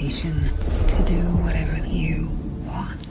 invitation 0.00 0.32
to 0.88 1.02
do 1.04 1.20
whatever 1.42 1.76
you 1.86 2.30
want. 2.66 3.06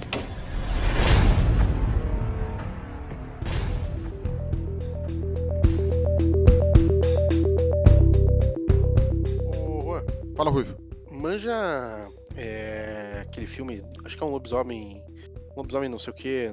Ô, 9.46 9.82
Juan, 9.84 10.04
Fala, 10.36 10.50
Ruivo. 10.52 10.76
manja 11.12 12.08
é, 12.36 13.20
aquele 13.22 13.48
filme, 13.48 13.84
acho 14.06 14.18
que 14.18 14.24
é 14.24 14.26
um 14.26 14.32
lobisomem, 14.32 15.04
um 15.52 15.58
lobisomem 15.58 15.90
não 15.90 16.00
sei 16.00 16.12
o 16.12 16.16
que, 16.16 16.52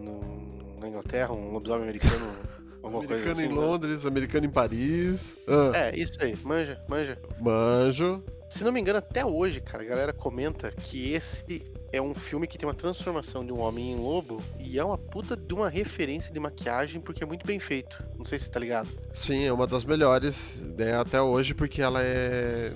na 0.80 0.88
Inglaterra, 0.88 1.32
um 1.32 1.52
lobisomem 1.52 1.84
americano, 1.84 2.26
Americano 2.84 3.32
assim. 3.32 3.44
em 3.44 3.48
né? 3.48 3.54
Londres, 3.54 4.06
americano 4.06 4.46
em 4.46 4.50
Paris. 4.50 5.36
Ah, 5.48 5.72
É, 5.76 5.96
isso 5.96 6.12
aí, 6.20 6.36
manja, 6.44 6.80
manja. 6.88 7.18
Manjo. 7.40 8.22
Se 8.48 8.62
não 8.64 8.72
me 8.72 8.80
engano, 8.80 8.98
até 8.98 9.24
hoje, 9.24 9.60
cara, 9.60 9.82
a 9.82 9.86
galera 9.86 10.12
comenta 10.12 10.70
que 10.70 11.12
esse 11.12 11.62
é 11.92 12.00
um 12.00 12.14
filme 12.14 12.46
que 12.46 12.56
tem 12.56 12.66
uma 12.68 12.74
transformação 12.74 13.44
de 13.44 13.52
um 13.52 13.58
homem 13.60 13.92
em 13.92 13.96
lobo 13.96 14.40
e 14.58 14.78
é 14.78 14.84
uma 14.84 14.96
puta 14.96 15.36
de 15.36 15.52
uma 15.52 15.68
referência 15.68 16.32
de 16.32 16.38
maquiagem 16.40 17.00
porque 17.00 17.22
é 17.22 17.26
muito 17.26 17.46
bem 17.46 17.58
feito. 17.58 18.02
Não 18.16 18.24
sei 18.24 18.38
se 18.38 18.44
você 18.46 18.50
tá 18.50 18.60
ligado. 18.60 18.88
Sim, 19.12 19.44
é 19.44 19.52
uma 19.52 19.66
das 19.66 19.84
melhores 19.84 20.60
né, 20.76 20.94
até 20.96 21.20
hoje, 21.20 21.54
porque 21.54 21.82
ela 21.82 22.02
é, 22.02 22.72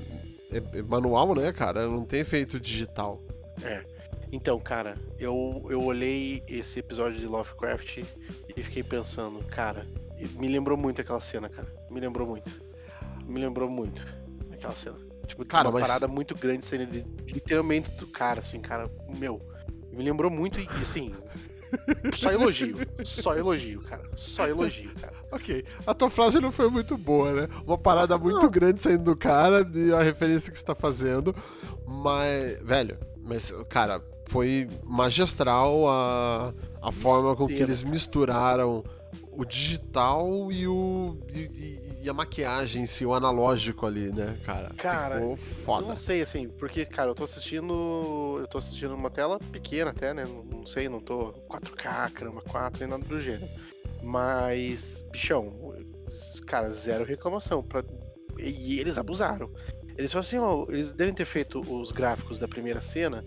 é- 0.51 0.79
é 0.79 0.83
manual, 0.83 1.35
né, 1.35 1.53
cara? 1.53 1.87
Não 1.87 2.05
tem 2.05 2.21
efeito 2.21 2.59
digital. 2.59 3.23
Então, 4.33 4.59
cara, 4.61 4.97
eu, 5.19 5.67
eu 5.71 5.83
olhei 5.83 6.43
esse 6.49 6.79
episódio 6.79 7.19
de 7.19 7.27
Lovecraft 7.27 7.99
e 8.57 8.63
fiquei 8.63 8.83
pensando, 8.83 9.43
cara, 9.45 9.87
me 10.37 10.47
lembrou 10.49 10.77
muito 10.79 11.01
aquela 11.01 11.21
cena, 11.21 11.49
cara. 11.49 11.73
Me 11.91 12.01
lembrou 12.01 12.27
muito. 12.27 12.63
Me 13.27 13.41
lembrou 13.41 13.69
muito 13.69 14.07
aquela 14.53 14.75
cena. 14.77 14.97
Tipo, 15.31 15.47
Cara, 15.49 15.69
uma 15.69 15.79
mas- 15.79 15.87
parada 15.87 16.09
muito 16.09 16.35
grande 16.35 16.67
saindo 16.67 16.87
de- 16.87 17.05
literalmente 17.33 17.91
do 17.93 18.07
cara, 18.07 18.41
assim, 18.41 18.61
cara, 18.61 18.91
meu. 19.19 19.41
Me 19.93 20.05
lembrou 20.05 20.31
muito 20.31 20.59
e, 20.61 20.69
assim. 20.83 21.15
Só 22.15 22.33
elogio. 22.33 22.77
Só 23.05 23.37
elogio, 23.37 23.81
cara. 23.83 24.03
Só 24.17 24.47
elogio, 24.47 24.91
cara. 25.01 25.15
Ok, 25.33 25.65
a 25.87 25.95
tua 25.95 26.11
frase 26.11 26.41
não 26.41 26.51
foi 26.51 26.69
muito 26.69 26.99
boa, 26.99 27.33
né? 27.33 27.49
Uma 27.65 27.79
parada 27.79 28.19
muito 28.19 28.51
grande 28.51 28.83
saindo 28.83 29.05
do 29.05 29.17
cara 29.17 29.65
e 29.73 29.93
a 29.93 30.03
referência 30.03 30.51
que 30.51 30.59
você 30.59 30.65
tá 30.65 30.75
fazendo. 30.75 31.33
Mas, 31.87 32.59
velho, 32.63 32.99
mas, 33.25 33.53
cara, 33.69 34.03
foi 34.29 34.69
magistral 34.83 35.89
a, 35.89 36.53
a 36.83 36.91
forma 36.91 37.37
com 37.37 37.47
que 37.47 37.55
eles 37.55 37.81
misturaram 37.85 38.83
o 39.33 39.45
digital 39.45 40.51
e 40.53 40.67
o. 40.67 41.17
E, 41.33 41.99
e- 42.03 42.09
a 42.09 42.15
maquiagem 42.15 42.83
em 42.85 42.87
si, 42.87 43.05
o 43.05 43.13
analógico 43.15 43.85
ali, 43.87 44.11
né, 44.11 44.39
cara? 44.45 44.71
Cara, 44.77 45.17
Ficou 45.17 45.31
Eu 45.33 45.37
foda. 45.37 45.87
não 45.87 45.97
sei, 45.99 46.23
assim, 46.23 46.49
porque, 46.49 46.85
cara, 46.87 47.11
eu 47.11 47.15
tô 47.15 47.25
assistindo. 47.25 48.37
Eu 48.41 48.47
tô 48.49 48.59
assistindo 48.59 48.95
uma 48.95 49.11
tela 49.11 49.39
pequena 49.39 49.91
até, 49.91 50.13
né? 50.15 50.25
Não, 50.25 50.43
não 50.43 50.67
sei, 50.67 50.89
não 50.89 50.99
tô 50.99 51.33
4K, 51.49 52.11
caramba, 52.13 52.41
4, 52.43 52.81
nem 52.81 52.89
nada 52.89 53.05
do 53.05 53.21
gênero. 53.21 53.49
Mas, 54.03 55.05
bichão, 55.13 55.75
cara, 56.47 56.71
zero 56.73 57.05
reclamação. 57.05 57.63
Pra... 57.63 57.85
E 58.39 58.81
eles 58.81 58.97
abusaram. 58.99 59.51
Eles 59.99 60.11
falaram 60.13 60.27
assim, 60.27 60.39
ó, 60.39 60.65
eles 60.71 60.93
devem 60.95 61.13
ter 61.13 61.27
feito 61.27 61.61
os 61.61 61.93
gráficos 61.93 62.39
da 62.39 62.49
primeira 62.49 62.81
cena. 62.81 63.23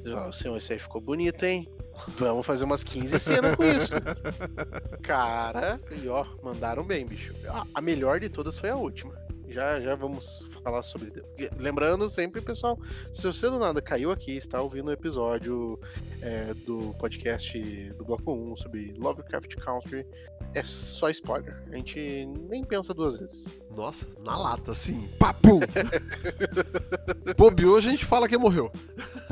Eles 0.00 0.12
falaram 0.12 0.28
assim, 0.30 0.48
ó, 0.48 0.56
esse 0.56 0.72
aí 0.74 0.78
ficou 0.78 1.00
bonito, 1.00 1.44
hein? 1.44 1.66
Vamos 2.06 2.46
fazer 2.46 2.64
umas 2.64 2.84
15 2.84 3.18
cenas 3.18 3.56
com 3.56 3.64
isso. 3.64 3.94
Cara, 5.02 5.80
e 6.02 6.08
ó, 6.08 6.24
mandaram 6.42 6.84
bem, 6.84 7.06
bicho. 7.06 7.34
A, 7.74 7.80
melhor 7.80 8.20
de 8.20 8.28
todas 8.28 8.58
foi 8.58 8.70
a 8.70 8.76
última. 8.76 9.18
Já, 9.48 9.80
já 9.80 9.94
vamos 9.94 10.46
falar 10.62 10.82
sobre. 10.82 11.10
Lembrando 11.58 12.08
sempre, 12.10 12.40
pessoal, 12.40 12.78
se 13.10 13.26
você 13.26 13.48
do 13.48 13.58
nada 13.58 13.80
caiu 13.80 14.10
aqui, 14.10 14.36
está 14.36 14.60
ouvindo 14.60 14.88
o 14.88 14.92
episódio 14.92 15.80
é, 16.20 16.52
do 16.52 16.94
podcast 16.98 17.58
do 17.96 18.04
Bloco 18.04 18.30
1 18.30 18.56
sobre 18.56 18.94
Lovecraft 18.98 19.56
Country, 19.56 20.06
é 20.54 20.62
só 20.62 21.08
spoiler. 21.08 21.62
A 21.72 21.76
gente 21.76 22.26
nem 22.48 22.62
pensa 22.62 22.92
duas 22.92 23.16
vezes. 23.16 23.58
Nossa, 23.74 24.06
na 24.22 24.36
lata, 24.36 24.72
assim. 24.72 25.08
Papum! 25.18 25.60
Bobeou, 27.34 27.76
a 27.76 27.80
gente 27.80 28.04
fala 28.04 28.28
que 28.28 28.36
morreu. 28.36 28.70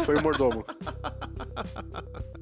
Foi 0.04 0.16
o 0.16 0.22
mordomo. 0.22 0.64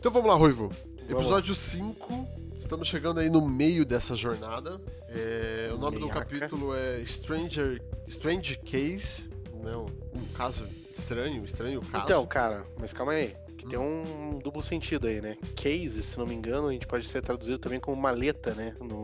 Então 0.00 0.10
vamos 0.10 0.28
lá, 0.30 0.34
Ruivo. 0.34 0.70
Vamos 1.08 1.10
Episódio 1.24 1.54
5. 1.54 2.26
Estamos 2.56 2.88
chegando 2.88 3.20
aí 3.20 3.28
no 3.28 3.46
meio 3.46 3.84
dessa 3.84 4.14
jornada. 4.14 4.80
É, 5.08 5.70
o 5.74 5.76
nome 5.76 5.98
do 5.98 6.06
Meiaca. 6.06 6.20
capítulo 6.24 6.74
é 6.74 7.04
Stranger, 7.04 7.82
Strange 8.06 8.56
Case. 8.60 9.28
Né, 9.62 9.76
um, 9.76 10.24
caso 10.34 10.66
estranho, 10.90 11.44
estranho 11.44 11.82
caso. 11.82 12.04
Então, 12.04 12.26
cara, 12.26 12.64
mas 12.78 12.94
calma 12.94 13.12
aí. 13.12 13.36
Que 13.58 13.66
tem 13.66 13.78
um 13.78 14.38
duplo 14.42 14.62
sentido 14.62 15.06
aí, 15.06 15.20
né? 15.20 15.36
Case, 15.54 16.02
se 16.02 16.16
não 16.18 16.26
me 16.26 16.34
engano, 16.34 16.68
a 16.68 16.72
gente 16.72 16.86
pode 16.86 17.06
ser 17.06 17.20
traduzido 17.20 17.58
também 17.58 17.78
como 17.78 18.00
maleta, 18.00 18.54
né? 18.54 18.74
No, 18.80 19.02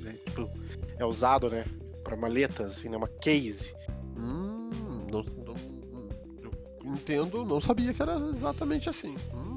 né? 0.00 0.16
Tipo, 0.24 0.50
é 0.98 1.04
usado, 1.04 1.50
né? 1.50 1.66
Pra 2.02 2.16
maletas, 2.16 2.78
assim, 2.78 2.88
né? 2.88 2.96
Uma 2.96 3.08
case. 3.08 3.74
Hum, 4.16 4.70
não, 5.10 5.22
não- 5.22 6.50
eu 6.82 6.94
entendo, 6.94 7.44
não 7.44 7.60
sabia 7.60 7.92
que 7.92 8.00
era 8.00 8.14
exatamente 8.34 8.88
assim. 8.88 9.14
Hum, 9.34 9.49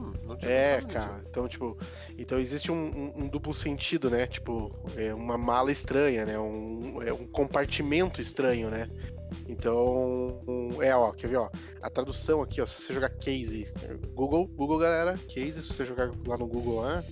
É, 0.46 0.76
pensado 0.82 0.88
nisso. 0.88 1.00
cara. 1.00 1.24
Então, 1.30 1.48
tipo, 1.48 1.78
então 2.18 2.40
existe 2.40 2.72
um, 2.72 2.76
um- 2.76 3.24
um 3.24 3.28
duplo 3.28 3.54
sentido, 3.54 4.10
né? 4.10 4.26
Tipo, 4.28 4.72
é 4.96 5.14
uma 5.14 5.38
mala 5.38 5.72
estranha, 5.72 6.26
né? 6.26 6.38
Um, 6.40 7.02
é 7.02 7.12
um 7.14 7.26
compartimento 7.28 8.20
estranho, 8.22 8.70
né? 8.70 8.88
Então, 9.48 10.42
é, 10.82 10.96
ó, 10.96 11.12
quer 11.12 11.28
ver, 11.28 11.38
ó? 11.38 11.50
A 11.82 11.90
tradução 11.90 12.42
aqui, 12.42 12.62
ó, 12.62 12.66
se 12.66 12.82
você 12.82 12.94
jogar 12.94 13.10
case, 13.10 13.68
Google, 14.14 14.48
Google, 14.48 14.78
galera, 14.78 15.16
case, 15.28 15.62
se 15.62 15.74
você 15.74 15.86
jogar 15.86 16.12
lá 16.26 16.38
no 16.38 16.46
Google 16.48 16.82
lá, 16.82 17.04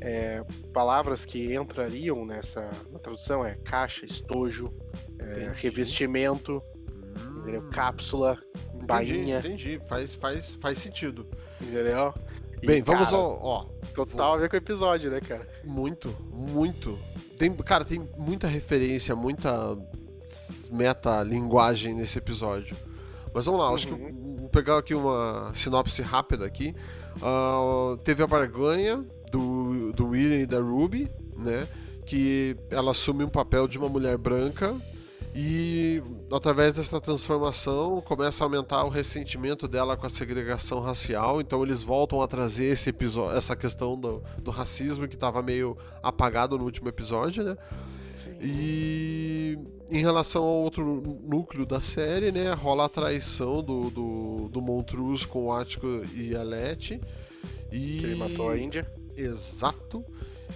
é, 0.00 0.42
palavras 0.72 1.24
que 1.24 1.54
entrariam 1.54 2.24
nessa 2.24 2.68
tradução 3.02 3.44
é 3.46 3.54
caixa, 3.64 4.04
estojo, 4.06 4.72
é, 5.20 5.52
revestimento, 5.54 6.60
entendeu? 7.38 7.60
Hum, 7.62 7.70
cápsula, 7.70 8.38
entendi, 8.74 8.86
bainha, 8.86 9.38
Entendi, 9.38 9.80
faz, 9.86 10.14
faz, 10.14 10.50
faz 10.60 10.78
sentido. 10.78 11.26
entendeu? 11.60 12.12
E, 12.62 12.66
Bem, 12.66 12.80
vamos 12.80 13.10
cara, 13.10 13.16
ao. 13.16 13.44
Ó, 13.44 13.64
Total 13.92 14.34
a 14.34 14.36
ver 14.38 14.48
com 14.48 14.54
o 14.54 14.58
episódio, 14.58 15.10
né, 15.10 15.20
cara? 15.20 15.46
Muito, 15.64 16.14
muito. 16.32 16.98
Tem, 17.36 17.52
cara, 17.56 17.84
tem 17.84 18.08
muita 18.16 18.46
referência, 18.46 19.16
muita 19.16 19.76
meta-linguagem 20.70 21.94
nesse 21.94 22.18
episódio. 22.18 22.76
Mas 23.34 23.46
vamos 23.46 23.60
lá, 23.60 23.68
acho 23.70 23.88
que 23.88 23.92
eu 23.92 23.98
vou 24.38 24.48
pegar 24.48 24.78
aqui 24.78 24.94
uma 24.94 25.52
sinopse 25.54 26.02
rápida 26.02 26.46
aqui. 26.46 26.74
Ah, 27.20 27.96
teve 28.04 28.22
a 28.22 28.26
barganha 28.26 29.04
do, 29.30 29.92
do 29.92 30.08
William 30.08 30.38
e 30.38 30.46
da 30.46 30.60
Ruby, 30.60 31.10
né? 31.36 31.66
Que 32.06 32.56
ela 32.70 32.92
assume 32.92 33.24
um 33.24 33.28
papel 33.28 33.66
de 33.66 33.76
uma 33.78 33.88
mulher 33.88 34.16
branca 34.16 34.74
e 35.34 36.02
através 36.30 36.74
dessa 36.74 37.00
transformação 37.00 38.02
começa 38.02 38.44
a 38.44 38.46
aumentar 38.46 38.84
o 38.84 38.90
ressentimento 38.90 39.66
dela 39.66 39.96
com 39.96 40.06
a 40.06 40.10
segregação 40.10 40.80
racial. 40.80 41.40
Então 41.40 41.62
eles 41.62 41.82
voltam 41.82 42.20
a 42.20 42.28
trazer 42.28 42.66
esse 42.66 42.90
episódio, 42.90 43.36
essa 43.36 43.56
questão 43.56 43.98
do, 43.98 44.22
do 44.38 44.50
racismo 44.50 45.08
que 45.08 45.14
estava 45.14 45.42
meio 45.42 45.76
apagado 46.02 46.58
no 46.58 46.64
último 46.64 46.88
episódio, 46.88 47.42
né? 47.42 47.56
Sim. 48.14 48.36
E 48.42 49.58
em 49.90 50.00
relação 50.00 50.42
ao 50.42 50.56
outro 50.56 51.20
núcleo 51.26 51.64
da 51.64 51.80
série, 51.80 52.30
né, 52.30 52.52
rola 52.52 52.84
a 52.84 52.88
traição 52.88 53.62
do, 53.62 53.90
do, 53.90 54.48
do 54.48 54.60
Montruz 54.60 55.24
com 55.24 55.46
o 55.46 55.52
Ático 55.52 55.86
e 56.14 56.36
a 56.36 56.42
Leti. 56.42 57.00
E... 57.70 57.98
Que 58.00 58.04
ele 58.04 58.16
matou 58.16 58.50
a 58.50 58.58
Índia. 58.58 58.86
Exato. 59.16 60.04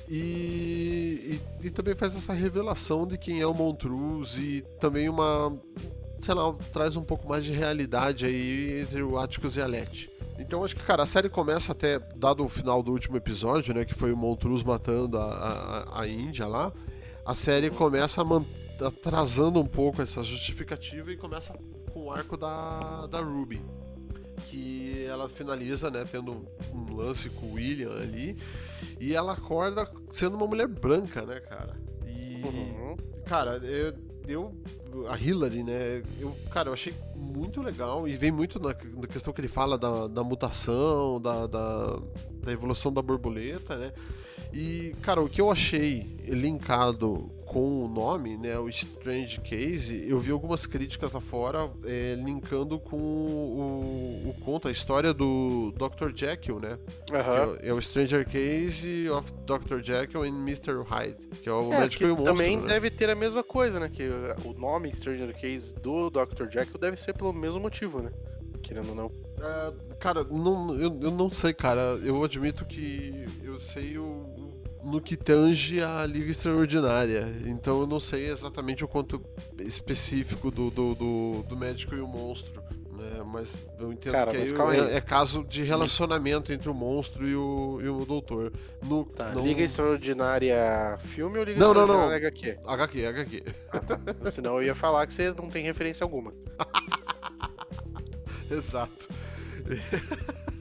E, 0.09 1.41
e, 1.62 1.67
e 1.67 1.71
também 1.71 1.95
faz 1.95 2.17
essa 2.17 2.33
revelação 2.33 3.07
de 3.07 3.19
quem 3.19 3.41
é 3.41 3.47
o 3.47 3.55
Montruz 3.55 4.37
e 4.37 4.62
também 4.81 5.09
uma. 5.09 5.57
Sei 6.19 6.34
lá, 6.34 6.53
traz 6.73 6.97
um 6.97 7.03
pouco 7.03 7.28
mais 7.28 7.45
de 7.45 7.53
realidade 7.53 8.25
aí 8.25 8.81
entre 8.81 9.03
o 9.03 9.19
Atticus 9.19 9.57
e 9.57 9.60
a 9.60 9.66
Leti. 9.66 10.10
Então 10.39 10.65
acho 10.65 10.75
que, 10.75 10.83
cara, 10.83 11.03
a 11.03 11.07
série 11.07 11.28
começa 11.28 11.72
até, 11.72 11.98
dado 12.16 12.45
o 12.45 12.48
final 12.48 12.83
do 12.83 12.93
último 12.93 13.16
episódio, 13.16 13.75
né? 13.75 13.84
Que 13.84 13.95
foi 13.95 14.13
o 14.13 14.16
Montruz 14.16 14.63
matando 14.63 15.19
a, 15.19 15.25
a, 15.25 16.01
a 16.03 16.09
Índia 16.09 16.47
lá. 16.47 16.72
A 17.25 17.34
série 17.34 17.71
começa 17.71 18.22
atrasando 18.81 19.59
um 19.59 19.66
pouco 19.66 20.03
essa 20.03 20.22
justificativa 20.22 21.10
e 21.10 21.16
começa 21.16 21.54
com 21.93 22.04
o 22.04 22.10
arco 22.10 22.37
da, 22.37 23.07
da 23.07 23.21
Ruby. 23.21 23.63
Que 24.57 25.05
ela 25.05 25.29
finaliza, 25.29 25.91
né, 25.91 26.07
tendo 26.11 26.47
um 26.73 26.97
lance 26.97 27.29
com 27.29 27.47
o 27.47 27.53
William 27.55 27.93
ali. 27.93 28.39
E 28.99 29.15
ela 29.15 29.35
acorda 29.35 29.87
sendo 30.13 30.35
uma 30.35 30.47
mulher 30.47 30.67
branca, 30.67 31.27
né, 31.27 31.41
cara? 31.41 31.77
E. 32.07 32.43
Uhum. 32.43 32.97
Cara, 33.27 33.59
eu, 33.59 33.93
eu. 34.27 34.55
A 35.11 35.19
Hillary, 35.19 35.63
né? 35.63 36.03
Eu, 36.19 36.35
cara, 36.51 36.71
eu 36.71 36.73
achei 36.73 36.95
muito 37.15 37.61
legal. 37.61 38.09
E 38.09 38.17
vem 38.17 38.33
muito 38.33 38.59
na, 38.59 38.69
na 38.69 39.07
questão 39.07 39.31
que 39.31 39.43
ele 39.43 39.49
fala 39.49 39.77
da, 39.77 40.07
da 40.07 40.25
mutação, 40.25 41.21
da, 41.21 41.47
da, 41.47 41.99
da 42.43 42.51
evolução 42.51 42.91
da 42.91 43.03
borboleta, 43.03 43.77
né? 43.77 43.93
E, 44.55 44.97
cara, 45.03 45.21
o 45.21 45.29
que 45.29 45.39
eu 45.39 45.51
achei 45.51 46.17
linkado 46.25 47.31
com 47.47 47.84
o 47.84 47.89
nome, 47.89 48.37
né, 48.37 48.59
o 48.59 48.69
Strange 48.69 49.41
Case, 49.41 50.04
eu 50.09 50.19
vi 50.19 50.33
algumas 50.33 50.66
críticas 50.66 51.13
lá 51.13 51.21
fora 51.21 51.71
é, 51.84 52.15
linkando 52.15 52.78
com 52.78 52.97
o, 52.97 54.28
o, 54.31 54.34
conto, 54.45 54.66
a 54.69 54.72
história 54.72 55.15
do 55.15 55.72
Dr. 55.72 56.10
Jekyll, 56.15 56.59
né? 56.59 56.77
Aham. 57.13 57.57
É, 57.63 57.69
é, 57.69 57.72
o 57.72 57.81
Stranger 57.81 58.27
Case 58.28 59.09
of 59.10 59.33
Dr. 59.47 59.81
Jekyll 59.81 60.22
and 60.25 60.41
Mr. 60.43 60.83
Hyde, 60.84 61.16
que 61.41 61.48
é 61.48 61.53
o 61.53 61.72
É, 61.72 61.81
médico 61.81 62.03
e 62.03 62.07
o 62.07 62.16
monstro. 62.16 62.27
também 62.34 62.57
né? 62.57 62.66
deve 62.66 62.91
ter 62.91 63.09
a 63.09 63.15
mesma 63.15 63.45
coisa, 63.45 63.78
né? 63.78 63.89
Que 63.89 64.03
o 64.45 64.53
nome 64.53 64.95
Stranger 64.95 65.34
Case 65.34 65.75
do 65.77 66.10
Dr. 66.10 66.51
Jekyll 66.51 66.78
deve 66.81 67.01
ser 67.01 67.13
pelo 67.15 67.33
mesmo 67.33 67.60
motivo, 67.60 68.03
né? 68.03 68.10
Querendo 68.63 68.89
ou 68.89 68.95
não. 68.97 69.13
É, 69.39 69.95
cara, 70.01 70.25
não, 70.25 70.75
eu, 70.75 70.98
eu 71.01 71.10
não 71.13 71.31
sei, 71.31 71.53
cara. 71.54 71.81
Eu 72.03 72.25
admito 72.25 72.65
que 72.65 73.25
eu 73.45 73.59
sei 73.60 73.97
o, 73.98 74.34
no 74.86 75.00
que 75.00 75.16
tange 75.16 75.83
a 75.83 76.06
Liga 76.06 76.30
Extraordinária. 76.30 77.36
Então 77.44 77.80
eu 77.80 77.86
não 77.86 77.98
sei 77.98 78.28
exatamente 78.28 78.84
o 78.84 78.88
quanto 78.88 79.21
específico 79.59 80.50
do, 80.50 80.71
do, 80.71 80.94
do, 80.94 81.42
do 81.48 81.56
médico 81.56 81.94
e 81.94 82.00
o 82.00 82.06
monstro. 82.06 82.62
Né? 82.92 83.22
Mas 83.27 83.48
eu 83.78 83.92
entendo 83.92 84.12
Cara, 84.12 84.30
que 84.30 84.38
é, 84.38 84.97
é 84.97 85.00
caso 85.00 85.44
de 85.44 85.62
relacionamento 85.65 86.53
entre 86.53 86.71
o 86.71 86.74
monstro 86.74 87.28
e 87.28 87.34
o, 87.34 87.80
e 87.83 87.88
o 87.88 88.04
doutor. 88.06 88.53
No, 88.83 89.04
Tá, 89.04 89.33
não- 89.33 89.44
Liga 89.44 89.62
Extraordinária 89.62 90.97
filme 91.00 91.38
ou 91.38 91.44
Liga 91.44 91.59
Não, 91.59 91.74
não, 91.74 91.86
não. 91.86 92.12
Extraordinária 92.15 92.28
HQ? 92.28 92.59
HQ, 92.65 93.06
HQ. 93.06 94.30
Senão 94.30 94.56
eu 94.56 94.62
ia 94.62 94.74
falar 94.74 95.06
que 95.06 95.12
você 95.12 95.33
não 95.33 95.50
tem 95.50 95.65
referência 95.65 96.04
alguma. 96.04 96.33
Exato. 98.50 99.09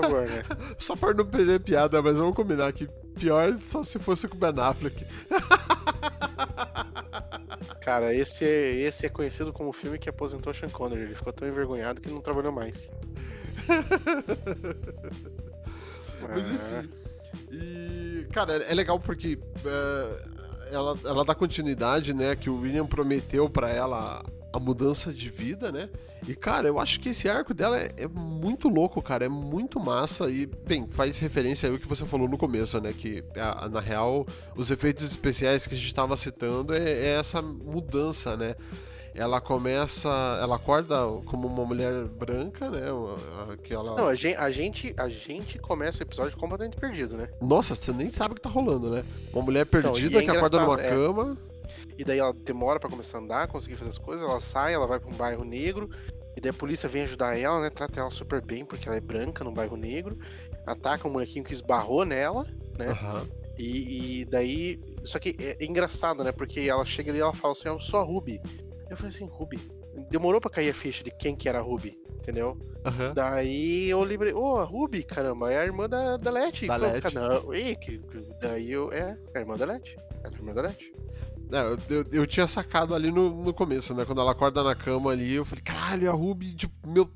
Favor, 0.00 0.28
né? 0.28 0.44
Só 0.78 0.96
para 0.96 1.14
não 1.14 1.26
perder 1.26 1.60
piada, 1.60 2.02
mas 2.02 2.16
vamos 2.16 2.34
combinar 2.34 2.72
que 2.72 2.88
pior 3.18 3.54
só 3.58 3.82
se 3.82 3.98
fosse 3.98 4.28
com 4.28 4.36
o 4.36 4.38
Ben 4.38 4.52
Affleck. 4.58 5.06
Cara, 7.80 8.14
esse 8.14 8.44
é, 8.44 8.74
esse 8.74 9.06
é 9.06 9.08
conhecido 9.08 9.52
como 9.52 9.70
o 9.70 9.72
filme 9.72 9.98
que 9.98 10.08
aposentou 10.08 10.52
Sean 10.52 10.68
Connery. 10.68 11.02
Ele 11.02 11.14
ficou 11.14 11.32
tão 11.32 11.46
envergonhado 11.46 12.00
que 12.00 12.10
não 12.10 12.20
trabalhou 12.20 12.52
mais. 12.52 12.90
Mas 16.28 16.50
enfim. 16.50 16.90
E, 17.52 18.26
cara, 18.32 18.64
é 18.64 18.72
é 18.72 18.74
legal 18.74 18.98
porque 18.98 19.38
é, 19.64 20.72
ela, 20.72 20.98
ela 21.04 21.24
dá 21.24 21.32
continuidade, 21.34 22.12
né? 22.12 22.34
Que 22.34 22.50
o 22.50 22.60
William 22.60 22.86
prometeu 22.86 23.48
pra 23.48 23.70
ela 23.70 24.24
a 24.56 24.60
mudança 24.60 25.12
de 25.12 25.28
vida, 25.28 25.70
né? 25.70 25.88
E, 26.26 26.34
cara, 26.34 26.66
eu 26.66 26.80
acho 26.80 26.98
que 26.98 27.10
esse 27.10 27.28
arco 27.28 27.52
dela 27.54 27.78
é, 27.78 27.90
é 27.98 28.08
muito 28.08 28.68
louco, 28.68 29.00
cara. 29.02 29.24
É 29.26 29.28
muito 29.28 29.78
massa. 29.78 30.28
E, 30.30 30.46
bem, 30.46 30.88
faz 30.90 31.18
referência 31.18 31.68
aí 31.68 31.74
ao 31.74 31.78
que 31.78 31.86
você 31.86 32.04
falou 32.04 32.28
no 32.28 32.38
começo, 32.38 32.80
né? 32.80 32.92
Que, 32.92 33.22
a- 33.36 33.68
na 33.68 33.80
real, 33.80 34.26
os 34.56 34.70
efeitos 34.70 35.04
especiais 35.04 35.66
que 35.66 35.74
a 35.74 35.76
gente 35.78 35.94
tava 35.94 36.16
citando 36.16 36.74
é, 36.74 36.78
é 36.82 37.08
essa 37.18 37.40
mudança, 37.42 38.36
né? 38.36 38.54
Ela 39.14 39.40
começa. 39.40 40.08
Ela 40.42 40.56
acorda 40.56 40.96
como 41.24 41.48
uma 41.48 41.64
mulher 41.64 42.04
branca, 42.04 42.68
né? 42.68 42.90
uma- 42.92 43.56
Que 43.56 43.72
ela... 43.72 43.96
Não, 43.96 44.08
a 44.08 44.14
gente, 44.14 44.36
a, 44.36 44.50
gente, 44.50 44.94
a 44.98 45.08
gente 45.08 45.58
começa 45.58 46.00
o 46.00 46.02
episódio 46.02 46.36
completamente 46.36 46.76
perdido, 46.76 47.16
né? 47.16 47.28
Nossa, 47.40 47.74
você 47.74 47.92
nem 47.92 48.10
sabe 48.10 48.32
o 48.32 48.34
que 48.34 48.42
tá 48.42 48.50
rolando, 48.50 48.90
né? 48.90 49.04
Uma 49.32 49.42
mulher 49.42 49.64
perdida 49.64 50.18
e 50.20 50.22
é 50.22 50.22
que 50.24 50.30
acorda 50.30 50.60
numa 50.60 50.80
é. 50.80 50.90
cama. 50.90 51.36
E 51.98 52.04
daí 52.04 52.18
ela 52.18 52.32
demora 52.32 52.78
pra 52.78 52.90
começar 52.90 53.18
a 53.18 53.20
andar, 53.20 53.48
conseguir 53.48 53.76
fazer 53.76 53.90
as 53.90 53.98
coisas, 53.98 54.26
ela 54.28 54.40
sai, 54.40 54.74
ela 54.74 54.86
vai 54.86 55.00
pra 55.00 55.08
um 55.10 55.16
bairro 55.16 55.44
negro, 55.44 55.88
e 56.36 56.40
daí 56.40 56.50
a 56.50 56.54
polícia 56.54 56.88
vem 56.88 57.02
ajudar 57.02 57.38
ela, 57.38 57.60
né? 57.60 57.70
Trata 57.70 58.00
ela 58.00 58.10
super 58.10 58.42
bem, 58.44 58.64
porque 58.64 58.88
ela 58.88 58.96
é 58.96 59.00
branca 59.00 59.42
num 59.42 59.52
bairro 59.54 59.76
negro, 59.76 60.18
ataca 60.66 61.08
um 61.08 61.10
molequinho 61.12 61.44
que 61.44 61.52
esbarrou 61.54 62.04
nela, 62.04 62.44
né? 62.78 62.90
Aham. 62.90 63.26
E, 63.58 64.20
e 64.20 64.24
daí. 64.26 64.78
Só 65.04 65.18
que 65.18 65.34
é, 65.40 65.64
engraçado, 65.64 66.22
né? 66.22 66.30
Porque 66.32 66.60
ela 66.60 66.84
chega 66.84 67.10
ali 67.10 67.18
e 67.18 67.22
ela 67.22 67.32
fala 67.32 67.52
assim, 67.52 67.68
eu 67.68 67.80
sou 67.80 67.98
a 68.00 68.02
Ruby. 68.02 68.38
Eu 68.90 68.96
falei 68.96 69.10
assim, 69.14 69.24
Ruby. 69.26 69.58
Demorou 70.10 70.40
pra 70.40 70.50
cair 70.50 70.68
a 70.68 70.74
ficha 70.74 71.02
de 71.02 71.10
quem 71.10 71.34
que 71.34 71.48
era 71.48 71.58
a 71.58 71.62
Ruby, 71.62 71.98
entendeu? 72.20 72.58
Aham. 72.84 73.14
Daí 73.14 73.88
eu 73.88 74.02
lembrei, 74.02 74.34
ô, 74.34 74.58
a 74.58 74.64
Ruby, 74.64 75.02
caramba, 75.02 75.50
é 75.50 75.58
a 75.58 75.64
irmã 75.64 75.88
da, 75.88 76.18
da 76.18 76.30
Leti. 76.30 76.66
Da 76.66 76.76
Leti. 76.76 77.14
Não, 77.14 77.54
e, 77.54 77.74
que, 77.76 77.98
que- 77.98 78.28
daí 78.42 78.70
eu, 78.70 78.92
é, 78.92 79.16
é 79.34 79.38
a 79.38 79.40
irmã 79.40 79.56
da 79.56 79.64
Leti. 79.64 79.96
É 80.22 80.28
a 80.28 80.30
irmã 80.30 80.52
da 80.52 80.60
Leti. 80.62 80.92
É, 81.52 81.94
eu, 81.94 82.04
eu, 82.12 82.26
tinha 82.26 82.46
sacado 82.46 82.94
ali 82.94 83.12
no, 83.12 83.44
no 83.44 83.54
começo, 83.54 83.94
né? 83.94 84.04
Quando 84.04 84.20
ela 84.20 84.32
acorda 84.32 84.62
na 84.62 84.74
cama 84.74 85.12
ali, 85.12 85.34
eu 85.34 85.44
falei, 85.44 85.62
caralho, 85.62 86.10
a 86.10 86.14
Ruby, 86.14 86.54
tipo, 86.54 86.88
meu. 86.88 87.10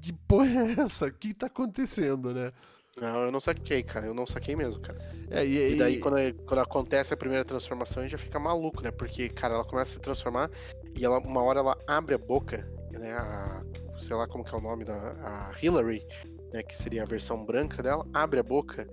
Que 0.00 0.12
porra 0.12 0.46
é 0.46 0.80
essa? 0.80 1.06
O 1.06 1.12
que 1.12 1.32
tá 1.34 1.46
acontecendo, 1.46 2.32
né? 2.32 2.52
Não, 3.00 3.24
eu 3.24 3.32
não 3.32 3.40
saquei, 3.40 3.82
cara. 3.82 4.06
Eu 4.06 4.14
não 4.14 4.26
saquei 4.26 4.54
mesmo, 4.54 4.80
cara. 4.80 4.98
É, 5.30 5.44
e, 5.44 5.74
E 5.74 5.78
daí, 5.78 5.96
e- 5.96 5.98
quando, 6.00 6.16
quando 6.44 6.60
acontece 6.60 7.12
a 7.12 7.16
primeira 7.16 7.44
transformação, 7.44 8.02
a 8.02 8.06
gente 8.06 8.12
já 8.12 8.18
fica 8.18 8.38
maluco, 8.38 8.82
né? 8.82 8.90
Porque, 8.90 9.28
cara, 9.28 9.54
ela 9.54 9.64
começa 9.64 9.92
a 9.92 9.94
se 9.94 10.00
transformar 10.00 10.50
e 10.94 11.04
ela, 11.04 11.18
uma 11.18 11.42
hora 11.42 11.60
ela 11.60 11.76
abre 11.86 12.14
a 12.14 12.18
boca, 12.18 12.68
né? 12.92 13.12
A, 13.14 13.62
sei 13.98 14.14
lá 14.14 14.28
como 14.28 14.44
que 14.44 14.54
é 14.54 14.58
o 14.58 14.60
nome 14.60 14.84
da 14.84 14.94
a 14.94 15.52
Hillary, 15.60 16.06
né? 16.52 16.62
Que 16.62 16.76
seria 16.76 17.02
a 17.02 17.06
versão 17.06 17.44
branca 17.44 17.82
dela, 17.82 18.06
abre 18.12 18.38
a 18.38 18.44
boca 18.44 18.86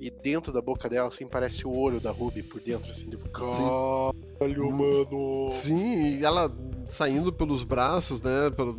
e 0.00 0.10
dentro 0.10 0.52
da 0.52 0.60
boca 0.60 0.88
dela, 0.88 1.08
assim, 1.08 1.26
parece 1.26 1.66
o 1.66 1.74
olho 1.74 2.00
da 2.00 2.10
Ruby 2.10 2.42
por 2.42 2.60
dentro, 2.60 2.90
assim. 2.90 3.08
De... 3.08 3.16
Caralho, 3.16 4.70
mano! 4.70 5.48
Sim, 5.52 6.18
e 6.18 6.24
ela 6.24 6.52
saindo 6.88 7.32
pelos 7.32 7.62
braços, 7.64 8.20
né? 8.20 8.50
Pelo, 8.54 8.74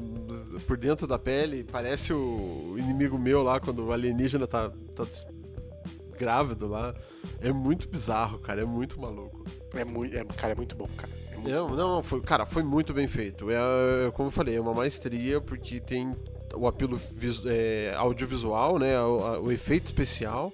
por 0.67 0.77
dentro 0.77 1.07
da 1.07 1.17
pele, 1.19 1.63
parece 1.63 2.13
o 2.13 2.75
inimigo 2.77 3.17
meu 3.17 3.41
lá 3.43 3.59
quando 3.59 3.85
o 3.85 3.91
alienígena 3.91 4.45
tá, 4.47 4.71
tá 4.95 5.05
grávido 6.17 6.67
lá. 6.67 6.93
É 7.41 7.51
muito 7.51 7.87
bizarro, 7.89 8.39
cara. 8.39 8.61
É 8.61 8.65
muito 8.65 8.99
maluco. 8.99 9.45
É 9.73 9.83
muito, 9.85 10.15
é, 10.15 10.23
cara, 10.25 10.53
é 10.53 10.55
muito 10.55 10.75
bom, 10.75 10.87
cara. 10.97 11.11
É 11.31 11.35
muito 11.35 11.49
Não, 11.49 11.75
não, 11.75 12.03
foi, 12.03 12.21
cara, 12.21 12.45
foi 12.45 12.63
muito 12.63 12.93
bem 12.93 13.07
feito. 13.07 13.47
É, 13.49 14.11
como 14.13 14.27
eu 14.27 14.31
falei, 14.31 14.55
é 14.55 14.61
uma 14.61 14.73
maestria 14.73 15.39
porque 15.41 15.79
tem 15.79 16.15
o 16.55 16.67
apelo 16.67 16.99
é, 17.45 17.93
audiovisual, 17.97 18.79
né? 18.79 18.99
O, 19.01 19.19
a- 19.19 19.39
o 19.39 19.51
efeito 19.51 19.85
especial. 19.87 20.51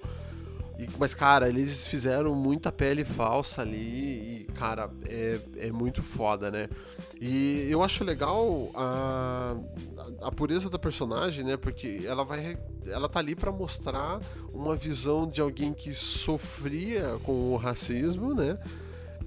E- 0.78 0.88
mas, 0.98 1.14
cara, 1.14 1.48
eles 1.48 1.86
fizeram 1.86 2.34
muita 2.34 2.72
pele 2.72 3.04
falsa 3.04 3.62
ali 3.62 4.42
e, 4.42 4.44
cara, 4.54 4.90
é, 5.06 5.38
é 5.58 5.72
muito 5.72 6.02
foda, 6.02 6.50
né? 6.50 6.68
E 7.20 7.66
eu 7.70 7.82
acho 7.82 8.02
legal 8.04 8.70
a, 8.74 9.56
a 10.22 10.32
pureza 10.32 10.68
da 10.68 10.78
personagem, 10.78 11.44
né? 11.44 11.56
Porque 11.56 12.00
ela 12.04 12.24
vai. 12.24 12.58
Ela 12.86 13.08
tá 13.08 13.20
ali 13.20 13.34
pra 13.34 13.52
mostrar 13.52 14.20
uma 14.52 14.74
visão 14.74 15.28
de 15.28 15.40
alguém 15.40 15.72
que 15.72 15.94
sofria 15.94 17.18
com 17.22 17.52
o 17.52 17.56
racismo, 17.56 18.34
né? 18.34 18.58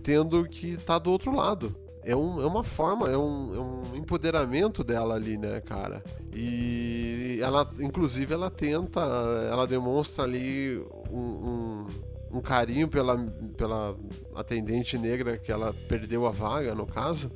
Tendo 0.04 0.48
que 0.48 0.78
tá 0.78 1.00
do 1.00 1.12
outro 1.12 1.34
lado. 1.36 1.76
É, 2.04 2.16
um, 2.16 2.42
é 2.42 2.46
uma 2.46 2.64
forma, 2.64 3.10
é 3.10 3.18
um, 3.18 3.54
é 3.56 3.60
um 3.60 3.96
empoderamento 3.98 4.82
dela 4.82 5.16
ali, 5.16 5.38
né, 5.38 5.60
cara? 5.60 6.02
E 6.34 7.38
ela, 7.42 7.70
inclusive, 7.80 8.34
ela 8.34 8.50
tenta, 8.50 9.02
ela 9.52 9.68
demonstra 9.68 10.24
ali 10.24 10.82
um, 11.12 11.20
um, 11.20 11.88
um 12.38 12.42
carinho 12.42 12.88
pela, 12.88 13.18
pela 13.56 13.96
atendente 14.36 14.98
negra 14.98 15.38
que 15.38 15.52
ela 15.52 15.74
perdeu 15.88 16.26
a 16.26 16.32
vaga, 16.32 16.74
no 16.76 16.86
caso. 16.86 17.32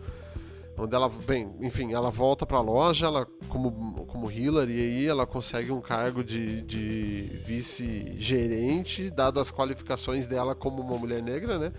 Onde 0.78 0.96
ela, 0.96 1.10
bem, 1.10 1.54
enfim, 1.60 1.94
ela 1.94 2.10
volta 2.10 2.46
pra 2.46 2.62
loja, 2.62 3.06
ela, 3.06 3.28
como, 3.50 4.06
como 4.08 4.32
Hillary, 4.32 4.74
e 4.74 4.80
aí 4.80 5.08
ela 5.08 5.28
consegue 5.28 5.72
um 5.72 5.82
cargo 5.82 6.24
de, 6.24 6.62
de 6.62 7.40
vice-gerente, 7.46 9.10
dadas 9.12 9.48
as 9.48 9.52
qualificações 9.52 10.28
dela 10.28 10.56
como 10.56 10.82
uma 10.82 10.98
mulher 10.98 11.22
negra, 11.22 11.60
né? 11.60 11.74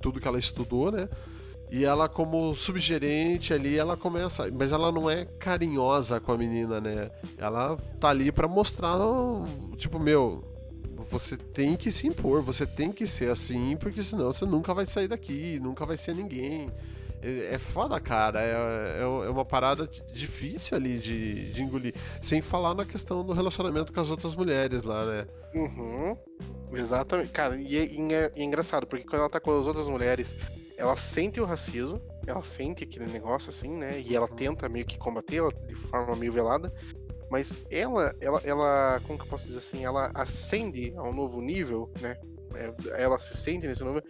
Tudo 0.00 0.20
que 0.20 0.28
ela 0.28 0.38
estudou, 0.38 0.90
né? 0.90 1.08
E 1.70 1.84
ela, 1.84 2.08
como 2.08 2.54
subgerente 2.54 3.52
ali, 3.52 3.76
ela 3.76 3.96
começa. 3.96 4.48
Mas 4.52 4.70
ela 4.70 4.92
não 4.92 5.10
é 5.10 5.24
carinhosa 5.24 6.20
com 6.20 6.32
a 6.32 6.38
menina, 6.38 6.80
né? 6.80 7.10
Ela 7.36 7.76
tá 7.98 8.10
ali 8.10 8.30
pra 8.30 8.46
mostrar, 8.46 8.96
tipo, 9.76 9.98
meu, 9.98 10.42
você 11.10 11.36
tem 11.36 11.76
que 11.76 11.90
se 11.92 12.06
impor, 12.06 12.42
você 12.42 12.66
tem 12.66 12.92
que 12.92 13.06
ser 13.06 13.30
assim, 13.30 13.76
porque 13.76 14.02
senão 14.02 14.32
você 14.32 14.44
nunca 14.46 14.74
vai 14.74 14.86
sair 14.86 15.08
daqui, 15.08 15.58
nunca 15.60 15.86
vai 15.86 15.96
ser 15.96 16.14
ninguém. 16.14 16.70
É 17.22 17.54
é 17.54 17.58
foda, 17.58 18.00
cara. 18.00 18.40
É, 18.42 19.00
é, 19.00 19.02
é 19.02 19.30
uma 19.30 19.44
parada 19.44 19.88
difícil 20.12 20.76
ali 20.76 20.98
de, 20.98 21.52
de 21.52 21.62
engolir. 21.62 21.94
Sem 22.20 22.42
falar 22.42 22.74
na 22.74 22.84
questão 22.84 23.24
do 23.24 23.32
relacionamento 23.32 23.92
com 23.92 24.00
as 24.00 24.10
outras 24.10 24.34
mulheres 24.34 24.82
lá, 24.82 25.04
né? 25.06 25.26
Uhum. 25.54 26.16
Exatamente. 26.72 27.30
Cara, 27.32 27.56
é, 27.56 27.60
e 27.62 27.76
é- 27.76 28.30
e 28.34 28.40
é 28.40 28.42
engraçado, 28.42 28.86
porque 28.86 29.04
quando 29.04 29.20
ela 29.20 29.30
tá 29.30 29.40
com 29.40 29.58
as 29.58 29.66
outras 29.66 29.88
mulheres, 29.88 30.36
ela 30.76 30.96
sente 30.96 31.40
o 31.40 31.44
racismo, 31.44 32.00
ela 32.26 32.42
sente 32.42 32.82
aquele 32.84 33.06
negócio 33.06 33.50
assim, 33.50 33.70
né? 33.70 34.00
E 34.00 34.14
ela 34.14 34.26
tenta 34.28 34.68
meio 34.68 34.84
que 34.84 34.98
combater 34.98 35.36
ela 35.36 35.52
de 35.68 35.74
forma 35.74 36.16
meio 36.16 36.32
velada. 36.32 36.72
Mas 37.34 37.58
ela, 37.68 38.14
ela, 38.20 38.40
ela, 38.44 39.00
como 39.04 39.18
que 39.18 39.24
eu 39.24 39.28
posso 39.28 39.44
dizer 39.44 39.58
assim? 39.58 39.84
Ela 39.84 40.08
ascende 40.14 40.94
a 40.96 41.02
um 41.02 41.12
novo 41.12 41.40
nível, 41.40 41.90
né? 42.00 42.16
É, 42.54 43.02
Ela 43.02 43.18
se 43.18 43.34
sente 43.34 43.66
nesse 43.66 43.82
novo 43.82 44.00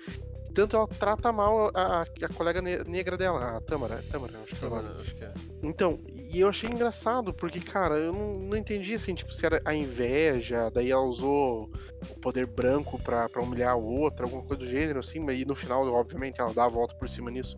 tanto 0.53 0.77
ela 0.77 0.87
trata 0.87 1.33
mal 1.33 1.71
a, 1.75 2.03
a 2.03 2.29
colega 2.35 2.63
negra 2.63 3.17
dela, 3.17 3.57
a 3.57 3.61
Tamara. 3.63 4.05
Tamara, 4.09 4.39
acho 4.41 4.55
que 4.55 4.65
é 4.65 4.69
Tamara, 4.69 5.01
acho 5.01 5.15
que 5.17 5.25
é. 5.25 5.33
Então, 5.63 5.99
e 6.15 6.39
eu 6.39 6.49
achei 6.49 6.71
engraçado, 6.71 7.35
porque, 7.35 7.59
cara, 7.61 7.97
eu 7.97 8.13
não, 8.13 8.39
não 8.39 8.57
entendi 8.57 8.95
assim, 8.95 9.17
tipo, 9.17 9.35
se 9.35 9.45
era 9.45 9.61
a 9.65 9.75
inveja, 9.75 10.71
daí 10.71 10.93
ela 10.93 11.03
usou 11.03 11.69
o 12.09 12.21
poder 12.21 12.47
branco 12.47 13.03
pra, 13.03 13.29
pra 13.29 13.43
humilhar 13.43 13.73
a 13.73 13.77
outra, 13.77 14.27
alguma 14.27 14.43
coisa 14.45 14.61
do 14.63 14.67
gênero, 14.67 15.01
assim, 15.01 15.27
e 15.31 15.45
no 15.45 15.57
final, 15.57 15.85
obviamente, 15.93 16.41
ela 16.41 16.55
dá 16.55 16.67
a 16.67 16.69
volta 16.69 16.95
por 16.95 17.09
cima 17.09 17.33
nisso. 17.33 17.57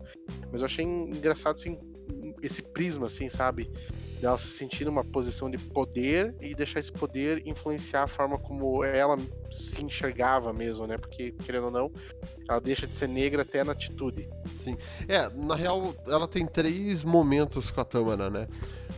Mas 0.51 0.61
eu 0.61 0.65
achei 0.65 0.83
engraçado, 0.83 1.53
assim, 1.53 1.77
esse 2.41 2.63
prisma, 2.63 3.05
assim, 3.05 3.29
sabe? 3.29 3.69
Dela 4.19 4.37
se 4.37 4.47
sentir 4.47 4.85
numa 4.85 5.03
posição 5.03 5.49
de 5.49 5.57
poder 5.57 6.33
e 6.41 6.55
deixar 6.55 6.79
esse 6.79 6.91
poder 6.91 7.45
influenciar 7.45 8.03
a 8.03 8.07
forma 8.07 8.37
como 8.37 8.83
ela 8.83 9.17
se 9.51 9.81
enxergava 9.83 10.51
mesmo, 10.51 10.87
né? 10.87 10.97
Porque, 10.97 11.31
querendo 11.45 11.65
ou 11.65 11.71
não, 11.71 11.91
ela 12.49 12.59
deixa 12.59 12.87
de 12.87 12.95
ser 12.95 13.07
negra 13.07 13.43
até 13.43 13.63
na 13.63 13.71
atitude. 13.71 14.27
Sim. 14.53 14.75
É, 15.07 15.29
na 15.29 15.55
real, 15.55 15.93
ela 16.07 16.27
tem 16.27 16.45
três 16.45 17.03
momentos 17.03 17.71
com 17.71 17.81
a 17.81 17.85
Tamara, 17.85 18.29
né? 18.29 18.47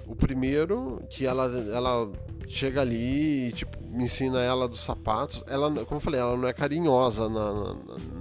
O 0.07 0.15
primeiro, 0.15 1.01
que 1.09 1.25
ela, 1.25 1.45
ela 1.45 2.11
chega 2.47 2.81
ali 2.81 3.47
e, 3.47 3.51
tipo, 3.51 3.77
ensina 3.95 4.41
ela 4.41 4.67
dos 4.67 4.81
sapatos. 4.81 5.43
Ela, 5.47 5.69
como 5.85 5.97
eu 5.97 6.01
falei, 6.01 6.19
ela 6.19 6.37
não 6.37 6.47
é 6.47 6.53
carinhosa 6.53 7.29
na, 7.29 7.53
na, 7.53 7.73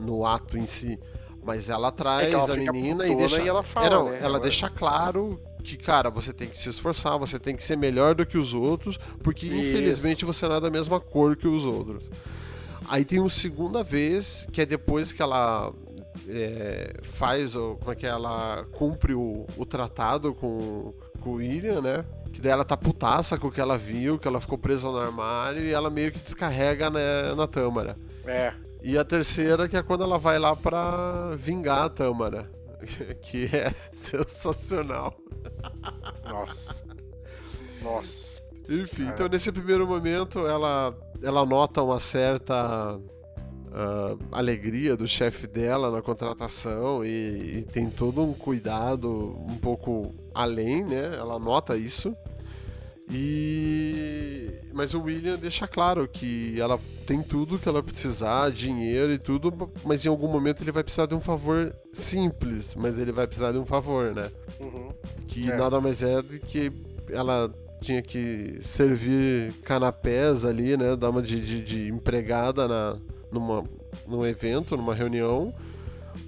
no 0.05 0.27
ato 0.27 0.59
em 0.59 0.67
si. 0.67 0.99
Mas 1.43 1.71
ela 1.71 1.91
traz 1.91 2.29
é 2.29 2.33
ela 2.33 2.53
a 2.53 2.57
menina 2.57 3.07
e 3.07 3.15
deixa. 3.15 3.41
E 3.41 3.49
ela 3.49 3.63
fala, 3.63 3.87
é, 3.87 3.91
não, 3.91 4.05
né? 4.11 4.17
ela, 4.19 4.27
ela 4.27 4.41
deixa 4.41 4.69
claro 4.69 5.41
que, 5.63 5.77
cara, 5.77 6.11
você 6.11 6.33
tem 6.33 6.49
que 6.49 6.57
se 6.57 6.69
esforçar, 6.69 7.19
você 7.19 7.39
tem 7.39 7.55
que 7.55 7.63
ser 7.63 7.77
melhor 7.77 8.15
do 8.15 8.25
que 8.25 8.39
os 8.39 8.55
outros, 8.55 8.99
porque 9.23 9.47
Isso. 9.47 9.57
infelizmente 9.57 10.25
você 10.25 10.47
não 10.49 10.57
é 10.57 10.61
da 10.61 10.71
mesma 10.71 11.01
cor 11.01 11.37
que 11.37 11.47
os 11.47 11.65
outros. 11.65 12.11
Aí 12.89 13.05
tem 13.05 13.19
uma 13.19 13.31
segunda 13.31 13.83
vez, 13.83 14.49
que 14.51 14.63
é 14.63 14.67
depois 14.67 15.13
que 15.13 15.21
ela 15.21 15.73
é, 16.29 16.95
faz, 17.03 17.55
ou, 17.55 17.77
como 17.77 17.93
é 17.93 17.95
que 17.95 18.07
é, 18.07 18.09
ela 18.09 18.65
cumpre 18.73 19.15
o, 19.15 19.47
o 19.57 19.67
tratado 19.67 20.35
com, 20.35 20.95
com 21.21 21.31
o 21.31 21.35
William, 21.35 21.81
né? 21.81 22.05
Que 22.33 22.41
daí 22.41 22.53
ela 22.53 22.65
tá 22.65 22.77
putaça 22.77 23.39
com 23.39 23.49
o 23.49 23.53
que 23.53 23.61
ela 23.61 23.77
viu, 23.77 24.19
que 24.19 24.27
ela 24.27 24.41
ficou 24.41 24.57
presa 24.57 24.91
no 24.91 24.99
armário 24.99 25.63
e 25.63 25.73
ela 25.73 25.91
meio 25.91 26.13
que 26.13 26.19
descarrega 26.19 26.91
né, 26.91 27.35
na 27.35 27.47
Tâmara. 27.47 27.97
É. 28.27 28.53
E 28.83 28.97
a 28.97 29.05
terceira 29.05 29.69
que 29.69 29.77
é 29.77 29.83
quando 29.83 30.05
ela 30.05 30.19
vai 30.19 30.39
lá 30.39 30.55
pra 30.55 31.35
vingar 31.37 31.85
a 31.85 31.89
Tâmara. 31.89 32.51
Que 33.21 33.47
é 33.47 33.75
sensacional. 33.93 35.13
Nossa. 36.29 36.85
Nossa. 37.83 38.43
Enfim, 38.69 39.09
então 39.09 39.29
nesse 39.29 39.51
primeiro 39.51 39.87
momento 39.87 40.47
ela, 40.47 40.95
ela 41.23 41.47
nota 41.47 41.83
uma 41.83 41.99
certa 42.01 42.99
uh, 42.99 44.19
alegria 44.31 44.97
do 44.97 45.09
chefe 45.09 45.47
dela 45.47 45.91
na 45.91 46.03
contratação 46.03 47.05
e, 47.05 47.59
e, 47.59 47.63
tem 47.63 47.89
todo 47.89 48.23
um 48.23 48.35
cuidado 48.35 49.37
um 49.49 49.57
pouco 49.57 50.15
além, 50.35 50.85
né? 50.85 51.17
Ela 51.17 51.39
nota 51.39 51.77
isso. 51.77 52.15
E 53.11 54.53
mas 54.79 54.95
o 54.95 55.03
William 55.03 55.37
deixa 55.37 55.67
claro 55.67 56.07
que 56.07 56.61
ela 56.61 56.79
tem 57.05 57.21
tudo 57.21 57.59
que 57.59 57.69
ela 57.69 57.83
precisar, 57.83 58.49
dinheiro 58.51 59.13
e 59.13 59.19
tudo, 59.19 59.53
mas 59.85 60.05
em 60.05 60.09
algum 60.09 60.29
momento 60.29 60.63
ele 60.63 60.71
vai 60.71 60.85
precisar 60.85 61.07
de 61.07 61.17
um 61.17 61.21
favor 61.21 61.75
simples, 61.93 62.77
mas 62.77 62.97
ele 62.97 63.11
vai 63.11 63.27
precisar 63.27 63.51
de 63.51 63.59
um 63.59 63.65
favor, 63.65 64.15
né? 64.15 64.31
Uhum. 64.61 64.93
Que 65.27 65.51
é. 65.51 65.57
nada 65.57 65.81
mais 65.81 66.01
é 66.01 66.23
do 66.23 66.39
que 66.39 66.71
ela 67.11 67.53
tinha 67.81 68.01
que 68.01 68.59
servir 68.61 69.53
canapés 69.65 70.45
ali, 70.45 70.77
né? 70.77 70.95
Dar 70.95 71.11
uma 71.11 71.23
de, 71.23 71.41
de, 71.41 71.65
de 71.65 71.89
empregada 71.89 72.69
na, 72.69 72.97
numa, 73.33 73.65
num 74.07 74.25
evento, 74.25 74.77
numa 74.77 74.95
reunião, 74.95 75.53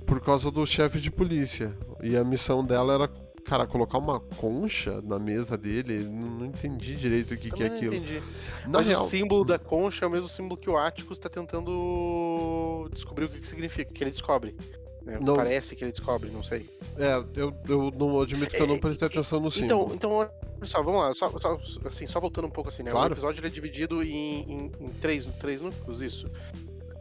por 0.07 0.21
causa 0.21 0.51
do 0.51 0.67
chefe 0.67 0.99
de 0.99 1.11
polícia. 1.11 1.73
E 2.03 2.17
a 2.17 2.25
missão 2.25 2.65
dela 2.65 2.95
era 2.95 3.09
cara, 3.51 3.67
colocar 3.67 3.99
uma 3.99 4.21
concha 4.21 5.03
na 5.03 5.19
mesa 5.19 5.59
dele, 5.59 6.05
não, 6.05 6.31
não 6.31 6.47
entendi 6.47 6.95
direito 6.95 7.35
o 7.35 7.37
que, 7.37 7.51
que 7.51 7.65
é 7.65 7.67
aquilo. 7.67 7.97
Entendi. 7.97 8.23
Na 8.65 8.79
Mas 8.79 8.87
real... 8.87 9.03
o 9.03 9.09
símbolo 9.09 9.45
da 9.45 9.59
concha 9.59 10.05
é 10.05 10.09
o 10.09 10.11
mesmo 10.11 10.29
símbolo 10.29 10.57
que 10.57 10.71
o 10.71 10.77
Atticus 10.77 11.19
está 11.19 11.29
tentando 11.29 12.89
descobrir 12.93 13.25
o 13.25 13.29
que, 13.29 13.41
que 13.41 13.49
significa, 13.49 13.93
que 13.93 14.05
ele 14.05 14.13
descobre. 14.13 14.55
Né? 15.03 15.19
Não... 15.21 15.35
Parece 15.35 15.75
que 15.75 15.83
ele 15.83 15.91
descobre, 15.91 16.31
não 16.31 16.45
sei. 16.45 16.71
É, 16.97 17.15
eu, 17.35 17.53
eu 17.69 17.91
não 17.91 18.21
admito 18.21 18.55
que 18.55 18.63
eu 18.63 18.69
não 18.69 18.77
é, 18.77 18.79
prestei 18.79 19.09
atenção 19.09 19.41
no 19.41 19.49
então, 19.49 19.61
símbolo. 19.61 19.95
Então, 19.95 20.31
só, 20.63 20.81
vamos 20.81 21.01
lá, 21.01 21.13
só, 21.13 21.37
só, 21.41 21.61
assim, 21.87 22.07
só 22.07 22.21
voltando 22.21 22.47
um 22.47 22.51
pouco 22.51 22.69
assim, 22.69 22.85
né? 22.85 22.93
Claro. 22.93 23.11
O 23.11 23.15
episódio 23.15 23.45
é 23.45 23.49
dividido 23.49 24.01
em, 24.01 24.43
em, 24.49 24.73
em, 24.79 24.89
três, 25.01 25.27
três 25.41 25.61
núcleos, 25.61 26.03
isso. 26.03 26.31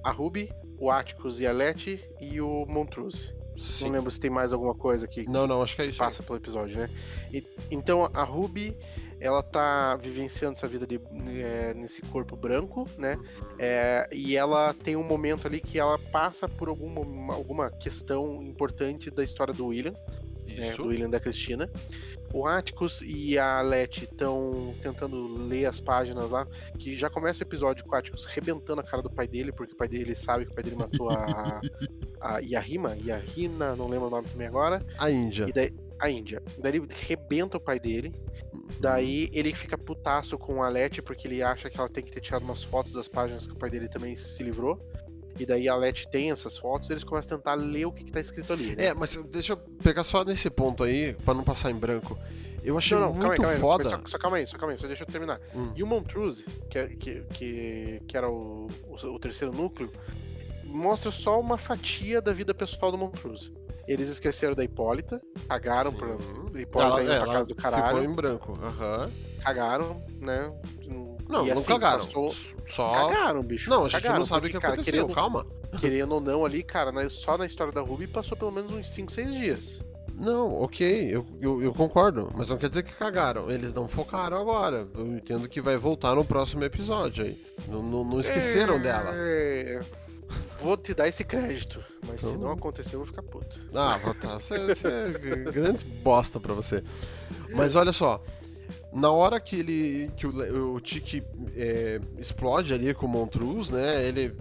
A 0.04 0.10
Ruby, 0.10 0.52
o 0.80 0.90
Atticus 0.90 1.40
e 1.42 1.46
a 1.46 1.52
Letty 1.52 2.04
e 2.20 2.42
o 2.42 2.66
Montrose. 2.66 3.38
Sim. 3.60 3.86
Não 3.86 3.92
lembro 3.92 4.12
se 4.12 4.20
tem 4.20 4.30
mais 4.30 4.54
alguma 4.54 4.74
coisa 4.74 5.08
que, 5.08 5.28
não, 5.30 5.46
não, 5.46 5.62
acho 5.62 5.76
que, 5.76 5.82
é 5.82 5.86
isso 5.86 5.98
passa 5.98 6.22
aí. 6.22 6.26
pelo 6.26 6.38
episódio, 6.40 6.78
né? 6.78 6.90
E, 7.32 7.44
então 7.70 8.10
a 8.14 8.24
Ruby, 8.24 8.76
ela 9.20 9.44
tá 9.44 9.96
vivenciando 9.98 10.58
essa 10.58 10.68
vida 10.68 10.88
de, 10.88 11.00
é, 11.28 11.74
nesse 11.74 12.02
corpo 12.04 12.36
branco, 12.36 12.88
né? 12.98 13.16
Uhum. 13.16 13.48
É, 13.60 14.10
e 14.12 14.36
ela 14.36 14.74
tem 14.74 14.96
um 14.96 15.04
momento 15.04 15.46
ali 15.48 15.60
que 15.60 15.78
ela 15.78 16.00
passa 16.12 16.48
por 16.48 16.70
alguma, 16.70 17.34
alguma 17.34 17.70
questão 17.70 18.42
importante 18.42 19.12
da 19.12 19.24
história 19.24 19.54
do 19.54 19.68
William, 19.68 19.94
né? 20.58 20.76
do 20.76 20.88
William 20.88 21.10
da 21.10 21.20
Cristina. 21.20 21.70
O 22.32 22.46
Atticus 22.46 23.02
e 23.02 23.40
a 23.40 23.60
Letty 23.62 24.04
estão 24.04 24.76
tentando 24.82 25.48
ler 25.48 25.66
as 25.66 25.82
páginas 25.82 26.30
lá, 26.30 26.48
que 26.78 26.96
já 26.96 27.10
começa 27.10 27.40
o 27.40 27.44
episódio 27.44 27.84
com 27.86 27.96
o 27.96 27.98
Atticus 27.98 28.26
rebentando 28.26 28.82
a 28.82 28.84
cara 28.84 29.02
do 29.02 29.10
pai 29.10 29.28
dele, 29.28 29.52
porque 29.52 29.74
o 29.74 29.78
pai 29.78 29.88
dele 29.88 30.16
sabe 30.16 30.46
que 30.46 30.52
o 30.52 30.54
pai 30.54 30.64
dele 30.64 30.76
matou 30.76 31.10
a, 31.10 31.60
a 32.22 32.40
Yahima, 32.40 32.96
Yahina, 32.98 33.76
não 33.76 33.88
lembro 33.88 34.08
o 34.08 34.12
nome 34.12 34.28
também 34.28 34.48
agora. 34.48 34.86
A 35.00 35.10
Índia. 35.10 35.48
E 35.50 35.52
daí, 35.52 35.74
a 36.00 36.10
Índia. 36.10 36.42
Daí 36.60 36.76
ele 36.76 36.88
rebenta 37.08 37.58
o 37.58 37.60
pai 37.60 37.80
dele. 37.80 38.14
Daí 38.80 39.30
ele 39.34 39.54
fica 39.54 39.78
putaço 39.78 40.38
com 40.38 40.64
a 40.64 40.70
Letty 40.70 41.02
porque 41.02 41.28
ele 41.28 41.42
acha 41.42 41.70
que 41.70 41.80
ela 41.80 41.90
tem 41.90 42.04
que 42.04 42.12
ter 42.12 42.22
tirado 42.22 42.44
umas 42.44 42.64
fotos 42.64 42.94
das 42.94 43.08
páginas 43.08 43.48
que 43.48 43.54
o 43.54 43.58
pai 43.58 43.70
dele 43.70 43.90
também 43.90 44.16
se 44.16 44.42
livrou. 44.44 44.80
E 45.40 45.46
daí 45.46 45.70
a 45.70 45.76
Letty 45.76 46.08
tem 46.10 46.32
essas 46.32 46.58
fotos, 46.58 46.90
eles 46.90 47.04
começam 47.04 47.36
a 47.36 47.38
tentar 47.40 47.54
ler 47.56 47.86
o 47.86 47.92
que, 47.92 48.04
que 48.04 48.12
tá 48.12 48.20
escrito 48.20 48.52
ali. 48.52 48.76
Né? 48.76 48.88
É, 48.88 48.94
mas 48.94 49.16
deixa 49.16 49.54
eu 49.54 49.58
pegar 49.58 50.04
só 50.04 50.24
nesse 50.24 50.50
ponto 50.50 50.84
aí, 50.84 51.14
para 51.14 51.34
não 51.34 51.44
passar 51.44 51.72
em 51.72 51.76
branco. 51.76 52.18
Eu 52.62 52.78
achei 52.78 52.98
não, 52.98 53.08
não, 53.08 53.14
muito 53.14 53.22
calma 53.22 53.34
aí, 53.34 53.38
calma 53.38 53.54
aí, 53.54 53.60
foda. 53.60 53.90
Só, 53.90 54.02
só, 54.06 54.18
calma 54.18 54.38
aí, 54.38 54.46
só 54.46 54.58
calma 54.58 54.74
aí, 54.74 54.80
só 54.80 54.88
deixa 54.88 55.04
eu 55.04 55.08
terminar. 55.08 55.40
Hum. 55.56 55.72
E 55.76 55.82
o 55.82 55.88
Montrose, 55.88 56.44
que, 56.70 56.78
é, 56.78 56.88
que, 56.88 57.22
que, 57.34 58.02
que 58.06 58.18
era 58.18 58.30
o, 58.30 58.68
o, 58.88 59.08
o 59.08 59.20
terceiro 59.20 59.54
núcleo, 59.56 59.90
mostra 60.66 61.10
só 61.10 61.40
uma 61.40 61.58
fatia 61.58 62.22
da 62.22 62.34
vida 62.34 62.54
pessoal 62.54 62.92
do 62.92 62.98
Montrose. 62.98 63.54
Eles 63.88 64.10
esqueceram 64.10 64.54
da 64.54 64.64
Hipólita, 64.64 65.20
cagaram 65.48 65.92
pra 65.92 66.10
Hipólita 66.62 67.02
ela, 67.02 67.04
indo 67.04 67.24
pra 67.24 67.34
casa 67.34 67.46
do 67.46 67.56
caralho. 67.56 67.86
Ficou 67.88 68.04
em 68.04 68.14
branco. 68.14 68.52
Uhum. 68.52 69.12
Cagaram, 69.42 70.04
né? 70.20 70.54
Não, 70.86 71.09
e, 71.30 71.50
não 71.50 71.58
assim, 71.58 71.68
cagaram. 71.68 72.06
Passou... 72.06 72.36
Só. 72.68 72.90
Cagaram, 72.90 73.44
bicho. 73.44 73.70
Não, 73.70 73.86
a 73.86 73.90
gente 73.90 74.08
não 74.08 74.26
sabe 74.26 74.48
o 74.48 74.50
que 74.50 74.60
cara, 74.60 74.74
aconteceu, 74.74 74.94
querendo, 74.94 75.14
calma. 75.14 75.46
Querendo 75.80 76.16
ou 76.16 76.22
não 76.22 76.44
ali, 76.44 76.64
cara, 76.64 76.92
só 77.10 77.38
na 77.38 77.46
história 77.46 77.72
da 77.72 77.82
Ruby 77.82 78.08
passou 78.08 78.36
pelo 78.36 78.52
menos 78.52 78.72
uns 78.72 78.90
5, 78.90 79.12
6 79.12 79.34
dias. 79.34 79.84
Não, 80.16 80.62
ok, 80.64 81.16
eu, 81.16 81.26
eu, 81.40 81.62
eu, 81.62 81.74
concordo, 81.74 82.30
mas 82.36 82.50
não 82.50 82.58
quer 82.58 82.70
dizer 82.70 82.84
que 82.84 82.92
cagaram. 82.92 83.50
Eles 83.50 83.74
não 83.74 83.88
focaram 83.88 84.38
agora. 84.38 84.88
Eu 84.94 85.08
entendo 85.16 85.48
que 85.48 85.62
vai 85.62 85.78
voltar 85.78 86.16
no 86.16 86.26
próximo 86.26 86.64
episódio 86.64 87.24
aí. 87.24 87.42
Não, 87.68 87.82
não, 87.82 88.04
não 88.04 88.20
esqueceram 88.20 88.76
é... 88.76 88.80
dela. 88.80 89.14
Vou 90.62 90.76
te 90.76 90.94
dar 90.94 91.08
esse 91.08 91.24
crédito, 91.24 91.82
mas 92.06 92.22
então... 92.22 92.32
se 92.32 92.38
não 92.38 92.52
acontecer, 92.52 92.96
eu 92.96 93.00
vou 93.00 93.08
ficar 93.08 93.24
puto. 93.24 93.60
Ah, 93.74 93.98
tá. 94.20 94.38
Você 94.40 94.56
é 94.88 95.52
grande 95.52 95.86
bosta 95.86 96.40
pra 96.40 96.54
você. 96.54 96.84
Mas 97.56 97.76
olha 97.76 97.94
só. 97.94 98.22
Na 98.92 99.12
hora 99.12 99.40
que 99.40 99.56
ele. 99.56 100.12
que 100.16 100.26
o, 100.26 100.76
o 100.76 100.80
Tiki 100.80 101.24
é, 101.56 102.00
explode 102.18 102.74
ali 102.74 102.94
com 102.94 103.06
o 103.06 103.10
Montruz, 103.10 103.70
né? 103.70 104.06
Ele 104.08 104.36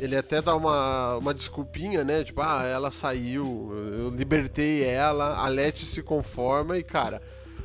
ele 0.00 0.16
até 0.16 0.40
dá 0.40 0.56
uma, 0.56 1.16
uma 1.18 1.34
desculpinha, 1.34 2.02
né? 2.02 2.24
Tipo, 2.24 2.40
ah, 2.40 2.64
ela 2.64 2.90
saiu, 2.90 3.70
eu 3.92 4.08
libertei 4.08 4.82
ela, 4.82 5.36
a 5.36 5.46
Letty 5.46 5.84
se 5.84 6.02
conforma 6.02 6.78
e, 6.78 6.82
cara, 6.82 7.20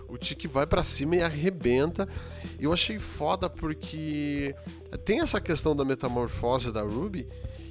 o 0.10 0.18
Tiki 0.18 0.46
vai 0.46 0.68
para 0.68 0.84
cima 0.84 1.16
e 1.16 1.22
arrebenta. 1.22 2.08
Eu 2.60 2.74
achei 2.74 3.00
foda 3.00 3.50
porque 3.50 4.54
tem 5.06 5.22
essa 5.22 5.40
questão 5.40 5.74
da 5.74 5.86
metamorfose 5.86 6.74
da 6.74 6.82
Ruby 6.82 7.26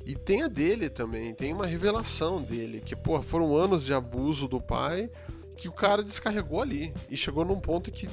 e 0.07 0.15
tem 0.15 0.43
a 0.43 0.49
dele 0.49 0.89
também, 0.89 1.35
tem 1.35 1.53
uma 1.53 1.67
revelação 1.67 2.43
dele, 2.43 2.81
que, 2.81 2.97
pô, 2.97 3.21
foram 3.23 3.55
anos 3.57 3.85
de 3.85 3.93
abuso 3.93 4.49
do 4.49 4.61
pai 4.61 5.11
que 5.57 5.69
o 5.69 5.73
cara 5.73 6.03
descarregou 6.03 6.61
ali 6.61 6.93
e 7.09 7.17
chegou 7.17 7.45
num 7.45 7.61
ponto 7.61 7.91
que, 7.91 8.09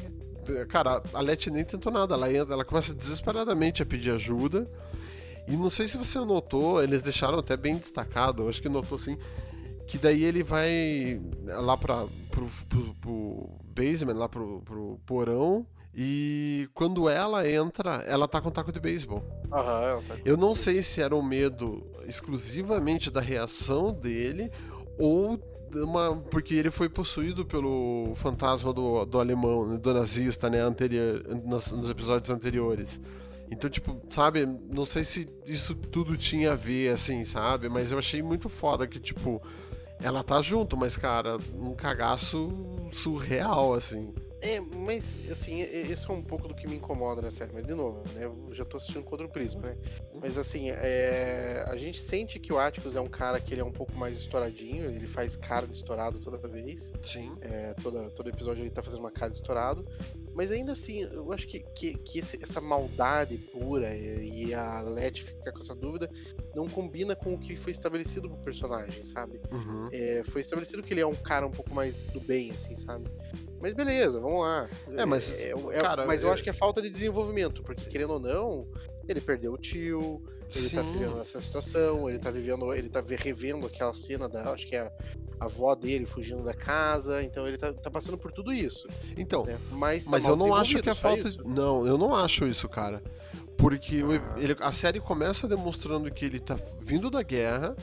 cara, 0.70 1.02
a 1.14 1.22
Letty 1.22 1.50
nem 1.52 1.64
tentou 1.64 1.92
nada, 1.92 2.14
ela, 2.16 2.32
entra, 2.34 2.54
ela 2.54 2.66
começa 2.66 2.94
desesperadamente 2.94 3.82
a 3.82 3.86
pedir 3.86 4.12
ajuda. 4.12 4.70
E 5.48 5.56
não 5.58 5.70
sei 5.70 5.88
se 5.88 5.98
você 5.98 6.20
notou, 6.20 6.82
eles 6.84 7.02
deixaram 7.02 7.40
até 7.40 7.58
bem 7.58 7.78
destacado, 7.78 8.48
acho 8.48 8.62
que 8.62 8.70
notou 8.70 8.98
assim, 8.98 9.18
que 9.88 9.98
daí 9.98 10.24
ele 10.24 10.44
vai 10.44 11.20
lá 11.46 11.76
para 11.76 12.06
pro, 12.30 12.48
pro, 12.70 12.96
pro, 12.96 13.50
basement, 13.76 14.14
lá 14.14 14.30
pro, 14.30 14.62
pro 14.62 15.00
porão, 15.06 15.66
E 15.94 16.70
quando 16.74 17.10
ela 17.10 17.50
entra, 17.50 17.96
ela 18.08 18.26
tá 18.28 18.40
com 18.40 18.50
taco 18.50 18.72
de 18.72 18.80
beisebol. 18.80 19.22
Aham, 19.52 19.82
ela 19.84 20.02
tá- 20.08 20.16
Eu 20.24 20.38
não 20.38 20.56
sei 20.56 20.82
se 20.84 21.02
era 21.02 21.14
um 21.14 21.22
medo 21.22 21.86
exclusivamente 22.08 23.12
da 23.12 23.20
reação 23.20 23.92
dele 23.92 24.50
ou 24.98 25.38
uma, 25.74 26.18
porque 26.30 26.54
ele 26.56 26.72
foi 26.72 26.90
possuído 26.90 27.46
pelo 27.46 28.14
fantasma 28.16 28.74
do, 28.74 29.06
do 29.06 29.20
alemão, 29.20 29.78
do 29.78 29.94
nazista, 29.94 30.50
né, 30.50 30.60
anterior, 30.60 31.24
nos, 31.46 31.72
nos 31.72 31.90
episódios 31.90 32.30
anteriores. 32.30 33.00
Então, 33.50 33.70
tipo, 33.70 34.02
sabe, 34.10 34.46
não 34.46 34.86
sei 34.86 35.04
se 35.04 35.28
isso 35.46 35.76
tudo 35.76 36.16
tinha 36.16 36.54
a 36.54 36.56
ver, 36.56 36.94
assim, 36.94 37.26
sabe? 37.26 37.68
Mas 37.68 37.92
eu 37.92 38.00
achei 38.00 38.22
muito 38.22 38.48
foda 38.48 38.88
que, 38.88 38.98
tipo, 39.00 39.42
ela 40.02 40.24
tá 40.24 40.42
junto, 40.42 40.78
mas, 40.78 40.96
cara, 40.96 41.38
um 41.54 41.74
cagaço 41.76 42.50
surreal, 42.94 43.74
assim. 43.74 44.14
É, 44.42 44.60
mas 44.60 45.20
assim, 45.30 45.62
esse 45.62 46.10
é 46.10 46.14
um 46.14 46.22
pouco 46.22 46.48
do 46.48 46.56
que 46.56 46.68
me 46.68 46.76
incomoda 46.76 47.22
na 47.22 47.30
série, 47.30 47.54
mas 47.54 47.64
de 47.64 47.76
novo, 47.76 48.02
né? 48.14 48.26
Eu 48.26 48.50
já 48.52 48.66
tô 48.66 48.78
assistindo 48.78 49.04
contra 49.04 49.26
o 49.26 49.30
Prisma, 49.30 49.62
né? 49.62 49.78
Mas 50.16 50.36
assim, 50.36 50.72
é, 50.72 51.64
a 51.68 51.76
gente 51.76 52.02
sente 52.02 52.40
que 52.40 52.52
o 52.52 52.58
Atticus 52.58 52.96
é 52.96 53.02
um 53.02 53.08
cara 53.08 53.40
que 53.40 53.54
ele 53.54 53.62
é 53.62 53.64
um 53.64 53.72
pouco 53.72 53.96
mais 53.98 54.18
estouradinho, 54.18 54.86
ele 54.86 55.06
faz 55.06 55.36
cara 55.36 55.68
de 55.68 55.76
estourado 55.76 56.20
toda 56.20 56.40
vez. 56.48 56.92
Sim. 57.06 57.38
É, 57.42 57.74
toda, 57.76 58.10
todo 58.10 58.30
episódio 58.30 58.64
ele 58.64 58.72
tá 58.72 58.82
fazendo 58.82 59.02
uma 59.02 59.12
cara 59.12 59.30
de 59.30 59.38
estourado. 59.38 59.86
Mas 60.34 60.52
ainda 60.52 60.72
assim, 60.72 61.02
eu 61.12 61.32
acho 61.34 61.48
que, 61.48 61.60
que, 61.60 61.94
que 61.96 62.20
esse- 62.20 62.40
essa 62.42 62.62
maldade 62.62 63.38
pura 63.38 63.94
e, 63.96 64.46
e 64.48 64.54
a 64.54 64.82
Letty 64.82 65.24
ficar 65.24 65.52
com 65.52 65.60
essa 65.60 65.76
dúvida 65.76 66.10
não 66.56 66.68
combina 66.70 67.16
com 67.16 67.34
o 67.34 67.38
que 67.40 67.56
foi 67.56 67.72
estabelecido 67.72 68.30
pro 68.30 68.38
personagem, 68.40 69.04
sabe? 69.04 69.42
Uhum. 69.52 69.90
É, 69.92 70.24
foi 70.26 70.42
estabelecido 70.42 70.82
que 70.84 70.94
ele 70.94 71.02
é 71.02 71.06
um 71.08 71.16
cara 71.16 71.46
um 71.46 71.52
pouco 71.52 71.74
mais 71.74 72.04
do 72.06 72.20
bem, 72.22 72.52
assim, 72.52 72.76
sabe? 72.76 73.10
Mas 73.60 73.74
beleza, 73.74 74.20
vamos 74.20 74.40
lá. 74.42 74.70
É, 74.96 75.06
mas, 75.06 75.40
é- 75.40 75.54
cara, 75.82 76.06
mas 76.08 76.24
eu- 76.24 76.32
acho 76.32 76.44
que 76.44 76.50
é 76.50 76.54
falta 76.54 76.82
de 76.82 76.90
desenvolvimento, 76.90 77.62
porque 77.64 77.86
querendo 77.90 78.14
ou 78.14 78.20
não, 78.20 78.68
ele 79.12 79.22
perdeu 79.22 79.54
o 79.54 79.58
tio, 79.58 80.22
ele 80.56 80.70
tá 80.70 80.84
se 80.84 80.92
Sim. 80.94 81.00
vendo 81.00 81.16
nessa 81.16 81.40
situação, 81.42 82.10
ele 82.10 82.20
tá 82.20 82.32
vivendo, 82.32 82.74
ele 82.74 82.90
tá 82.90 83.00
ve- 83.02 83.16
revendo 83.16 83.66
aquela 83.68 83.94
cena 83.94 84.28
da, 84.28 84.52
acho 84.52 84.68
que 84.68 84.76
é 84.76 84.82
a, 84.82 84.92
a 85.40 85.46
avó 85.46 85.74
dele 85.76 86.06
fugindo 86.06 86.44
da 86.44 86.54
casa, 86.54 87.24
então 87.24 87.48
ele 87.48 87.58
tá, 87.58 87.72
tá 87.74 87.90
passando 87.90 88.18
por 88.18 88.32
tudo 88.32 88.52
isso, 88.54 88.88
Então, 89.18 89.46
né? 89.46 89.60
Mas, 89.72 90.06
tá 90.06 90.12
Mas 90.12 90.26
eu 90.26 90.36
não 90.36 90.54
acho 90.56 90.80
que 90.82 90.90
é 90.90 90.94
desenvolvido, 90.94 91.24
falta. 91.24 91.30
isso. 91.30 91.48
Não, 91.48 91.86
eu 91.88 91.98
não 91.98 92.14
acho 92.16 92.46
isso, 92.48 92.68
cara. 92.68 93.02
Porque 93.58 94.02
Ah. 94.04 94.40
ele- 94.40 94.56
a 94.60 94.72
série 94.72 95.00
começa 95.00 95.48
demonstrando 95.48 96.10
que 96.12 96.26
ele 96.26 96.40
tá 96.40 96.58
vindo 96.82 97.10
da 97.12 97.22
guerra 97.22 97.76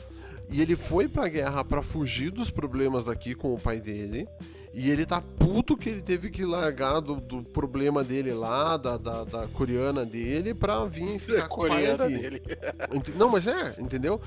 e 0.49 0.61
ele 0.61 0.75
foi 0.75 1.07
pra 1.07 1.27
guerra 1.27 1.63
pra 1.63 1.81
fugir 1.83 2.31
dos 2.31 2.49
problemas 2.49 3.05
daqui 3.05 3.35
com 3.35 3.53
o 3.53 3.59
pai 3.59 3.79
dele. 3.79 4.27
E 4.71 4.89
ele 4.91 5.03
tá 5.05 5.19
puto 5.19 5.75
que 5.75 5.89
ele 5.89 6.01
teve 6.01 6.29
que 6.29 6.45
largar 6.45 6.99
do, 6.99 7.15
do 7.15 7.41
problema 7.43 8.03
dele 8.03 8.31
lá, 8.33 8.77
da, 8.77 8.97
da, 8.97 9.23
da 9.23 9.47
coreana 9.47 10.05
dele, 10.05 10.53
pra 10.53 10.85
vir 10.85 11.19
ficar 11.19 11.45
A 11.45 11.47
com 11.47 11.61
o 11.63 11.67
pai 11.67 11.97
dele. 12.07 12.41
Não, 13.17 13.29
mas 13.29 13.47
é, 13.47 13.75
entendeu? 13.79 14.21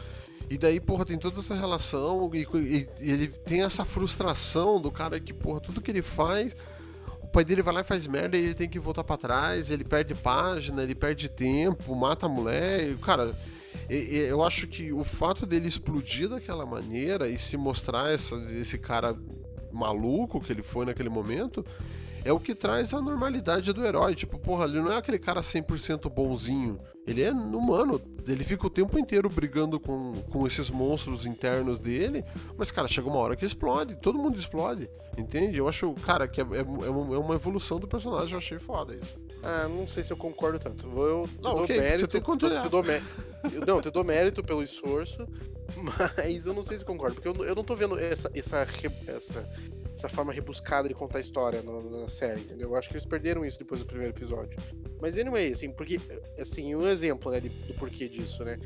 E 0.50 0.58
daí, 0.58 0.80
porra, 0.80 1.04
tem 1.06 1.16
toda 1.16 1.38
essa 1.38 1.54
relação 1.54 2.28
e, 2.34 2.42
e- 2.42 2.88
e 3.00 3.10
ele 3.10 3.28
tem 3.28 3.62
essa 3.62 3.84
frustração 3.84 4.80
do 4.80 4.90
cara 4.90 5.18
que, 5.20 5.32
porra, 5.32 5.60
tudo 5.60 5.80
que 5.80 5.92
ele 5.92 6.02
faz, 6.02 6.56
o 7.22 7.26
pai 7.28 7.44
dele 7.44 7.62
vai 7.62 7.72
lá 7.74 7.80
e 7.82 7.84
faz 7.84 8.06
merda 8.08 8.36
e 8.36 8.42
ele 8.42 8.54
tem 8.54 8.68
que 8.68 8.80
voltar 8.80 9.04
pra 9.04 9.16
trás, 9.16 9.70
ele 9.70 9.84
perde 9.84 10.12
página, 10.14 10.82
ele 10.82 10.94
perde 10.96 11.28
tempo, 11.28 11.94
mata 11.94 12.26
a 12.26 12.28
mulher. 12.28 12.90
E, 12.90 12.96
cara, 12.96 13.32
eu 13.88 14.42
acho 14.42 14.66
que 14.66 14.92
o 14.92 15.04
fato 15.04 15.44
dele 15.46 15.68
explodir 15.68 16.28
daquela 16.28 16.64
maneira 16.66 17.28
e 17.28 17.36
se 17.38 17.56
mostrar 17.56 18.10
essa- 18.10 18.36
esse 18.52 18.78
cara 18.78 19.16
maluco 19.72 20.40
que 20.40 20.52
ele 20.52 20.62
foi 20.62 20.84
naquele 20.86 21.08
momento 21.08 21.64
é 22.24 22.32
o 22.32 22.38
que 22.38 22.54
traz 22.54 22.94
a 22.94 23.00
normalidade 23.00 23.72
do 23.72 23.84
herói. 23.84 24.14
Tipo, 24.14 24.38
porra, 24.38 24.64
ele 24.66 24.80
não 24.80 24.92
é 24.92 24.96
aquele 24.96 25.18
cara 25.18 25.42
100% 25.42 26.08
bonzinho. 26.08 26.78
Ele 27.04 27.20
é 27.20 27.32
humano. 27.32 28.00
Ele 28.28 28.44
fica 28.44 28.64
o 28.64 28.70
tempo 28.70 28.96
inteiro 28.96 29.28
brigando 29.28 29.80
com, 29.80 30.12
com 30.30 30.46
esses 30.46 30.70
monstros 30.70 31.26
internos 31.26 31.80
dele. 31.80 32.24
Mas, 32.56 32.70
cara, 32.70 32.86
chega 32.86 33.08
uma 33.08 33.18
hora 33.18 33.34
que 33.34 33.44
explode. 33.44 33.96
Todo 33.96 34.18
mundo 34.20 34.38
explode. 34.38 34.88
Entende? 35.18 35.58
Eu 35.58 35.66
acho, 35.66 35.92
cara, 35.94 36.28
que 36.28 36.40
é, 36.40 36.44
é, 36.44 36.58
é 36.58 36.62
uma 36.90 37.14
é 37.16 37.18
uma 37.18 37.34
evolução 37.34 37.80
do 37.80 37.88
personagem. 37.88 38.32
Eu 38.32 38.38
achei 38.38 38.58
foda 38.60 38.94
isso. 38.94 39.18
Ah, 39.42 39.68
não 39.68 39.87
sei 39.88 40.02
se 40.02 40.12
eu 40.12 40.16
concordo 40.16 40.58
tanto. 40.58 40.87
Eu 40.87 41.26
te 41.26 41.34
Não, 41.42 41.54
dou 41.54 41.64
ok, 41.64 41.75
você 41.76 41.80
mérito. 41.80 42.08
tem 42.08 42.20
que 42.22 42.37
te- 42.38 42.61
te 42.61 42.68
dou 42.68 42.82
mé- 42.82 43.02
eu- 43.52 43.61
Não, 43.66 43.76
eu 43.76 43.82
te 43.82 43.90
dou 43.90 44.04
mérito 44.04 44.42
pelo 44.42 44.62
esforço, 44.62 45.26
mas 46.37 46.46
eu 46.46 46.54
não 46.54 46.62
sei 46.62 46.78
se 46.78 46.84
concordo, 46.84 47.14
porque 47.16 47.28
eu, 47.28 47.34
não- 47.34 47.44
eu 47.44 47.54
não 47.54 47.64
tô 47.64 47.75
vendo 47.75 47.99
essa, 47.99 48.30
essa, 48.34 48.66
essa, 49.08 49.49
essa 49.94 50.08
forma 50.08 50.32
rebuscada 50.32 50.87
de 50.88 50.94
contar 50.94 51.18
a 51.18 51.20
história 51.20 51.61
no- 51.62 51.90
na 52.02 52.08
série, 52.08 52.40
entendeu? 52.40 52.70
Eu 52.70 52.76
acho 52.76 52.88
que 52.88 52.94
eles 52.94 53.06
perderam 53.06 53.44
isso 53.44 53.58
depois 53.58 53.80
do 53.80 53.87
primeiro 53.87 54.12
episódio. 54.14 54.57
Mas 55.00 55.18
anyway, 55.18 55.50
assim, 55.50 55.72
porque, 55.72 55.98
assim, 56.38 56.74
um 56.76 56.87
exemplo, 56.87 57.33
né, 57.33 57.40
de- 57.40 57.48
do 57.48 57.74
porquê 57.74 58.09
disso, 58.09 58.44
né? 58.44 58.57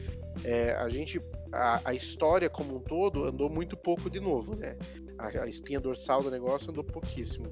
É, 0.45 0.73
a 0.75 0.89
gente, 0.91 1.19
a, 1.53 1.81
a 1.87 1.95
história 1.95 2.51
como 2.51 2.77
um 2.77 2.81
todo 2.81 3.25
andou 3.25 3.49
muito 3.49 3.75
pouco 3.79 4.11
de 4.11 4.21
novo, 4.21 4.55
né? 4.55 4.77
A, 5.19 5.29
a 5.45 5.49
espinha 5.49 5.81
dorsal 5.81 6.23
do 6.23 6.31
negócio 6.31 6.71
andou 6.71 6.85
pouquíssimo. 6.85 7.51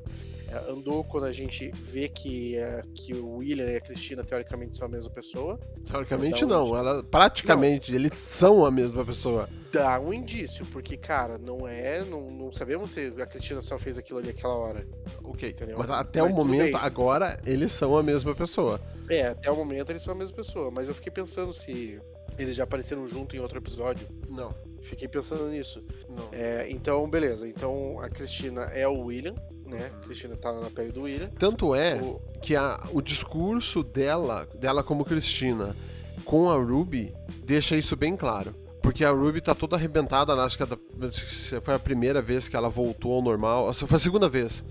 Andou 0.69 1.05
quando 1.05 1.25
a 1.25 1.33
gente 1.33 1.71
vê 1.75 2.09
que, 2.09 2.57
é, 2.57 2.83
que 2.95 3.15
o 3.15 3.37
William 3.37 3.67
e 3.67 3.77
a 3.77 3.81
Cristina 3.81 4.25
teoricamente 4.25 4.77
são 4.77 4.87
a 4.87 4.89
mesma 4.91 5.11
pessoa. 5.11 5.59
Teoricamente, 5.87 6.45
um 6.45 6.49
não. 6.49 6.77
Ela, 6.77 7.03
praticamente, 7.03 7.95
eles 7.95 8.15
são 8.15 8.65
a 8.65 8.71
mesma 8.71 9.05
pessoa. 9.05 9.49
Dá 9.73 9.99
um 9.99 10.13
indício, 10.13 10.65
porque, 10.67 10.97
cara, 10.97 11.37
não 11.39 11.67
é. 11.67 12.05
Não, 12.05 12.31
não 12.31 12.53
sabemos 12.53 12.93
se 12.93 13.13
a 13.21 13.27
Cristina 13.27 13.63
só 13.63 13.79
fez 13.79 13.99
aquilo 13.99 14.19
ali 14.19 14.31
aquela 14.31 14.55
hora. 14.55 14.87
Ok. 15.23 15.49
Entendeu? 15.49 15.77
Mas 15.79 15.91
até 15.91 16.23
Mas 16.23 16.33
o 16.33 16.37
momento, 16.37 16.73
bem. 16.73 16.75
agora, 16.77 17.41
eles 17.45 17.73
são 17.73 17.97
a 17.97 18.03
mesma 18.03 18.35
pessoa. 18.35 18.81
É, 19.11 19.27
até 19.27 19.51
o 19.51 19.57
momento 19.57 19.91
eles 19.91 20.03
são 20.03 20.15
a 20.15 20.17
mesma 20.17 20.37
pessoa. 20.37 20.71
Mas 20.71 20.89
eu 20.89 20.95
fiquei 20.95 21.13
pensando 21.13 21.53
se 21.53 22.01
eles 22.39 22.57
já 22.57 22.65
apareceram 22.65 23.07
junto 23.07 23.35
em 23.37 23.41
outro 23.41 23.59
episódio. 23.59 24.09
Não. 24.29 24.55
Fiquei 24.83 25.09
pensando 25.09 25.49
nisso. 25.49 25.83
Não. 26.09 26.29
É, 26.33 26.67
então, 26.71 27.09
beleza. 27.09 27.49
Então 27.49 27.99
a 28.01 28.09
Cristina 28.09 28.65
é 28.65 28.87
o 28.87 29.05
William, 29.05 29.35
né? 29.75 29.91
A 29.95 30.05
Cristina 30.07 30.37
tá 30.37 30.53
na 30.53 30.71
pele 30.71 30.93
do 30.93 31.03
William. 31.03 31.29
Tanto 31.39 31.75
é 31.75 32.01
O- 32.03 32.21
que 32.41 32.55
a, 32.57 32.81
o 32.93 33.01
discurso 33.03 33.83
dela, 33.83 34.49
dela 34.55 34.83
como 34.83 35.05
Cristina, 35.05 35.77
com 36.25 36.51
a 36.51 36.57
Ruby, 36.57 37.15
deixa 37.45 37.77
isso 37.77 37.97
bem 37.97 38.17
claro. 38.17 38.55
Porque 38.83 39.05
a 39.05 39.11
Ruby 39.11 39.41
tá 39.41 39.55
toda 39.55 39.77
arrebentada, 39.77 40.37
né? 40.37 40.43
acho 40.43 40.59
que 40.59 41.61
foi 41.61 41.75
a 41.75 41.79
primeira 41.79 42.21
vez 42.21 42.49
que 42.49 42.55
ela 42.57 42.69
voltou 42.69 43.15
ao 43.15 43.23
normal. 43.23 43.73
Foi 43.73 43.97
a 43.97 44.01
segunda 44.01 44.29
vez 44.29 44.63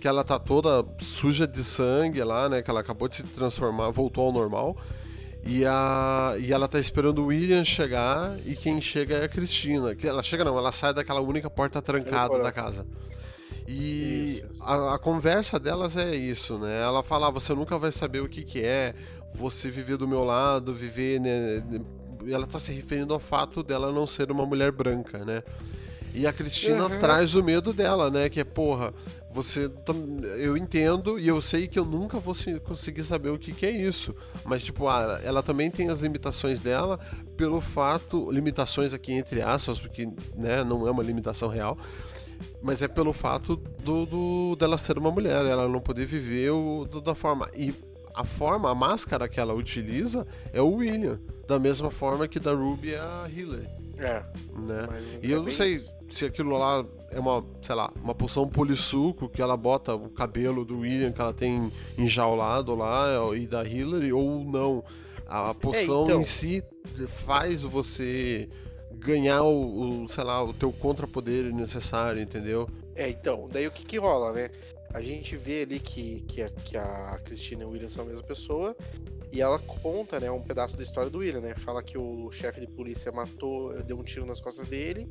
que 0.00 0.08
ela 0.08 0.24
tá 0.24 0.38
toda 0.38 0.84
suja 1.00 1.46
de 1.46 1.62
sangue 1.64 2.22
lá, 2.24 2.48
né? 2.48 2.62
Que 2.62 2.70
ela 2.70 2.80
acabou 2.80 3.08
de 3.08 3.16
se 3.16 3.22
transformar, 3.24 3.90
voltou 3.90 4.26
ao 4.26 4.32
normal. 4.32 4.76
E, 5.44 5.64
a, 5.64 6.34
e 6.38 6.52
ela 6.52 6.66
tá 6.66 6.78
esperando 6.80 7.20
o 7.22 7.26
William 7.26 7.62
chegar 7.64 8.38
e 8.44 8.54
quem 8.56 8.80
chega 8.80 9.16
é 9.16 9.24
a 9.24 9.28
Cristina. 9.28 9.94
Que 9.94 10.06
ela 10.06 10.22
chega 10.22 10.44
não, 10.44 10.56
ela 10.58 10.72
sai 10.72 10.92
daquela 10.92 11.20
única 11.20 11.48
porta 11.48 11.80
trancada 11.80 12.38
da 12.38 12.50
casa. 12.52 12.86
E 13.70 14.38
Isso, 14.38 14.46
isso. 14.52 14.62
a, 14.62 14.94
a 14.94 14.98
conversa 14.98 15.58
delas 15.58 15.96
é 15.96 16.14
isso, 16.16 16.58
né? 16.58 16.80
Ela 16.82 17.02
fala, 17.02 17.28
"Ah, 17.28 17.30
você 17.30 17.52
nunca 17.54 17.78
vai 17.78 17.92
saber 17.92 18.20
o 18.20 18.28
que 18.28 18.42
que 18.42 18.62
é 18.64 18.94
você 19.34 19.68
viver 19.70 19.98
do 19.98 20.08
meu 20.08 20.24
lado, 20.24 20.72
viver, 20.74 21.20
né? 21.20 21.62
E 22.24 22.32
ela 22.32 22.46
tá 22.46 22.58
se 22.58 22.72
referindo 22.72 23.12
ao 23.12 23.20
fato 23.20 23.62
dela 23.62 23.92
não 23.92 24.06
ser 24.06 24.30
uma 24.32 24.46
mulher 24.46 24.72
branca, 24.72 25.22
né? 25.24 25.42
E 26.14 26.26
a 26.26 26.32
Cristina 26.32 26.84
Uhum. 26.86 26.98
traz 26.98 27.34
o 27.34 27.44
medo 27.44 27.72
dela, 27.74 28.10
né? 28.10 28.30
Que 28.30 28.40
é, 28.40 28.44
porra, 28.44 28.94
você. 29.30 29.68
tam- 29.68 30.18
Eu 30.38 30.56
entendo 30.56 31.18
e 31.18 31.28
eu 31.28 31.40
sei 31.42 31.68
que 31.68 31.78
eu 31.78 31.84
nunca 31.84 32.18
vou 32.18 32.34
se- 32.34 32.58
conseguir 32.60 33.04
saber 33.04 33.28
o 33.28 33.38
que, 33.38 33.52
que 33.52 33.66
é 33.66 33.70
isso. 33.70 34.16
Mas, 34.46 34.64
tipo, 34.64 34.88
ah, 34.88 35.20
ela 35.22 35.42
também 35.42 35.70
tem 35.70 35.90
as 35.90 35.98
limitações 36.00 36.58
dela 36.58 36.98
pelo 37.36 37.60
fato. 37.60 38.30
Limitações 38.32 38.94
aqui 38.94 39.12
entre 39.12 39.42
aspas, 39.42 39.78
porque 39.78 40.08
né, 40.34 40.64
não 40.64 40.88
é 40.88 40.90
uma 40.90 41.02
limitação 41.02 41.48
real. 41.50 41.76
Mas 42.62 42.82
é 42.82 42.88
pelo 42.88 43.12
fato 43.12 43.56
do, 43.56 44.06
do- 44.06 44.56
dela 44.56 44.76
ser 44.78 44.98
uma 44.98 45.10
mulher, 45.10 45.44
ela 45.46 45.68
não 45.68 45.80
poder 45.80 46.06
viver 46.06 46.50
o, 46.50 46.84
do- 46.84 47.00
da 47.00 47.14
forma. 47.14 47.48
E 47.56 47.74
a 48.14 48.24
forma, 48.24 48.70
a 48.70 48.74
máscara 48.74 49.28
que 49.28 49.38
ela 49.38 49.54
utiliza 49.54 50.26
é 50.52 50.60
o 50.60 50.74
William. 50.74 51.20
Da 51.46 51.58
mesma 51.58 51.90
forma 51.90 52.26
que 52.28 52.38
da 52.38 52.52
Ruby 52.52 52.92
é 52.94 52.98
a 52.98 53.26
Hillary, 53.34 53.68
É, 53.96 54.22
né? 54.58 54.86
mas 54.90 55.04
E 55.22 55.32
é 55.32 55.34
eu 55.36 55.42
não 55.42 55.50
sei 55.52 55.74
isso. 55.76 55.90
se 56.10 56.26
aquilo 56.26 56.58
lá 56.58 56.84
é 57.10 57.18
uma, 57.18 57.42
sei 57.62 57.74
lá, 57.74 57.90
uma 58.02 58.14
poção 58.14 58.46
polissuco 58.46 59.30
que 59.30 59.40
ela 59.40 59.56
bota 59.56 59.94
o 59.94 60.10
cabelo 60.10 60.62
do 60.64 60.80
William 60.80 61.10
que 61.10 61.20
ela 61.20 61.32
tem 61.32 61.72
enjaulado 61.96 62.74
lá 62.74 63.06
e 63.34 63.46
da 63.46 63.64
Hillary 63.64 64.12
ou 64.12 64.44
não. 64.44 64.84
A 65.26 65.54
poção 65.54 66.04
então. 66.04 66.20
em 66.20 66.24
si 66.24 66.62
faz 67.26 67.62
você 67.62 68.48
ganhar 68.98 69.42
o, 69.42 70.04
o, 70.04 70.08
sei 70.08 70.24
lá, 70.24 70.42
o 70.42 70.52
teu 70.52 70.72
contrapoder 70.72 71.52
necessário, 71.54 72.20
entendeu? 72.20 72.68
É, 72.94 73.08
então, 73.08 73.48
daí 73.50 73.66
o 73.66 73.70
que 73.70 73.84
que 73.84 73.98
rola, 73.98 74.32
né? 74.32 74.50
A 74.92 75.00
gente 75.00 75.36
vê 75.36 75.62
ali 75.62 75.78
que, 75.78 76.24
que, 76.28 76.42
a, 76.42 76.50
que 76.50 76.76
a 76.76 77.20
Cristina 77.24 77.62
e 77.62 77.66
o 77.66 77.70
William 77.70 77.88
são 77.88 78.04
a 78.04 78.06
mesma 78.06 78.22
pessoa, 78.22 78.76
E 79.30 79.40
ela 79.40 79.58
conta, 79.58 80.18
né, 80.18 80.30
um 80.30 80.42
pedaço 80.42 80.76
da 80.76 80.82
história 80.82 81.10
do 81.10 81.18
William, 81.18 81.40
né? 81.40 81.54
Fala 81.54 81.82
que 81.82 81.98
o 81.98 82.30
chefe 82.30 82.60
de 82.60 82.66
polícia 82.66 83.12
matou, 83.12 83.74
deu 83.82 83.98
um 83.98 84.02
tiro 84.02 84.24
nas 84.24 84.40
costas 84.40 84.66
dele 84.66 85.08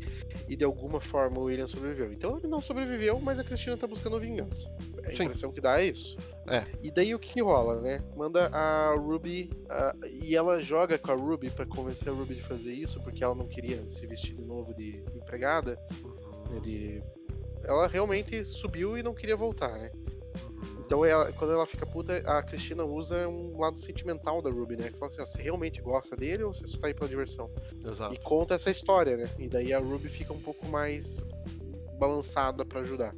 e 0.50 0.56
de 0.56 0.66
alguma 0.66 1.00
forma 1.00 1.40
o 1.40 1.44
William 1.44 1.68
sobreviveu. 1.68 2.12
Então 2.12 2.38
ele 2.38 2.48
não 2.48 2.62
sobreviveu, 2.62 3.20
mas 3.20 3.40
a 3.40 3.44
Cristina 3.44 3.78
tá 3.78 3.86
buscando 3.86 4.20
vingança. 4.20 4.70
A 5.06 5.10
Sim. 5.10 5.24
impressão 5.24 5.52
que 5.52 5.62
dá 5.62 5.82
é 5.82 5.86
isso. 5.86 6.18
É. 6.48 6.66
E 6.82 6.90
daí 6.90 7.14
o 7.14 7.20
que, 7.20 7.34
que 7.34 7.42
rola, 7.42 7.80
né? 7.82 8.02
Manda 8.16 8.48
a 8.48 8.96
Ruby 8.96 9.52
ah, 9.70 9.96
e 10.22 10.36
ela 10.36 10.60
joga 10.60 10.98
com 10.98 11.12
a 11.12 11.16
Ruby 11.16 11.50
pra 11.50 11.66
convencer 11.66 12.12
a 12.12 12.16
Ruby 12.16 12.36
de 12.36 12.42
fazer 12.42 12.74
isso, 12.74 13.00
porque 13.02 13.24
ela 13.24 13.36
não 13.36 13.48
queria 13.48 13.88
se 13.88 14.08
vestir 14.08 14.36
de 14.36 14.44
novo 14.44 14.74
de 14.74 15.04
empregada, 15.16 15.80
né, 16.50 16.60
de 16.60 17.04
ela 17.64 17.88
realmente 17.88 18.46
subiu 18.46 18.98
e 18.98 19.04
não 19.04 19.14
queria 19.14 19.36
voltar, 19.36 19.78
né? 19.78 19.92
Então 20.86 21.04
ela- 21.06 21.32
quando 21.34 21.52
ela 21.54 21.66
fica 21.66 21.86
puta, 21.86 22.18
a 22.26 22.42
Cristina 22.42 22.84
usa 22.84 23.28
um 23.28 23.60
lado 23.60 23.80
sentimental 23.80 24.42
da 24.42 24.50
Ruby, 24.50 24.78
né? 24.78 24.90
Que 24.90 24.98
fala 24.98 25.12
assim, 25.12 25.22
ó, 25.22 25.26
você 25.26 25.42
realmente 25.42 25.82
gosta 25.82 26.16
dele 26.16 26.44
ou 26.44 26.54
você 26.54 26.66
só 26.66 26.78
tá 26.80 26.88
aí 26.88 26.94
pela 26.94 27.10
diversão? 27.10 27.50
Exato. 27.86 28.14
E 28.14 28.18
conta 28.18 28.56
essa 28.56 28.72
história, 28.72 29.18
né? 29.18 29.30
E 29.38 29.50
daí 29.50 29.74
a 29.74 29.80
Ruby 29.80 30.10
fica 30.10 30.34
um 30.34 30.40
pouco 30.42 30.68
mais 30.68 31.24
balançada 32.00 32.64
pra 32.66 32.82
ajudar. 32.82 33.14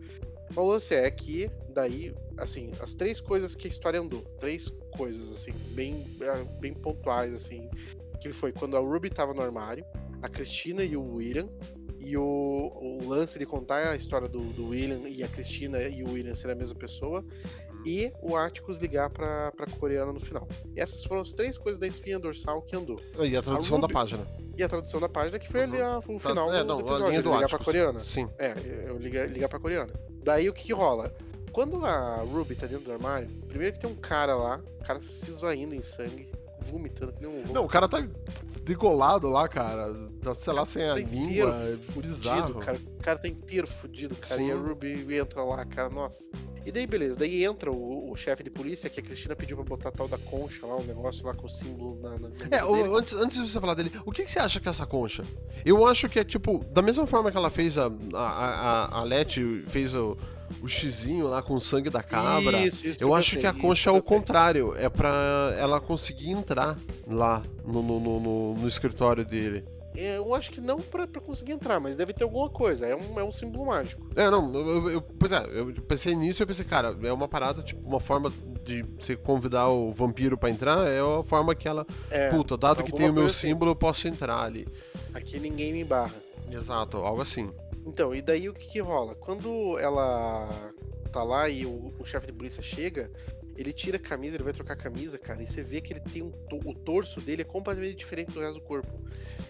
O 0.56 0.64
lance 0.64 0.96
é 0.96 1.10
que, 1.12 1.52
daí, 1.70 2.16
assim, 2.38 2.72
as 2.80 2.96
três 2.96 3.20
coisas 3.20 3.54
que 3.56 3.68
a 3.68 3.70
história 3.70 4.00
andou, 4.00 4.22
três 4.40 4.70
coisas, 4.98 5.32
assim, 5.32 5.52
bem, 5.76 6.18
ah, 6.24 6.44
bem 6.60 6.74
pontuais, 6.74 7.34
assim, 7.34 7.70
que 8.20 8.34
foi 8.34 8.52
quando 8.52 8.76
a 8.76 8.80
Ruby 8.80 9.10
tava 9.12 9.34
no 9.34 9.42
armário, 9.42 9.86
a 10.22 10.28
Cristina 10.28 10.84
e 10.84 10.98
o 10.98 11.16
William, 11.16 11.48
e 12.00 12.16
o, 12.18 12.24
o 12.24 13.08
lance 13.08 13.38
de 13.38 13.46
contar 13.46 13.90
a 13.92 13.96
história 13.96 14.28
do, 14.28 14.40
do 14.54 14.70
William 14.70 15.08
e 15.08 15.24
a 15.24 15.28
Cristina 15.28 15.82
e 15.82 16.04
o 16.04 16.12
William 16.14 16.34
serem 16.36 16.56
a 16.56 16.60
mesma 16.60 16.76
pessoa, 16.76 17.24
e 17.86 18.12
o 18.22 18.36
Atticus 18.36 18.78
ligar 18.78 19.10
pra, 19.10 19.52
pra 19.54 19.66
coreana 19.68 20.12
no 20.12 20.20
final. 20.20 20.48
E 20.76 20.80
essas 20.82 21.04
foram 21.06 21.22
as 21.22 21.34
três 21.34 21.58
coisas 21.58 21.80
da 21.80 21.88
espinha 21.88 22.20
dorsal 22.20 22.62
que 22.62 22.76
andou. 22.76 23.00
E 23.20 23.36
a 23.38 23.42
tradução 23.42 23.78
A 23.78 23.82
da 23.82 23.84
Ruby- 23.88 23.94
página. 23.94 24.28
E 24.58 24.64
a 24.64 24.68
tradução 24.68 25.00
da 25.00 25.08
página 25.08 25.40
que 25.40 25.48
foi 25.50 25.62
ali 25.64 25.80
a- 25.82 26.00
o 26.00 26.20
final 26.20 26.54
é, 26.54 26.60
do, 26.60 26.66
não, 26.66 26.78
do 26.78 26.84
a 26.84 26.92
episódio, 26.92 27.08
linha 27.10 27.22
do 27.24 27.30
ligar 27.30 27.48
pra 27.48 27.56
Atticus. 27.58 27.66
coreana. 27.66 28.04
Sim. 28.04 28.30
É, 28.38 28.54
eu 28.88 28.98
ligar, 28.98 29.30
ligar 29.30 29.48
pra 29.48 29.60
coreana. 29.60 29.94
Daí 30.24 30.50
o 30.50 30.54
que, 30.54 30.64
que 30.66 30.74
rola? 30.74 31.14
Quando 31.54 31.84
a 31.86 32.18
Ruby 32.18 32.56
tá 32.56 32.68
dentro 32.68 32.84
do 32.86 32.92
armário, 32.92 33.28
primeiro 33.48 33.74
que 33.76 33.82
tem 33.82 33.90
um 33.90 33.96
cara 33.96 34.36
lá, 34.36 34.62
o 34.82 34.84
cara 34.86 35.02
se 35.02 35.30
esvaindo 35.32 35.74
em 35.74 35.82
sangue, 35.82 36.29
vomitando 36.66 37.14
que 37.14 37.22
nem 37.22 37.30
um 37.30 37.36
louco. 37.38 37.54
Não, 37.54 37.66
o 37.66 37.68
cara 37.68 37.88
tá 37.88 38.06
degolado 38.64 39.30
lá, 39.30 39.48
cara. 39.48 39.94
Tá, 40.22 40.34
sei 40.36 40.54
lá, 40.54 40.66
sem 40.66 40.84
a 40.84 40.90
Tá 40.94 40.96
língua. 41.00 41.16
inteiro 41.24 41.50
É 41.52 41.76
fudido, 41.92 42.54
cara. 42.60 42.78
O 42.78 43.02
cara 43.04 43.20
tá 43.20 43.28
inteiro 43.28 43.68
fudido, 43.68 44.16
cara. 44.16 44.42
E 44.42 44.52
a 44.52 44.56
Sim. 44.56 44.62
Ruby 44.62 45.16
entra 45.18 45.44
lá, 45.44 45.64
cara, 45.66 45.90
nossa. 45.90 46.30
E 46.66 46.72
daí, 46.72 46.86
beleza. 46.86 47.16
Daí 47.16 47.44
entra 47.46 47.72
o, 47.72 48.12
o 48.12 48.16
chefe 48.16 48.44
de 48.44 48.50
polícia, 48.50 48.90
que 48.90 49.00
a 49.00 49.04
Cristina 49.04 49.36
pediu 49.36 49.56
pra 49.58 49.66
botar 49.66 49.90
a 49.90 49.92
tal 49.92 50.08
da 50.08 50.18
concha 50.18 50.66
lá, 50.68 50.76
o 50.76 50.84
negócio 50.84 51.26
lá 51.26 51.34
com 51.34 51.46
o 51.48 51.50
símbolo 51.50 52.00
na. 52.02 52.18
na 52.20 52.30
É, 52.52 52.64
o- 52.64 52.96
antes, 52.98 53.14
antes 53.14 53.42
de 53.42 53.50
você 53.50 53.60
falar 53.60 53.74
dele, 53.76 53.92
o 54.06 54.12
que, 54.12 54.24
que 54.24 54.32
você 54.32 54.40
acha 54.40 54.60
que 54.60 54.68
é 54.68 54.72
essa 54.72 54.86
concha? 54.86 55.24
Eu 55.66 55.86
acho 55.86 56.10
que 56.10 56.20
é 56.20 56.24
tipo, 56.24 56.64
da 56.72 56.82
mesma 56.82 57.08
forma 57.08 57.32
que 57.32 57.38
ela 57.38 57.50
fez 57.50 57.78
a. 57.78 57.86
A, 58.14 58.20
a, 58.20 59.00
a 59.00 59.04
Leti 59.04 59.64
fez 59.68 59.96
o, 59.96 60.18
o 60.62 60.68
xizinho 60.68 61.28
lá 61.28 61.42
com 61.42 61.54
o 61.56 61.62
sangue 61.62 61.90
da 61.90 62.02
cabra. 62.04 62.66
Isso, 62.66 62.88
isso 62.88 63.04
Eu 63.04 63.14
acho 63.14 63.38
que 63.38 63.46
a 63.48 63.54
concha 63.54 63.90
é 63.90 63.94
o 63.94 64.02
contrário. 64.02 64.74
É 64.78 64.90
pra 64.90 65.56
ela 65.58 65.80
conseguir 65.80 66.32
entrar 66.32 66.78
lá 67.08 67.44
no, 67.66 67.82
no, 67.82 68.00
no, 68.00 68.54
no- 68.56 68.68
escritório 68.68 69.26
dele. 69.26 69.64
Eu 69.96 70.34
acho 70.36 70.52
que 70.52 70.62
não 70.62 70.78
pra, 70.80 71.08
pra 71.08 71.20
conseguir 71.20 71.52
entrar, 71.54 71.80
mas 71.80 71.98
deve 71.98 72.14
ter 72.14 72.24
alguma 72.24 72.48
coisa. 72.50 72.86
É 72.86 72.96
um, 72.96 73.20
é 73.20 73.24
um 73.24 73.32
símbolo 73.32 73.66
mágico. 73.66 74.08
É, 74.16 74.30
não, 74.30 74.54
eu, 74.54 74.90
eu- 74.92 75.02
pois 75.02 75.32
é, 75.32 75.44
eu 75.52 75.74
pensei 75.82 76.16
nisso 76.16 76.42
e 76.42 76.44
eu 76.44 76.48
pensei, 76.48 76.64
cara, 76.64 76.96
é 77.02 77.12
uma 77.12 77.28
parada, 77.28 77.62
tipo, 77.64 77.86
uma 77.88 78.00
forma 78.00 78.32
de 78.64 78.84
você 79.00 79.16
convidar 79.16 79.68
o 79.70 79.92
vampiro 79.92 80.38
pra 80.38 80.50
entrar, 80.50 80.88
é 80.88 81.00
a 81.00 81.24
forma 81.24 81.56
que 81.56 81.68
ela, 81.68 81.86
É, 82.12 82.30
puta, 82.30 82.56
dado 82.56 82.84
que 82.84 82.92
tem 82.94 83.10
o 83.10 83.14
meu 83.14 83.26
assim. 83.26 83.48
símbolo, 83.50 83.72
eu 83.72 83.76
posso 83.76 84.08
entrar 84.08 84.42
ali. 84.44 84.68
aqui 85.14 85.40
ninguém 85.40 85.74
me 85.74 85.84
barra. 85.84 86.14
Exato, 86.52 86.98
algo 86.98 87.22
assim. 87.22 87.50
Então, 87.90 88.14
e 88.14 88.22
daí 88.22 88.48
o 88.48 88.54
que, 88.54 88.68
que 88.70 88.80
rola? 88.80 89.16
Quando 89.16 89.78
ela 89.80 90.48
tá 91.12 91.24
lá 91.24 91.50
e 91.50 91.66
o, 91.66 91.92
o 92.00 92.06
chefe 92.06 92.28
de 92.28 92.34
polícia 92.34 92.62
chega, 92.62 93.12
ele 93.58 93.74
tira 93.74 93.98
a 93.98 94.00
camisa, 94.00 94.36
ele 94.36 94.44
vai 94.44 94.54
trocar 94.54 94.74
a 94.74 94.78
camisa, 94.78 95.18
cara, 95.18 95.42
e 95.42 95.48
você 95.48 95.64
vê 95.64 95.82
que 95.82 95.92
ele 95.92 96.00
tem 96.02 96.22
um 96.22 96.30
to- 96.32 96.62
o 96.64 96.74
torso 96.76 97.20
dele 97.20 97.42
é 97.42 97.46
completamente 97.46 97.96
diferente 97.98 98.32
do 98.32 98.40
resto 98.40 98.54
do 98.56 98.62
corpo. 98.62 98.88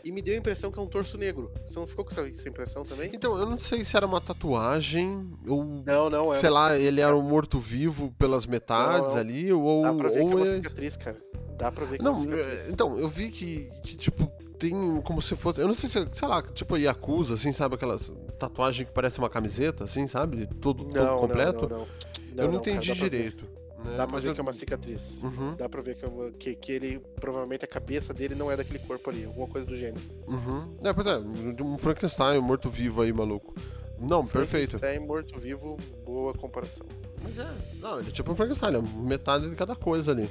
E 0.04 0.12
me 0.12 0.22
deu 0.22 0.34
a 0.34 0.38
impressão 0.38 0.72
que 0.72 0.80
é 0.80 0.82
um 0.82 0.88
torso 0.88 1.18
negro. 1.18 1.52
Você 1.68 1.78
não 1.78 1.86
ficou 1.86 2.06
com 2.06 2.12
essa, 2.12 2.28
essa 2.28 2.48
impressão 2.48 2.86
também? 2.86 3.12
Então, 3.14 3.38
eu 3.38 3.46
não 3.46 3.60
sei 3.60 3.84
se 3.84 3.96
era 3.98 4.06
uma 4.06 4.22
tatuagem, 4.22 5.30
ou, 5.46 5.84
Não, 5.86 6.10
não, 6.10 6.34
é 6.34 6.38
sei 6.38 6.50
lá, 6.50 6.68
cicatriz, 6.70 6.88
ele 6.88 7.02
era 7.02 7.12
cara. 7.12 7.20
um 7.24 7.28
morto-vivo 7.28 8.16
pelas 8.18 8.46
metades 8.46 9.02
Não, 9.10 9.10
não. 9.16 9.18
ali, 9.18 9.52
ou... 9.52 9.82
Dá 9.84 9.94
pra 9.94 10.10
ver 10.10 10.16
que 10.16 10.22
é 10.22 10.24
ou 10.26 10.36
uma 10.38 10.48
é- 10.48 10.50
cicatriz, 10.52 10.96
cara. 10.96 11.18
Dá 11.58 11.72
pra 11.72 11.84
ver 11.86 11.98
que 11.98 12.02
é 12.02 12.06
Não, 12.06 12.14
uma 12.14 12.22
cicatriz. 12.22 12.70
é, 12.70 12.72
então, 12.72 12.98
eu 12.98 13.10
vi 13.10 13.30
que, 13.30 13.70
que, 13.84 13.98
tipo, 13.98 14.32
tem 14.60 15.02
como 15.02 15.22
se 15.22 15.36
fosse. 15.36 15.62
Eu 15.62 15.68
não 15.68 15.74
sei 15.74 15.90
se, 15.90 16.08
sei 16.12 16.28
lá, 16.28 16.42
tipo 16.42 16.78
Yakuza, 16.78 17.36
assim, 17.36 17.52
sabe? 17.52 17.76
Aquelas 17.76 18.12
tatuagens 18.38 18.88
que 18.88 18.94
parece 18.94 19.18
uma 19.18 19.30
camiseta, 19.30 19.86
assim, 19.86 20.06
sabe? 20.06 20.46
Todo, 20.62 20.84
todo 20.86 20.94
não, 20.94 21.20
completo. 21.22 21.62
Não, 21.62 21.70
não, 21.70 21.78
não. 21.80 21.88
eu 21.88 21.88
não, 22.36 22.52
não, 22.54 22.60
cara, 22.60 22.76
entendi 22.76 22.94
ver. 22.94 23.10
direito. 23.10 23.46
né? 23.84 23.96
Dá 23.96 24.06
pra 24.06 24.16
Mas 24.16 24.24
ver 24.26 24.30
eu- 24.32 24.34
que 24.34 24.40
é 24.42 24.44
uma 24.44 24.54
cicatriz. 24.54 25.24
Uhum, 25.24 25.56
Dá 25.56 25.70
pra 25.70 25.82
ver 25.82 25.96
que, 25.96 26.06
é 26.06 26.10
que, 26.38 26.56
que 26.56 26.72
ele, 26.74 27.00
provavelmente 27.20 27.64
a 27.64 27.68
cabeça 27.68 28.14
dele 28.14 28.36
não 28.36 28.52
é 28.52 28.58
daquele 28.58 28.80
corpo 28.80 29.10
ali, 29.10 29.24
alguma 29.26 29.48
coisa 29.48 29.66
do 29.66 29.76
gênero. 29.76 30.04
uhum. 30.28 30.76
É, 30.84 30.92
pois 30.94 31.08
é, 31.08 31.18
um 31.18 31.78
Frankenstein, 31.78 32.38
um 32.38 32.42
morto-vivo 32.42 33.02
aí, 33.02 33.14
maluco. 33.14 33.54
Não, 33.98 34.26
perfeito. 34.28 34.72
Frankenstein 34.78 35.08
morto-vivo, 35.08 35.78
boa 36.06 36.34
comparação. 36.34 36.86
Mas 37.24 37.38
é, 37.38 37.50
não, 37.82 38.00
ele 38.00 38.10
é 38.10 38.12
tipo 38.12 38.32
um 38.32 38.36
Frankenstein, 38.36 38.76
é 38.76 38.82
metade 39.02 39.50
de 39.50 39.56
cada 39.56 39.76
coisa 39.76 40.12
ali. 40.12 40.30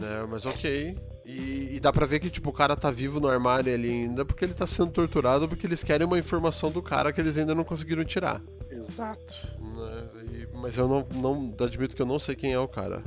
Né, 0.00 0.26
mas 0.30 0.46
ok. 0.46 0.96
E, 1.24 1.76
e 1.76 1.80
dá 1.80 1.92
pra 1.92 2.04
ver 2.04 2.18
que, 2.18 2.28
tipo, 2.28 2.50
o 2.50 2.52
cara 2.52 2.74
tá 2.76 2.90
vivo 2.90 3.20
no 3.20 3.28
armário 3.28 3.72
ali 3.72 3.88
ainda 3.90 4.24
porque 4.24 4.44
ele 4.44 4.54
tá 4.54 4.66
sendo 4.66 4.90
torturado 4.90 5.48
porque 5.48 5.66
eles 5.66 5.82
querem 5.84 6.06
uma 6.06 6.18
informação 6.18 6.70
do 6.70 6.82
cara 6.82 7.12
que 7.12 7.20
eles 7.20 7.38
ainda 7.38 7.54
não 7.54 7.62
conseguiram 7.64 8.04
tirar. 8.04 8.42
Exato. 8.70 9.34
né? 9.60 10.08
E- 10.32 10.48
mas 10.56 10.76
eu 10.76 10.88
não, 10.88 11.06
não 11.14 11.54
admito 11.64 11.94
que 11.94 12.02
eu 12.02 12.06
não 12.06 12.18
sei 12.18 12.34
quem 12.34 12.52
é 12.52 12.58
o 12.58 12.66
cara. 12.68 13.02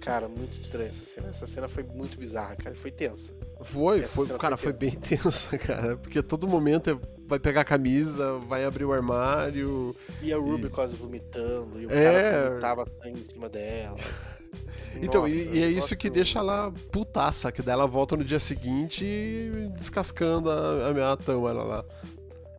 Cara, 0.00 0.28
muito 0.28 0.52
estranha 0.52 0.88
essa 0.88 1.04
cena. 1.04 1.28
Essa 1.28 1.46
cena 1.46 1.68
foi 1.68 1.82
muito 1.82 2.18
bizarra, 2.18 2.54
cara. 2.56 2.74
Foi 2.74 2.90
tensa. 2.90 3.32
Foi, 3.62 4.02
foi, 4.02 4.26
cara, 4.36 4.56
foi 4.56 4.64
foi 4.64 4.72
bem 4.72 4.90
tensa, 4.98 5.56
cara. 5.56 5.96
Porque 5.96 6.18
a 6.18 6.22
todo 6.22 6.46
momento 6.48 6.90
é- 6.90 6.98
vai 7.26 7.38
pegar 7.38 7.60
a 7.62 7.64
camisa, 7.64 8.38
vai 8.48 8.64
abrir 8.64 8.84
o 8.84 8.92
armário. 8.92 9.94
E 10.22 10.32
a 10.32 10.36
Ruby 10.36 10.66
E- 10.66 10.70
quase 10.70 10.96
vomitando, 10.96 11.80
e 11.80 11.86
o 11.86 11.90
É. 11.92 12.04
cara 12.04 12.48
vomitava 12.48 12.84
sangue 13.02 13.20
em 13.20 13.24
cima 13.24 13.48
dela. 13.48 13.96
Então, 15.02 15.22
Nossa, 15.22 15.34
e, 15.34 15.58
e 15.58 15.62
é 15.62 15.68
isso 15.70 15.96
que 15.96 16.10
deixa 16.10 16.40
ela 16.40 16.70
putaça, 16.92 17.50
que 17.50 17.62
daí 17.62 17.72
ela 17.72 17.86
volta 17.86 18.16
no 18.16 18.24
dia 18.24 18.38
seguinte 18.40 19.04
descascando 19.78 20.50
a, 20.50 20.88
a, 21.08 21.12
a 21.12 21.16
Tâmara 21.16 21.62
lá. 21.62 21.84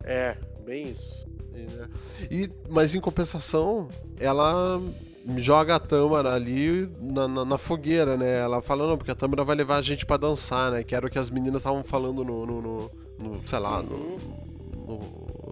É, 0.02 0.36
bem 0.64 0.90
isso. 0.90 1.24
E, 1.54 1.60
né? 1.60 1.88
E- 2.30 2.50
mas 2.68 2.94
em 2.96 3.00
compensação, 3.00 3.88
ela 4.18 4.80
joga 5.36 5.76
a 5.76 5.78
Tâmara 5.78 6.32
ali 6.34 6.90
na, 7.00 7.28
na- 7.28 7.44
na 7.44 7.58
fogueira, 7.58 8.16
né? 8.16 8.40
Ela 8.40 8.60
fala, 8.60 8.88
não, 8.88 8.96
porque 8.96 9.12
a 9.12 9.14
Tâmara 9.14 9.44
vai 9.44 9.54
levar 9.54 9.76
a 9.76 9.82
gente 9.82 10.04
pra 10.04 10.16
dançar, 10.16 10.72
né? 10.72 10.82
Que 10.82 10.96
era 10.96 11.06
o 11.06 11.10
que 11.10 11.18
as 11.20 11.30
meninas 11.30 11.60
estavam 11.60 11.84
falando 11.84 12.24
no, 12.24 12.44
no, 12.44 12.60
no- 12.62 12.90
no, 13.20 13.48
sei 13.48 13.58
lá, 13.60 13.82
no, 13.82 14.18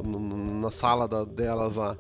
no- 0.03 0.19
no- 0.19 0.61
na 0.61 0.71
sala 0.71 1.07
da- 1.07 1.25
delas 1.25 1.75
lá. 1.75 1.97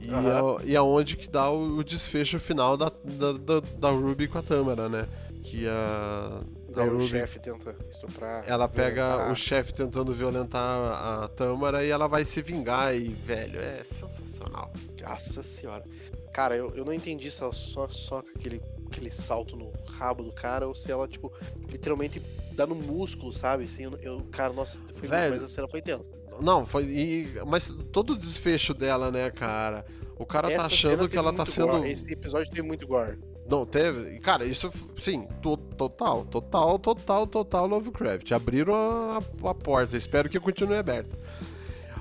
E, 0.00 0.10
Aham. 0.12 0.58
é, 0.60 0.66
e 0.66 0.76
aonde 0.76 1.16
que 1.16 1.28
dá 1.28 1.50
o, 1.50 1.78
o 1.78 1.84
desfecho 1.84 2.38
final 2.38 2.76
da, 2.76 2.90
da, 3.04 3.32
da, 3.32 3.60
da 3.78 3.90
Ruby 3.90 4.28
com 4.28 4.38
a 4.38 4.42
Tâmara, 4.42 4.88
né? 4.88 5.08
Que 5.42 5.66
a, 5.68 6.40
a 6.40 6.72
Daí 6.72 6.88
o 6.88 6.92
Ruby 6.92 7.06
chefe 7.08 7.38
tenta 7.40 7.74
estuprar. 7.90 8.44
ela 8.46 8.68
pega 8.68 9.06
violentar. 9.08 9.32
o 9.32 9.36
chefe 9.36 9.74
tentando 9.74 10.12
violentar 10.12 10.60
a, 10.62 11.24
a 11.24 11.28
Tâmara 11.28 11.84
e 11.84 11.90
ela 11.90 12.06
vai 12.06 12.24
se 12.24 12.40
vingar 12.42 12.94
e, 12.94 13.08
velho, 13.14 13.58
é 13.58 13.82
sensacional. 13.84 14.72
Nossa 15.02 15.42
senhora. 15.42 15.84
Cara, 16.32 16.56
eu, 16.56 16.74
eu 16.76 16.84
não 16.84 16.92
entendi 16.92 17.30
se 17.30 17.42
ela 17.42 17.52
só 17.52 17.88
soca 17.88 18.30
aquele, 18.36 18.60
aquele 18.90 19.10
salto 19.10 19.56
no 19.56 19.72
rabo 19.96 20.22
do 20.22 20.32
cara 20.32 20.68
ou 20.68 20.74
se 20.74 20.92
ela, 20.92 21.08
tipo, 21.08 21.32
literalmente 21.68 22.22
dá 22.52 22.66
no 22.66 22.74
músculo, 22.74 23.32
sabe? 23.32 23.64
Assim, 23.64 23.84
eu, 23.84 23.92
eu- 24.02 24.24
cara, 24.30 24.52
nossa, 24.52 24.78
foi 24.94 25.08
Velho. 25.08 25.34
mas 25.34 25.42
a 25.42 25.48
cena 25.48 25.66
foi 25.68 25.80
tensa. 25.82 26.10
Não, 26.40 26.64
foi. 26.66 26.84
e- 26.84 27.28
mas 27.46 27.68
todo 27.92 28.12
o 28.14 28.18
desfecho 28.18 28.72
dela, 28.74 29.10
né, 29.10 29.30
cara? 29.30 29.84
O 30.18 30.26
cara 30.26 30.48
tá 30.48 30.54
Essa 30.54 30.66
achando 30.66 30.96
cena 30.98 31.08
que 31.08 31.16
ela 31.16 31.32
tá 31.32 31.46
sendo. 31.46 31.68
gore. 31.68 31.90
Esse 31.90 32.12
episódio 32.12 32.50
tem 32.52 32.62
muito 32.62 32.86
gore. 32.86 33.18
Não, 33.48 33.64
teve. 33.64 34.16
e, 34.16 34.18
Cara, 34.20 34.44
isso, 34.44 34.70
sim, 35.00 35.26
to- 35.40 35.56
total, 35.56 36.24
total, 36.26 36.78
total, 36.78 37.26
total 37.26 37.66
Lovecraft. 37.66 38.30
Abriram 38.32 38.74
a, 38.74 39.18
a 39.50 39.54
porta, 39.54 39.96
espero 39.96 40.28
que 40.28 40.38
continue 40.40 40.76
aberta. 40.76 41.16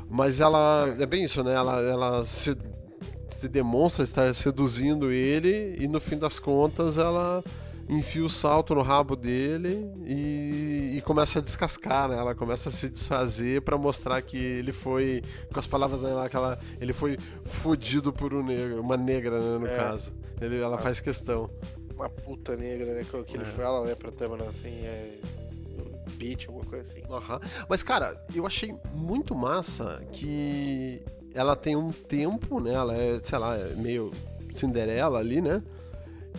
Mas 0.10 0.40
ela. 0.40 0.96
É 1.00 1.06
bem 1.06 1.24
isso, 1.24 1.44
né? 1.44 1.54
Ela, 1.54 1.82
ela 1.82 2.26
se, 2.26 2.58
se 3.30 3.48
demonstra 3.48 4.04
estar 4.04 4.34
seduzindo 4.34 5.12
ele 5.12 5.76
e 5.80 5.88
no 5.88 6.00
fim 6.00 6.18
das 6.18 6.40
contas 6.40 6.98
ela 6.98 7.44
enfia 7.90 8.24
o 8.26 8.30
salto 8.30 8.76
no 8.76 8.82
rabo 8.82 9.16
dele 9.16 9.90
e, 10.06 10.96
e 10.98 11.02
começa 11.02 11.40
a 11.40 11.42
descascar, 11.42 12.10
né? 12.10 12.18
Ela 12.18 12.36
começa 12.36 12.70
a 12.70 12.72
se 12.72 12.90
desfazer 12.90 13.62
pra 13.62 13.78
mostrar 13.78 14.22
que 14.22 14.38
ele 14.38 14.72
foi, 14.74 15.22
com 15.54 15.60
as 15.60 15.68
palavras 15.68 16.02
dela, 16.02 16.28
que 16.28 16.36
ela, 16.36 16.60
ele 16.82 16.92
foi 16.94 17.18
fodido 17.46 18.12
por 18.12 18.34
um 18.34 18.44
negro, 18.44 18.82
uma 18.82 18.98
negra, 18.98 19.40
né, 19.40 19.58
no 19.60 19.68
É. 19.68 19.76
caso. 19.76 20.12
Ele, 20.42 20.60
ela 20.60 20.76
Ah. 20.76 20.80
faz 20.80 21.00
questão. 21.00 21.50
uma 21.96 22.10
puta 22.10 22.56
negra, 22.56 22.94
né? 22.94 23.04
Que, 23.10 23.24
que 23.24 23.34
ele 23.38 23.42
É. 23.44 23.46
fala, 23.48 23.84
né, 23.88 23.96
pra 23.96 24.12
Tamara, 24.12 24.44
assim, 24.50 24.68
é. 24.86 25.18
Bitch, 26.12 26.48
alguma 26.48 26.66
coisa 26.66 26.84
assim. 26.92 27.02
Aham. 27.10 27.40
Mas, 27.70 27.82
cara, 27.84 28.16
eu 28.36 28.46
achei 28.46 28.74
muito 28.94 29.34
massa 29.36 30.02
que 30.12 31.02
ela 31.34 31.56
tem 31.56 31.76
um 31.76 31.92
tempo, 31.92 32.60
né? 32.60 32.74
Ela 32.74 32.96
é, 32.96 33.20
sei 33.24 33.38
lá, 33.40 33.56
é 33.58 33.74
meio 33.76 34.12
Cinderela 34.52 35.20
ali, 35.20 35.42
né? 35.42 35.62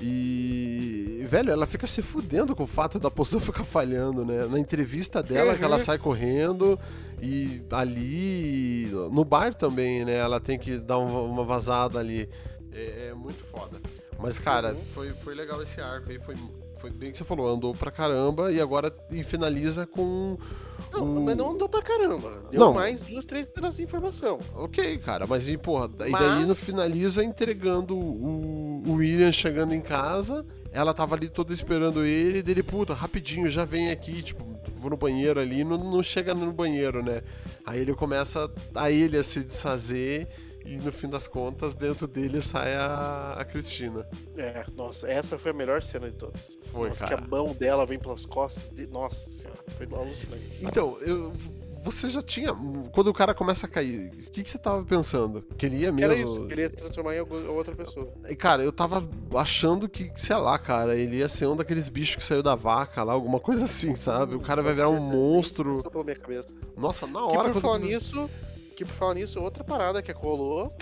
E, 0.01 1.25
velho, 1.29 1.51
ela 1.51 1.67
fica 1.67 1.87
se 1.87 2.03
fudendo 2.03 2.55
com 2.55 2.63
o 2.65 2.67
fato 2.67 2.99
da 2.99 3.11
poção 3.11 3.39
ficar 3.41 3.65
falhando, 3.65 4.25
né? 4.25 4.47
Na 4.47 4.59
entrevista 4.59 5.23
dela, 5.23 5.57
que 5.57 5.63
ela 5.65 5.77
Uhum. 5.77 5.85
sai 5.85 5.99
correndo 5.99 6.79
e 7.21 7.63
ali, 7.71 8.91
no 9.13 9.25
bar 9.25 9.53
também, 9.55 10.05
né? 10.05 10.15
Ela 10.17 10.41
tem 10.41 10.59
que 10.59 10.79
dar 10.79 10.99
um- 10.99 11.27
uma 11.31 11.45
vazada 11.45 11.99
ali. 11.99 12.29
É, 12.73 13.09
é 13.09 13.15
muito 13.15 13.45
foda. 13.47 13.81
Mas, 14.19 14.39
cara, 14.39 14.73
Uhum. 14.75 14.81
foi, 14.95 15.13
foi 15.25 15.35
legal 15.35 15.63
esse 15.63 15.81
arco 15.81 16.11
aí, 16.11 16.19
foi, 16.19 16.35
foi 16.81 16.91
bem 16.91 17.11
que 17.13 17.19
você 17.19 17.25
falou, 17.25 17.49
andou 17.49 17.75
pra 17.75 17.91
caramba 17.91 18.51
e 18.53 18.61
agora 18.61 18.93
e 19.11 19.23
finaliza 19.23 19.87
com 19.87 20.37
Não, 20.93 21.17
o- 21.17 21.21
mas 21.25 21.37
não 21.37 21.51
andou 21.51 21.69
pra 21.69 21.83
caramba. 21.83 22.43
Deu 22.51 22.61
Não. 22.61 22.73
mais 22.73 23.03
duas, 23.03 23.25
três 23.25 23.47
pedaços 23.47 23.77
de 23.77 23.83
informação. 23.83 24.39
Ok, 24.55 24.99
cara, 24.99 25.27
mas 25.27 25.49
e 25.49 25.57
porra, 25.57 25.87
e 26.07 26.11
daí 26.13 26.41
no 26.43 26.49
Mas- 26.49 26.59
finaliza 26.59 27.23
entregando 27.25 27.97
o, 27.97 28.83
o 28.87 28.93
William 28.95 29.33
chegando 29.33 29.75
em 29.75 29.81
casa. 29.81 30.45
Ela 30.71 30.93
tava 30.93 31.15
ali 31.15 31.29
toda 31.29 31.53
esperando 31.53 32.05
ele, 32.05 32.43
dele, 32.43 32.63
puta, 32.63 32.93
rapidinho, 32.93 33.49
já 33.49 33.65
vem 33.65 33.91
aqui, 33.91 34.23
tipo, 34.23 34.45
vou 34.77 34.91
no 34.91 34.97
banheiro 34.99 35.41
ali, 35.41 35.65
não, 35.65 35.79
não 35.79 36.03
chega 36.03 36.35
no 36.35 36.53
banheiro, 36.53 37.03
né? 37.03 37.23
Aí 37.65 37.81
ele 37.81 37.95
começa 37.95 38.51
a 38.75 38.91
ele 38.91 39.17
a 39.17 39.25
se 39.25 39.43
desfazer 39.45 40.29
e 40.69 40.77
no 40.77 40.93
fim 40.93 41.09
das 41.09 41.27
contas, 41.27 41.75
dentro 41.75 42.07
dele 42.07 42.41
sai 42.41 42.75
a, 42.75 43.35
a 43.39 43.45
Cristina. 43.45 44.07
É, 44.37 44.65
nossa, 44.77 45.09
essa 45.09 45.39
foi 45.39 45.51
a 45.53 45.55
melhor 45.55 45.83
cena 45.83 46.11
de 46.11 46.17
todas. 46.17 46.59
Foi, 46.71 46.91
nossa, 46.91 47.07
cara. 47.07 47.23
que 47.23 47.25
a 47.25 47.29
mão 47.29 47.55
dela 47.55 47.87
vem 47.87 47.99
pelas 47.99 48.27
costas. 48.27 48.71
De... 48.71 48.87
Nossa 48.87 49.31
senhora, 49.31 49.59
foi 49.77 49.87
alucinante. 49.93 50.59
Então, 50.63 50.99
eu, 51.01 51.33
você 51.83 52.11
já 52.11 52.21
tinha. 52.21 52.55
Quando 52.93 53.09
o 53.09 53.15
cara 53.15 53.35
começa 53.35 53.67
a 53.67 53.69
cair, 53.69 54.11
o 54.11 54.31
que, 54.31 54.43
que 54.43 54.51
você 54.51 54.59
tava 54.59 54.85
pensando? 54.85 55.43
Queria 55.57 55.91
mesmo. 55.91 56.13
Era 56.13 56.21
isso, 56.21 56.47
ele 56.51 56.61
ia 56.63 56.69
se 56.71 56.77
transformar 56.77 57.15
em 57.17 57.21
outra 57.21 57.75
pessoa. 57.75 58.13
E, 58.29 58.37
Cara, 58.37 58.63
eu 58.63 58.73
tava 58.73 59.09
achando 59.35 59.89
que, 59.89 60.13
sei 60.17 60.37
lá, 60.37 60.59
cara, 60.59 60.97
ele 60.97 61.17
ia 61.17 61.29
ser 61.29 61.47
um 61.47 61.57
daqueles 61.57 61.89
bichos 61.89 62.17
que 62.17 62.25
saiu 62.25 62.43
da 62.43 62.55
vaca 62.55 63.03
lá, 63.03 63.13
alguma 63.13 63.41
coisa 63.41 63.65
assim, 63.65 63.95
sabe? 63.95 64.35
O 64.35 64.41
cara 64.41 64.63
vai 64.63 64.75
virar 64.75 64.89
um 64.89 65.01
monstro. 65.01 65.83
Minha 66.05 66.17
cabeça. 66.17 66.55
Nossa, 66.77 67.07
na 67.07 67.21
Que 67.21 67.37
hora 67.37 67.51
por 67.51 67.53
quando- 67.55 67.63
falar 67.63 67.79
nisso, 67.79 68.29
que 68.79 68.85
por 68.85 68.95
falar 68.95 69.15
nisso, 69.15 69.41
outra 69.41 69.65
parada 69.65 70.01
que 70.01 70.13
rolou 70.13 70.73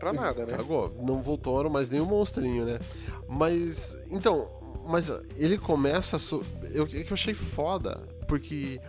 pra 0.00 0.12
nada, 0.12 0.44
né? 0.44 0.56
Cagou. 0.56 0.92
Não 1.00 1.22
voltou 1.22 1.70
mais 1.70 1.88
nenhum 1.88 2.04
monstrinho, 2.04 2.64
né? 2.64 2.80
Mas. 3.28 3.96
Então, 4.10 4.50
mas 4.84 5.08
ele 5.36 5.56
começa. 5.56 6.16
a 6.16 6.18
So... 6.18 6.42
Eu, 6.72 6.82
é 6.84 6.86
que 6.86 7.10
eu 7.10 7.14
achei 7.14 7.34
foda, 7.34 8.02
porque 8.26 8.80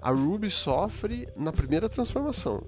a 0.00 0.10
Ruby 0.12 0.48
sofre 0.48 1.28
na 1.34 1.52
primeira 1.52 1.88
transformação. 1.88 2.62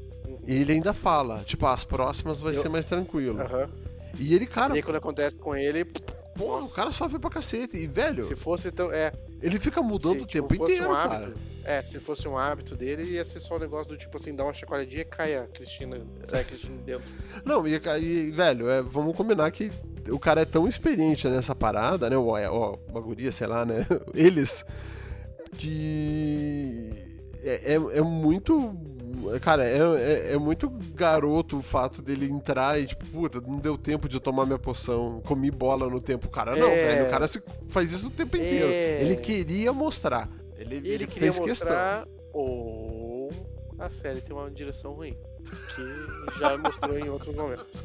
E 0.45 0.53
ele 0.55 0.73
ainda 0.73 0.93
fala, 0.93 1.45
tipo, 1.45 1.65
as 1.67 1.85
próximas 1.85 2.41
vai 2.41 2.57
Eu- 2.57 2.63
ser 2.63 2.69
mais 2.69 2.85
tranquilo. 2.85 3.41
Aham. 3.41 3.69
E 4.19 4.35
ele, 4.35 4.47
cara, 4.47 4.75
E 4.75 4.79
aí 4.79 4.83
quando 4.83 4.97
acontece 4.97 5.37
com 5.37 5.55
ele, 5.55 5.85
pô, 5.85 6.61
o 6.61 6.69
cara 6.71 6.91
sofre 6.91 7.21
pra 7.21 7.31
cacete. 7.31 7.77
E, 7.77 7.87
velho, 7.87 8.23
se 8.23 8.35
fosse 8.35 8.73
tão. 8.73 8.91
É, 8.91 9.13
ele 9.43 9.59
fica 9.59 9.83
mudando 9.83 10.19
se, 10.19 10.23
o 10.23 10.27
tipo, 10.27 10.49
tempo 10.49 10.57
fosse 10.57 10.73
inteiro, 10.73 10.91
um 10.91 10.95
cara. 10.95 11.15
hábito. 11.17 11.41
É, 11.65 11.83
se 11.83 11.99
fosse 11.99 12.29
um 12.29 12.39
hábito 12.39 12.77
dele, 12.77 13.03
ia 13.03 13.25
ser 13.25 13.41
só 13.41 13.57
um 13.57 13.59
negócio 13.59 13.89
do 13.89 13.97
tipo 13.97 14.17
assim, 14.17 14.35
dar 14.35 14.45
uma 14.45 14.55
chacoalhadinha 14.55 15.03
e 15.03 15.05
cai 15.05 15.37
a 15.37 15.47
Cristina, 15.49 16.01
sai 16.25 16.43
a 16.43 16.45
Cristina 16.45 16.77
de 16.77 16.83
dentro. 16.83 17.05
Não, 17.45 17.67
e, 17.67 17.75
e, 17.75 18.31
velho, 18.31 18.69
é, 18.69 18.81
vamos 18.83 19.17
combinar 19.17 19.51
que 19.51 19.73
o 20.09 20.19
cara 20.19 20.43
é 20.43 20.45
tão 20.45 20.69
experiente 20.69 21.29
nessa 21.29 21.55
parada, 21.55 22.09
né? 22.09 22.17
O, 22.17 22.31
o, 22.31 22.79
o 22.93 23.03
guria, 23.03 23.33
sei 23.33 23.47
lá, 23.49 23.65
né? 23.65 23.85
Eles. 24.15 24.65
Que. 25.59 26.93
É, 27.43 27.73
é, 27.73 27.75
é 27.75 28.03
muito. 28.03 28.77
Cara, 29.41 29.65
é, 29.67 29.79
é, 29.79 30.33
é 30.35 30.39
muito 30.39 30.69
garoto 30.95 31.59
o 31.59 31.63
fato 31.63 32.01
dele 32.03 32.27
entrar 32.31 32.79
e, 32.81 32.87
tipo, 32.87 33.05
puta, 33.07 33.41
não 33.41 33.59
deu 33.59 33.77
tempo 33.79 34.09
de 34.09 34.17
eu 34.17 34.21
tomar 34.21 34.45
minha 34.47 34.59
poção, 34.59 35.21
comi 35.27 35.51
bola 35.51 35.89
no 35.89 36.01
tempo. 36.01 36.27
O 36.27 36.31
cara, 36.31 36.55
não, 36.57 36.69
É. 36.69 36.87
velho, 36.95 37.07
o 37.07 37.11
cara 37.11 37.27
se- 37.27 37.43
faz 37.69 37.93
isso 37.93 38.09
o 38.09 38.11
tempo 38.11 38.37
inteiro. 38.37 38.67
É. 38.69 39.03
Ele 39.03 39.17
queria 39.17 39.73
mostrar. 39.73 40.29
Ele, 40.57 40.77
Ele, 40.77 40.89
ele 40.89 41.07
queria 41.07 41.33
fez 41.33 41.39
questão. 41.45 41.69
mostrar 41.69 42.09
ou 42.33 43.31
a 43.79 43.91
série 43.91 44.21
tem 44.21 44.35
uma 44.35 44.51
direção 44.51 44.93
ruim, 44.93 45.17
que 45.75 46.39
já 46.39 46.57
mostrou 46.57 46.99
em 46.99 47.09
outros 47.09 47.35
momentos. 47.35 47.83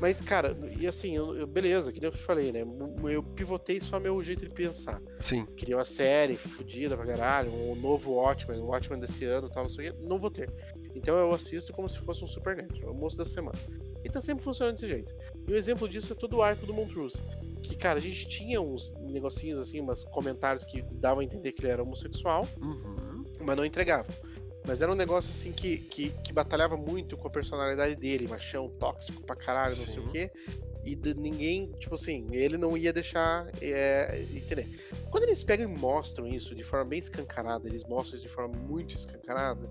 Mas, 0.00 0.20
cara, 0.20 0.56
e 0.78 0.86
assim, 0.86 1.16
eu, 1.16 1.36
eu- 1.36 1.46
beleza, 1.46 1.92
que 1.92 2.00
nem 2.00 2.08
eu 2.10 2.16
falei, 2.16 2.52
né? 2.52 2.64
Eu 3.10 3.22
pivotei 3.22 3.80
só 3.80 3.98
meu 3.98 4.22
jeito 4.22 4.46
de 4.46 4.54
pensar. 4.54 5.02
Sim. 5.20 5.44
Queria 5.56 5.76
uma 5.76 5.84
série 5.84 6.36
fodida 6.36 6.96
pra 6.96 7.04
caralho, 7.06 7.52
um 7.52 7.74
novo 7.74 8.12
Watchmen, 8.12 8.60
um 8.60 8.66
Watchmen 8.66 9.00
desse 9.00 9.24
ano 9.24 9.48
tal, 9.50 9.64
não 9.64 9.70
sei 9.70 9.88
o 9.88 9.92
quê. 9.92 9.98
Não 10.02 10.18
vou 10.18 10.30
ter. 10.30 10.52
Então 10.94 11.16
eu 11.18 11.32
assisto 11.32 11.72
como 11.72 11.88
se 11.88 11.98
fosse 11.98 12.22
um 12.24 12.28
Supernatural, 12.28 12.86
o 12.86 12.88
almoço 12.88 13.16
da 13.18 13.24
semana. 13.24 13.58
E 14.04 14.08
tá 14.08 14.20
sempre 14.20 14.44
funcionando 14.44 14.74
desse 14.74 14.86
jeito. 14.86 15.12
E 15.48 15.52
o 15.52 15.56
exemplo 15.56 15.88
disso 15.88 16.12
é 16.12 16.16
todo 16.16 16.36
o 16.36 16.42
arco 16.42 16.64
do 16.64 16.72
Montrose. 16.72 17.20
Que, 17.60 17.76
cara, 17.76 17.98
a 17.98 18.02
gente 18.02 18.28
tinha 18.28 18.60
uns 18.60 18.94
negocinhos 19.00 19.58
assim, 19.58 19.80
uns 19.80 20.04
comentários 20.04 20.64
que 20.64 20.82
davam 20.92 21.18
a 21.20 21.24
entender 21.24 21.50
que 21.50 21.60
ele 21.62 21.72
era 21.72 21.82
homossexual, 21.82 22.46
Uhum. 22.62 23.24
mas 23.40 23.56
não 23.56 23.64
entregava. 23.64 24.06
Mas 24.68 24.82
era 24.82 24.92
um 24.92 24.94
negócio 24.94 25.30
assim 25.30 25.50
que, 25.50 25.78
que, 25.78 26.10
que 26.22 26.30
batalhava 26.30 26.76
muito 26.76 27.16
com 27.16 27.26
a 27.26 27.30
personalidade 27.30 27.96
dele, 27.96 28.28
machão, 28.28 28.68
tóxico 28.68 29.22
pra 29.24 29.34
caralho, 29.34 29.74
não 29.76 29.86
sei 29.86 29.94
Sim. 29.94 30.00
o 30.06 30.12
quê. 30.12 30.30
E 30.84 30.94
de- 30.94 31.14
ninguém, 31.14 31.72
tipo 31.78 31.94
assim, 31.94 32.26
ele 32.32 32.58
não 32.58 32.76
ia 32.76 32.92
deixar 32.92 33.48
é, 33.62 34.26
entender. 34.30 34.68
Quando 35.10 35.24
eles 35.24 35.42
pegam 35.42 35.66
e 35.70 35.78
mostram 35.80 36.26
isso 36.26 36.54
de 36.54 36.62
forma 36.62 36.84
bem 36.84 36.98
escancarada, 36.98 37.66
eles 37.66 37.82
mostram 37.84 38.16
isso 38.18 38.26
de 38.26 38.32
forma 38.32 38.54
muito 38.58 38.94
escancarada, 38.94 39.66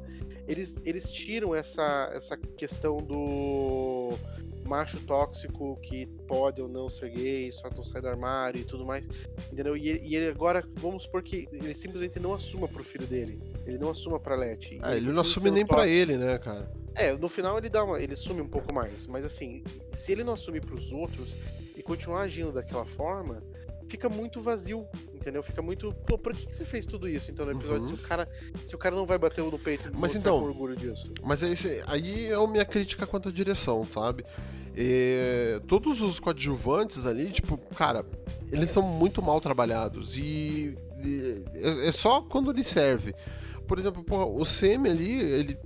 eles, 0.48 0.82
eles 0.84 1.12
tiram 1.12 1.54
essa, 1.54 2.10
essa 2.14 2.36
questão 2.36 2.98
do 2.98 4.18
macho 4.66 5.00
tóxico 5.02 5.78
que 5.82 6.08
pode 6.28 6.60
ou 6.60 6.68
não 6.68 6.90
ser 6.90 7.10
gay, 7.12 7.52
só 7.52 7.70
não 7.70 7.84
sai 7.84 8.02
do 8.02 8.08
armário 8.10 8.60
e 8.62 8.64
tudo 8.64 8.84
mais, 8.84 9.08
entendeu? 9.52 9.78
E, 9.78 9.90
ele- 9.90 10.02
e 10.08 10.16
ele 10.16 10.28
agora, 10.28 10.64
vamos 10.76 11.04
supor 11.04 11.22
que 11.22 11.48
ele 11.52 11.74
simplesmente 11.74 12.20
não 12.20 12.34
assuma 12.34 12.68
pro 12.68 12.84
filho 12.84 13.06
dele, 13.08 13.40
ele 13.68 13.78
não 13.78 13.90
assuma 13.92 14.20
pra 14.20 14.36
Letty. 14.36 14.80
Ah, 14.82 14.96
ele 14.96 15.08
não 15.08 15.16
continua 15.16 15.22
assume 15.22 15.52
nem 15.52 15.66
pra 15.66 15.78
tóxico. 15.78 15.96
ele, 15.96 16.18
né, 16.18 16.38
cara? 16.40 16.72
É, 16.96 17.14
no 17.16 17.30
final 17.30 17.58
ele 17.58 17.70
dá 17.70 17.84
uma, 17.84 18.02
ele 18.02 18.14
assume 18.14 18.42
um 18.42 18.48
pouco 18.48 18.74
mais, 18.74 19.06
mas 19.06 19.24
assim, 19.24 19.64
se 19.94 20.12
ele 20.12 20.24
não 20.24 20.34
assumir 20.34 20.62
pros 20.66 20.92
outros 20.92 21.38
e 21.76 21.84
continuar 21.84 22.22
agindo 22.22 22.52
daquela 22.52 22.86
forma, 22.86 23.44
fica 23.88 24.10
muito 24.10 24.42
vazio, 24.42 24.86
entendeu? 25.14 25.44
Fica 25.44 25.62
muito, 25.62 25.94
pô, 26.08 26.18
por 26.18 26.34
que, 26.34 26.48
que 26.48 26.56
você 26.56 26.66
fez 26.66 26.86
tudo 26.88 27.08
isso 27.08 27.30
então 27.30 27.46
no 27.46 27.52
episódio 27.52 27.82
Uhum. 27.84 27.88
se 27.90 27.94
o 27.94 27.98
cara, 28.00 28.28
se 28.66 28.74
o 28.76 28.78
cara 28.80 28.96
não 28.96 29.06
vai 29.06 29.18
bater 29.20 29.44
no 29.44 29.60
peito 29.60 29.90
e 29.90 29.92
Mas 29.96 30.16
então- 30.16 30.40
com 30.40 30.46
orgulho 30.48 30.76
disso? 30.76 31.12
Mas 31.24 31.44
é 31.44 31.52
esse- 31.52 31.84
aí 31.86 32.26
é 32.28 32.34
a 32.34 32.48
minha 32.48 32.66
crítica 32.66 33.06
quanto 33.06 33.30
à 33.30 33.32
direção, 33.32 33.86
sabe? 33.86 34.26
É, 34.76 35.60
todos 35.68 36.02
os 36.02 36.20
coadjuvantes 36.20 37.06
ali, 37.06 37.30
tipo, 37.32 37.58
cara, 37.76 38.06
eles 38.52 38.70
são 38.70 38.82
muito 38.84 39.22
mal 39.22 39.40
trabalhados 39.42 40.18
e, 40.18 40.78
e 41.04 41.44
é, 41.56 41.88
é 41.88 41.92
só 41.92 42.22
quando 42.22 42.52
ele 42.52 42.64
serve. 42.64 43.14
Por 43.68 43.78
exemplo, 43.80 44.04
porra, 44.04 44.26
o 44.26 44.46
Semi 44.46 44.90
ali, 44.90 45.20
ele 45.22 45.58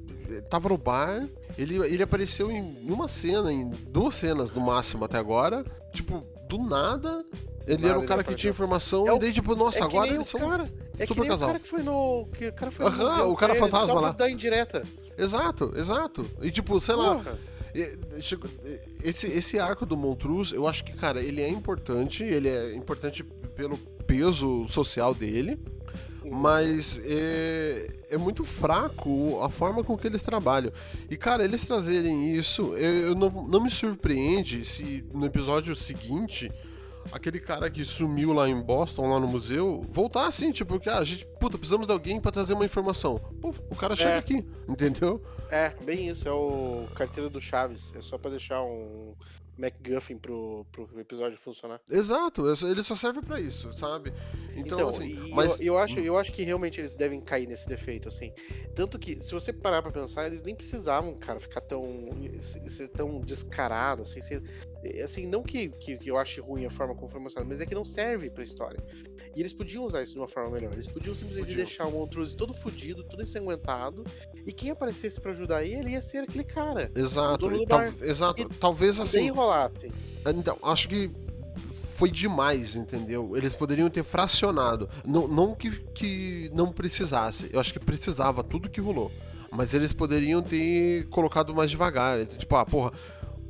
tava 0.49 0.69
no 0.69 0.77
bar, 0.77 1.27
ele, 1.57 1.75
ele 1.85 2.01
apareceu 2.03 2.49
em 2.51 2.75
uma 2.89 3.07
cena, 3.07 3.51
em 3.51 3.69
duas 3.69 4.15
cenas 4.15 4.51
no 4.51 4.61
máximo 4.61 5.05
até 5.05 5.17
agora, 5.17 5.63
tipo, 5.93 6.25
do 6.49 6.57
nada. 6.57 7.23
Ele 7.67 7.83
nada 7.83 7.89
era 7.89 7.99
um 7.99 8.05
cara 8.05 8.23
que 8.23 8.33
tinha 8.33 8.49
informação 8.51 9.05
É 9.07 9.13
o- 9.13 9.17
e 9.17 9.19
daí, 9.19 9.31
tipo, 9.31 9.55
nossa, 9.55 9.79
é 9.79 9.83
agora 9.83 10.07
eles 10.13 10.27
são. 10.27 10.39
cara, 10.39 10.71
é 10.97 11.05
que 11.05 11.07
super 11.13 11.27
casal. 11.27 11.47
o 11.47 11.51
cara 11.51 11.59
que 11.59 11.67
foi 11.67 11.83
no, 11.83 12.25
que 12.33 12.47
o 12.47 12.53
cara 12.53 12.71
foi 12.71 12.85
no 12.85 12.91
Aham, 12.91 13.09
museu 13.11 13.31
o 13.31 13.35
cara 13.35 13.55
fantasma 13.55 13.99
lá. 14.01 14.11
dar 14.11 14.29
indireta. 14.31 14.83
Exato, 15.17 15.71
exato. 15.75 16.25
E 16.41 16.49
tipo, 16.49 16.79
sei 16.81 16.95
lá, 16.95 17.15
Porra. 17.15 17.37
Esse, 19.03 19.27
esse 19.27 19.57
arco 19.59 19.85
do 19.85 19.95
Montruz, 19.95 20.51
eu 20.51 20.67
acho 20.67 20.83
que, 20.83 20.91
cara, 20.93 21.21
ele 21.21 21.41
é 21.41 21.47
importante, 21.49 22.23
ele 22.23 22.49
é 22.49 22.75
importante 22.75 23.23
pelo 23.55 23.77
peso 24.05 24.67
social 24.67 25.13
dele, 25.13 25.57
mas 26.23 27.01
é, 27.03 27.89
é 28.09 28.17
muito 28.17 28.43
fraco 28.43 29.41
a 29.41 29.49
forma 29.49 29.83
com 29.83 29.97
que 29.97 30.07
eles 30.07 30.21
trabalham. 30.21 30.71
E, 31.09 31.17
cara, 31.17 31.43
eles 31.43 31.65
trazerem 31.65 32.35
isso, 32.35 32.75
eu, 32.75 33.09
eu 33.09 33.15
não, 33.15 33.29
não 33.47 33.61
me 33.61 33.69
surpreende 33.69 34.65
se 34.65 35.03
no 35.13 35.25
episódio 35.25 35.75
seguinte 35.75 36.51
aquele 37.11 37.39
cara 37.39 37.69
que 37.69 37.83
sumiu 37.83 38.31
lá 38.31 38.47
em 38.47 38.61
Boston, 38.61 39.09
lá 39.09 39.19
no 39.19 39.27
museu, 39.27 39.83
voltar 39.89 40.27
assim, 40.27 40.51
tipo, 40.51 40.79
que 40.79 40.87
ah, 40.87 40.99
a 40.99 41.03
gente, 41.03 41.25
puta, 41.39 41.57
precisamos 41.57 41.87
de 41.87 41.93
alguém 41.93 42.19
pra 42.19 42.31
trazer 42.31 42.53
uma 42.53 42.65
informação. 42.65 43.17
Pô, 43.41 43.53
o 43.69 43.75
cara 43.75 43.95
chega 43.95 44.11
É. 44.11 44.17
aqui, 44.17 44.45
entendeu? 44.69 45.21
É, 45.49 45.73
bem 45.83 46.07
isso, 46.07 46.27
é 46.27 46.31
o 46.31 46.85
carteira 46.93 47.29
do 47.29 47.41
Chaves. 47.41 47.91
É 47.95 48.01
só 48.01 48.17
pra 48.17 48.29
deixar 48.29 48.61
um 48.63 49.13
MacGuffin 49.61 50.17
pro, 50.17 50.65
pro 50.71 50.89
episódio 50.99 51.37
funcionar. 51.37 51.79
Exato, 51.89 52.43
ele 52.65 52.83
só 52.83 52.95
serve 52.95 53.21
para 53.21 53.39
isso, 53.39 53.71
sabe? 53.73 54.11
Então, 54.55 54.79
Então, 54.79 54.89
assim, 54.89 55.29
mas 55.33 55.59
eu, 55.61 55.67
eu 55.67 55.77
acho, 55.77 55.99
eu 55.99 56.17
acho 56.17 56.31
que 56.33 56.43
realmente 56.43 56.81
eles 56.81 56.95
devem 56.95 57.21
cair 57.21 57.47
nesse 57.47 57.67
defeito, 57.67 58.09
assim. 58.09 58.33
Tanto 58.75 58.97
que, 58.99 59.19
se 59.19 59.31
você 59.33 59.53
parar 59.53 59.81
pra 59.81 59.91
pensar, 59.91 60.25
eles 60.25 60.41
nem 60.41 60.55
precisavam, 60.55 61.13
cara, 61.15 61.39
ficar 61.39 61.61
tão. 61.61 61.83
se- 62.39 62.67
ser 62.69 62.87
tão 62.89 63.21
descarado, 63.21 64.03
assim, 64.03 64.19
ser, 64.19 64.41
assim, 65.03 65.25
não 65.27 65.43
que, 65.43 65.69
que, 65.69 65.97
que 65.97 66.09
eu 66.09 66.17
ache 66.17 66.41
ruim 66.41 66.65
a 66.65 66.69
forma 66.69 66.95
como 66.95 67.09
foi 67.09 67.19
mostrado, 67.21 67.47
mas 67.47 67.61
é 67.61 67.65
que 67.65 67.75
não 67.75 67.85
serve 67.85 68.29
pra 68.29 68.43
história. 68.43 68.83
E 69.35 69.39
eles 69.39 69.53
podiam 69.53 69.85
usar 69.85 70.03
isso 70.03 70.13
de 70.13 70.19
uma 70.19 70.27
forma 70.27 70.49
melhor. 70.51 70.73
Eles 70.73 70.87
podiam 70.87 71.15
simplesmente 71.15 71.47
Podiam. 71.47 71.65
deixar 71.65 71.85
o 71.87 71.91
Montrose 71.91 72.35
todo 72.35 72.53
fudido, 72.53 73.03
todo 73.03 73.21
ensanguentado, 73.21 74.03
e 74.45 74.51
quem 74.51 74.71
aparecesse 74.71 75.21
pra 75.21 75.31
ajudar 75.31 75.63
ele 75.63 75.91
ia 75.91 76.01
ser 76.01 76.19
aquele 76.19 76.43
cara. 76.43 76.91
exato, 76.95 77.49
tal- 77.65 77.83
exato, 78.01 78.41
E 78.41 78.45
talvez 78.45 78.99
assim, 78.99 79.29
rolasse. 79.29 79.91
Então, 80.25 80.57
acho 80.61 80.89
que 80.89 81.09
foi 81.95 82.09
demais, 82.11 82.75
entendeu? 82.75 83.37
Eles 83.37 83.53
poderiam 83.55 83.89
ter 83.89 84.03
fracionado. 84.03 84.89
Não, 85.05 85.27
não 85.27 85.55
que, 85.55 85.69
que 85.93 86.49
não 86.53 86.67
precisasse. 86.71 87.49
Eu 87.53 87.59
acho 87.59 87.71
que 87.71 87.79
precisava 87.79 88.43
tudo 88.43 88.69
que 88.69 88.81
rolou. 88.81 89.11
Mas 89.51 89.73
eles 89.73 89.91
poderiam 89.93 90.41
ter 90.41 91.07
colocado 91.09 91.53
mais 91.53 91.69
devagar. 91.69 92.25
Tipo, 92.25 92.55
ah, 92.55 92.65
porra. 92.65 92.91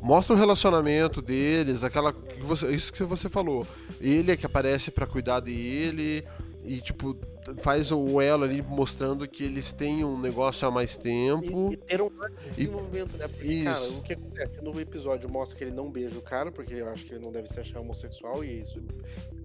Mostra 0.02 0.36
o 0.36 0.38
relacionamento 0.40 1.22
deles, 1.22 1.84
aquela. 1.84 2.12
que 2.12 2.42
você- 2.42 2.72
isso 2.72 2.92
que 2.92 3.04
você 3.04 3.30
falou. 3.30 3.66
Ele 4.00 4.32
é 4.32 4.36
que 4.38 4.46
aparece 4.46 4.90
pra 4.92 5.06
cuidar 5.06 5.40
dele. 5.40 6.26
E, 6.64 6.80
tipo, 6.80 7.18
faz 7.58 7.92
o 7.92 8.22
elo 8.22 8.44
ali 8.44 8.62
mostrando 8.62 9.28
que 9.28 9.44
eles 9.44 9.72
têm 9.72 10.06
um 10.06 10.20
negócio 10.20 10.68
há 10.68 10.70
mais 10.70 10.96
tempo. 10.96 11.70
E, 11.72 11.74
e 11.74 11.78
ter 11.78 12.00
um 12.02 12.12
desenvolvimento, 12.56 13.18
né? 13.18 13.28
Porque, 13.28 13.64
cara, 13.64 13.80
Isso. 13.80 13.98
o 13.98 14.02
que 14.04 14.14
acontece 14.14 14.62
no 14.64 14.80
episódio 14.80 15.28
mostra 15.28 15.58
que 15.58 15.64
ele 15.64 15.72
não 15.72 15.90
beija 15.90 16.18
o 16.20 16.22
cara, 16.22 16.52
porque 16.52 16.76
eu 16.76 16.88
acho 16.90 17.04
que 17.06 17.14
ele 17.14 17.24
não 17.26 17.32
deve 17.32 17.48
se 17.48 17.60
achar 17.60 17.80
homossexual 17.80 18.44
e 18.44 18.62
isso 18.62 18.80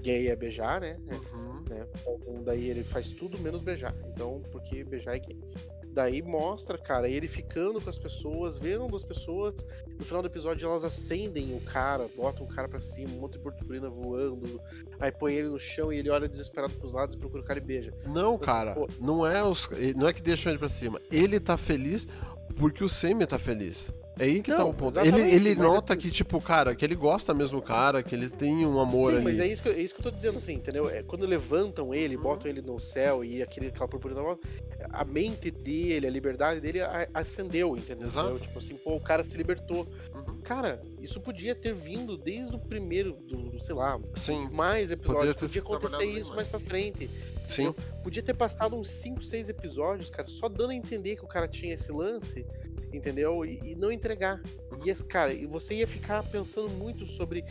gay 0.02 0.28
é 0.28 0.36
beijar, 0.36 0.82
né? 0.82 0.98
Uhum. 1.10 1.64
né? 1.70 1.86
Então 2.02 2.42
daí 2.44 2.68
ele 2.68 2.84
faz 2.84 3.08
tudo 3.12 3.38
menos 3.38 3.62
beijar. 3.62 3.94
Então, 4.12 4.42
porque 4.52 4.84
beijar 4.84 5.16
é 5.16 5.18
gay. 5.20 5.38
Daí 5.96 6.20
mostra, 6.20 6.76
cara, 6.76 7.08
ele 7.08 7.26
ficando 7.26 7.80
com 7.80 7.88
as 7.88 7.98
pessoas, 7.98 8.58
vendo 8.58 8.94
as 8.94 9.02
pessoas. 9.02 9.66
No 9.98 10.04
final 10.04 10.20
do 10.20 10.28
episódio 10.28 10.68
elas 10.68 10.84
acendem 10.84 11.56
o 11.56 11.60
cara, 11.62 12.06
botam 12.14 12.44
o 12.44 12.48
cara 12.48 12.68
pra 12.68 12.82
cima, 12.82 13.14
um 13.14 13.20
monte 13.20 13.32
de 13.32 13.38
purpurina 13.38 13.88
voando. 13.88 14.60
Aí 15.00 15.10
põe 15.10 15.32
ele 15.32 15.48
no 15.48 15.58
chão 15.58 15.90
e 15.90 15.96
ele 15.96 16.10
olha 16.10 16.28
desesperado 16.28 16.74
pros 16.74 16.92
lados, 16.92 17.16
procura 17.16 17.42
o 17.42 17.46
cara 17.46 17.58
e 17.58 17.62
beija. 17.62 17.94
Não, 18.08 18.34
Assim, 18.34 18.44
cara, 18.44 18.74
pô. 18.74 18.86
não 19.00 19.26
é 19.26 19.42
os, 19.42 19.70
não 19.96 20.06
é 20.06 20.12
que 20.12 20.20
deixam 20.20 20.52
ele 20.52 20.58
pra 20.58 20.68
cima. 20.68 21.00
Ele 21.10 21.40
tá 21.40 21.56
feliz 21.56 22.06
porque 22.56 22.84
o 22.84 22.90
Semi 22.90 23.26
tá 23.26 23.38
feliz. 23.38 23.90
É 24.18 24.24
aí 24.24 24.42
que 24.42 24.50
tá 24.50 24.58
Não, 24.58 24.70
o 24.70 24.74
ponto. 24.74 24.98
Ele, 24.98 25.20
ele 25.20 25.54
mas 25.54 25.58
nota 25.64 25.92
assim- 25.92 26.00
que, 26.02 26.10
tipo, 26.10 26.40
cara, 26.40 26.74
que 26.74 26.82
ele 26.84 26.94
gosta 26.94 27.34
mesmo 27.34 27.60
do 27.60 27.62
cara, 27.62 28.02
que 28.02 28.14
ele 28.14 28.30
tem 28.30 28.64
um 28.64 28.80
amor 28.80 29.10
Sim, 29.10 29.16
ali. 29.16 29.24
mas 29.24 29.38
é 29.38 29.46
isso, 29.46 29.62
que, 29.62 29.68
eu- 29.68 29.74
é 29.74 29.80
isso 29.80 29.94
que 29.94 30.00
eu 30.00 30.04
tô 30.04 30.10
dizendo, 30.10 30.38
assim, 30.38 30.54
entendeu? 30.54 30.88
É, 30.88 31.02
quando 31.02 31.26
levantam 31.26 31.92
ele, 31.92 32.16
botam 32.16 32.50
ele 32.50 32.62
no 32.62 32.80
céu 32.80 33.22
e 33.22 33.42
aquele, 33.42 33.66
aquela 33.66 33.86
purpurina 33.86 34.20
a 34.90 35.04
mente 35.04 35.50
dele, 35.50 36.06
a 36.06 36.10
liberdade 36.10 36.60
dele 36.60 36.78
acendeu, 37.12 37.76
entendeu? 37.76 38.06
Exato. 38.08 38.38
Tipo 38.38 38.58
assim, 38.58 38.74
pô, 38.76 38.94
o 38.96 39.00
cara 39.00 39.22
se 39.24 39.36
libertou. 39.36 39.86
Uhum. 40.14 40.40
Cara, 40.42 40.80
isso 41.00 41.20
podia 41.20 41.54
ter 41.54 41.74
vindo 41.74 42.16
desde 42.16 42.54
o 42.54 42.58
primeiro, 42.58 43.12
do, 43.12 43.50
do, 43.50 43.60
sei 43.60 43.74
lá, 43.74 43.98
Sim, 44.14 44.48
mais 44.52 44.90
episódios. 44.90 45.34
ter 45.34 45.40
Podia 45.46 45.62
sido 45.62 45.74
acontecer 45.74 46.04
isso 46.04 46.28
mais. 46.34 46.36
mais 46.36 46.48
pra 46.48 46.60
frente. 46.60 47.10
sim. 47.44 47.74
Podia 48.02 48.22
ter 48.22 48.34
passado 48.34 48.76
uns 48.76 48.88
5, 48.88 49.22
6 49.22 49.48
episódios, 49.48 50.08
cara, 50.08 50.28
só 50.28 50.48
dando 50.48 50.70
a 50.70 50.74
entender 50.74 51.16
que 51.16 51.24
o 51.24 51.28
cara 51.28 51.48
tinha 51.48 51.74
esse 51.74 51.90
lance, 51.90 52.46
entendeu? 52.92 53.44
E, 53.44 53.60
e 53.64 53.74
não 53.74 53.90
entregar. 53.92 54.40
E 54.84 54.90
esse 54.90 55.04
cara, 55.04 55.32
e 55.32 55.46
você 55.46 55.74
ia 55.76 55.86
ficar 55.86 56.22
pensando 56.24 56.68
muito 56.70 57.06
sobre 57.06 57.44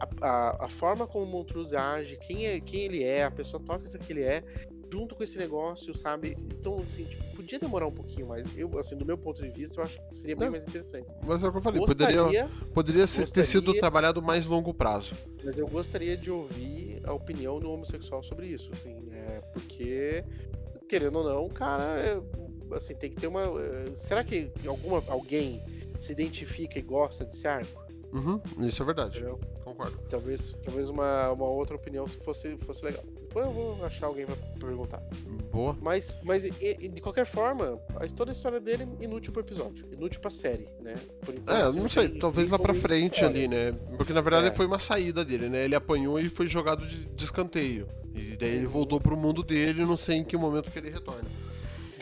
a, 0.00 0.08
a, 0.26 0.64
a 0.66 0.68
forma 0.68 1.06
como 1.06 1.24
o 1.24 1.28
Montrose 1.28 1.76
age, 1.76 2.16
quem, 2.16 2.46
é, 2.46 2.60
quem 2.60 2.82
ele 2.82 3.02
é, 3.04 3.24
a 3.24 3.30
pessoa 3.30 3.62
tóxica 3.62 4.04
que 4.04 4.12
ele 4.12 4.22
é, 4.22 4.42
junto 4.92 5.14
com 5.14 5.22
esse 5.22 5.38
negócio, 5.38 5.94
sabe? 5.96 6.36
Então, 6.50 6.78
assim, 6.80 7.04
tipo, 7.04 7.24
podia 7.36 7.58
demorar 7.58 7.86
um 7.86 7.92
pouquinho 7.92 8.26
mais. 8.26 8.46
Eu, 8.58 8.76
assim, 8.78 8.94
do 8.94 9.06
meu 9.06 9.16
ponto 9.16 9.40
de 9.40 9.48
vista, 9.48 9.80
eu 9.80 9.84
acho 9.84 9.98
que 10.08 10.14
seria 10.14 10.36
bem 10.36 10.46
Não. 10.46 10.52
mais 10.52 10.64
interessante. 10.64 11.06
Mas 11.24 11.42
é 11.42 11.48
o 11.48 11.50
que 11.50 11.56
eu 11.58 11.62
falei, 11.62 11.80
Gostaria, 11.80 12.18
poderia, 12.22 12.48
poderia 12.74 13.06
ser- 13.06 13.26
ter 13.30 13.44
sido 13.44 13.60
gostaria- 13.62 13.80
trabalhado 13.80 14.20
mais 14.20 14.44
longo 14.44 14.74
prazo. 14.74 15.14
mas 15.42 15.56
eu 15.58 15.66
gostaria 15.66 16.14
de 16.16 16.30
ouvir 16.30 17.00
a 17.04 17.12
opinião 17.14 17.58
do 17.58 17.70
homossexual 17.70 18.22
sobre 18.22 18.48
isso, 18.48 18.70
assim, 18.74 19.08
é, 19.12 19.40
porque, 19.52 20.22
querendo 20.88 21.20
ou 21.20 21.24
não, 21.24 21.48
cara, 21.48 21.98
é, 21.98 22.20
assim, 22.74 22.94
tem 22.94 23.10
que 23.10 23.20
ter 23.20 23.26
uma. 23.26 23.42
é, 23.42 23.94
será 23.94 24.22
que 24.24 24.50
alguma, 24.66 25.02
alguém 25.08 25.62
se 25.98 26.12
identifica 26.12 26.78
e 26.78 26.82
gosta 26.82 27.24
desse 27.24 27.46
arco? 27.46 27.82
Uhum, 28.12 28.38
isso 28.66 28.82
é 28.82 28.86
verdade. 28.86 29.18
Entendeu? 29.18 29.40
Concordo. 29.64 29.98
Talvez, 30.10 30.54
talvez 30.62 30.90
uma, 30.90 31.30
uma 31.30 31.46
outra 31.46 31.76
opinião 31.76 32.06
se 32.06 32.18
fosse, 32.18 32.58
fosse 32.58 32.84
legal. 32.84 33.02
Depois 33.22 33.46
eu 33.46 33.52
vou 33.52 33.82
achar 33.86 34.04
alguém 34.06 34.26
pra 34.26 34.36
perguntar. 34.60 35.02
Boa. 35.50 35.74
Mas, 35.80 36.14
mas 36.22 36.44
e- 36.44 36.52
e 36.60 36.88
de 36.88 37.00
qualquer 37.00 37.24
forma, 37.24 37.80
a, 37.96 38.06
toda 38.08 38.30
a 38.30 38.34
história 38.34 38.60
dele 38.60 38.86
é 39.00 39.04
inútil 39.04 39.32
pro 39.32 39.40
episódio, 39.40 39.86
inútil 39.90 40.20
pra 40.20 40.28
série, 40.30 40.68
né? 40.82 40.94
Por 41.22 41.32
enquanto, 41.34 41.56
É, 41.56 41.62
assim, 41.62 41.80
não 41.80 41.88
sei, 41.88 42.10
tem- 42.10 42.18
talvez 42.18 42.50
lá 42.50 42.58
pra 42.58 42.74
frente 42.74 43.24
ali, 43.24 43.48
né? 43.48 43.72
Porque 43.96 44.12
na 44.12 44.20
verdade 44.20 44.48
É. 44.48 44.50
foi 44.50 44.66
uma 44.66 44.78
saída 44.78 45.24
dele, 45.24 45.48
né? 45.48 45.64
Ele 45.64 45.74
apanhou 45.74 46.20
e 46.20 46.28
foi 46.28 46.46
jogado 46.46 46.86
de, 46.86 47.06
de 47.06 47.24
escanteio. 47.24 47.88
E 48.14 48.36
daí 48.36 48.56
ele 48.56 48.66
voltou 48.66 49.00
pro 49.00 49.16
mundo 49.16 49.42
dele, 49.42 49.86
não 49.86 49.96
sei 49.96 50.16
em 50.16 50.24
que 50.24 50.36
momento 50.36 50.70
que 50.70 50.78
ele 50.78 50.90
retorna. 50.90 51.30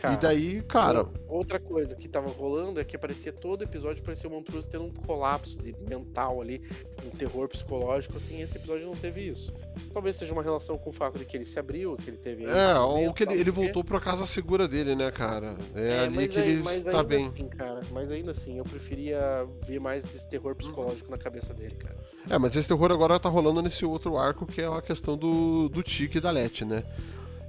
Cara, 0.01 0.15
e 0.15 0.17
daí, 0.19 0.63
cara, 0.63 1.07
Outra 1.29 1.61
coisa 1.61 1.95
que 1.95 2.09
tava 2.09 2.29
rolando 2.31 2.81
é 2.81 2.85
que 2.85 2.97
aparecia 2.97 3.33
todo 3.33 3.63
episódio, 3.63 4.03
parecia 4.03 4.29
o 4.29 4.33
Montrose 4.33 4.69
tendo 4.69 4.85
um 4.85 4.91
colapso 4.91 5.59
de 5.59 5.75
mental 5.89 6.41
ali, 6.41 6.63
um 7.07 7.11
terror 7.11 7.49
psicológico, 7.49 8.17
assim, 8.17 8.41
esse 8.41 8.57
episódio 8.57 8.87
não 8.87 8.95
teve 8.97 9.21
isso. 9.29 9.53
Talvez 9.93 10.17
seja 10.17 10.33
uma 10.33 10.43
relação 10.43 10.77
com 10.79 10.91
o 10.91 10.93
fato 10.93 11.19
de 11.19 11.25
que 11.25 11.37
ele 11.37 11.45
se 11.45 11.59
abriu, 11.59 11.97
que 11.97 12.09
ele 12.11 12.17
teve. 12.17 12.45
é, 12.47 12.75
ou 12.79 13.13
que 13.13 13.23
ele, 13.23 13.35
ele 13.35 13.51
voltou 13.51 13.85
pra 13.85 14.01
casa 14.01 14.27
segura 14.27 14.67
dele, 14.67 14.95
né, 14.95 15.11
cara? 15.11 15.57
É, 15.75 16.01
ali 16.05 16.17
mas 16.17 16.33
que 16.33 16.39
aí- 16.39 16.51
ele 16.51 16.63
mas 16.63 16.77
está 16.79 16.91
ainda 16.91 17.03
bem. 17.05 17.23
assim, 17.25 17.49
cara, 17.49 17.81
mas 17.93 18.11
ainda 18.11 18.31
assim, 18.31 18.59
eu 18.59 18.65
preferia 18.65 19.47
ver 19.67 19.79
mais 19.81 20.05
desse 20.05 20.29
terror 20.29 20.55
psicológico 20.55 21.11
na 21.11 21.19
cabeça 21.19 21.53
dele, 21.55 21.75
cara. 21.75 21.97
É, 22.29 22.39
mas 22.39 22.57
esse 22.57 22.67
terror 22.69 22.91
agora 22.91 23.21
tá 23.21 23.29
rolando 23.29 23.63
nesse 23.63 23.85
outro 23.85 24.17
arco 24.19 24.47
que 24.47 24.61
é 24.63 24.67
a 24.67 24.83
questão 24.83 25.17
do, 25.17 25.69
do 25.69 25.83
Tiki 25.83 26.19
e 26.19 26.21
da 26.21 26.31
Leti, 26.31 26.65
né? 26.65 26.85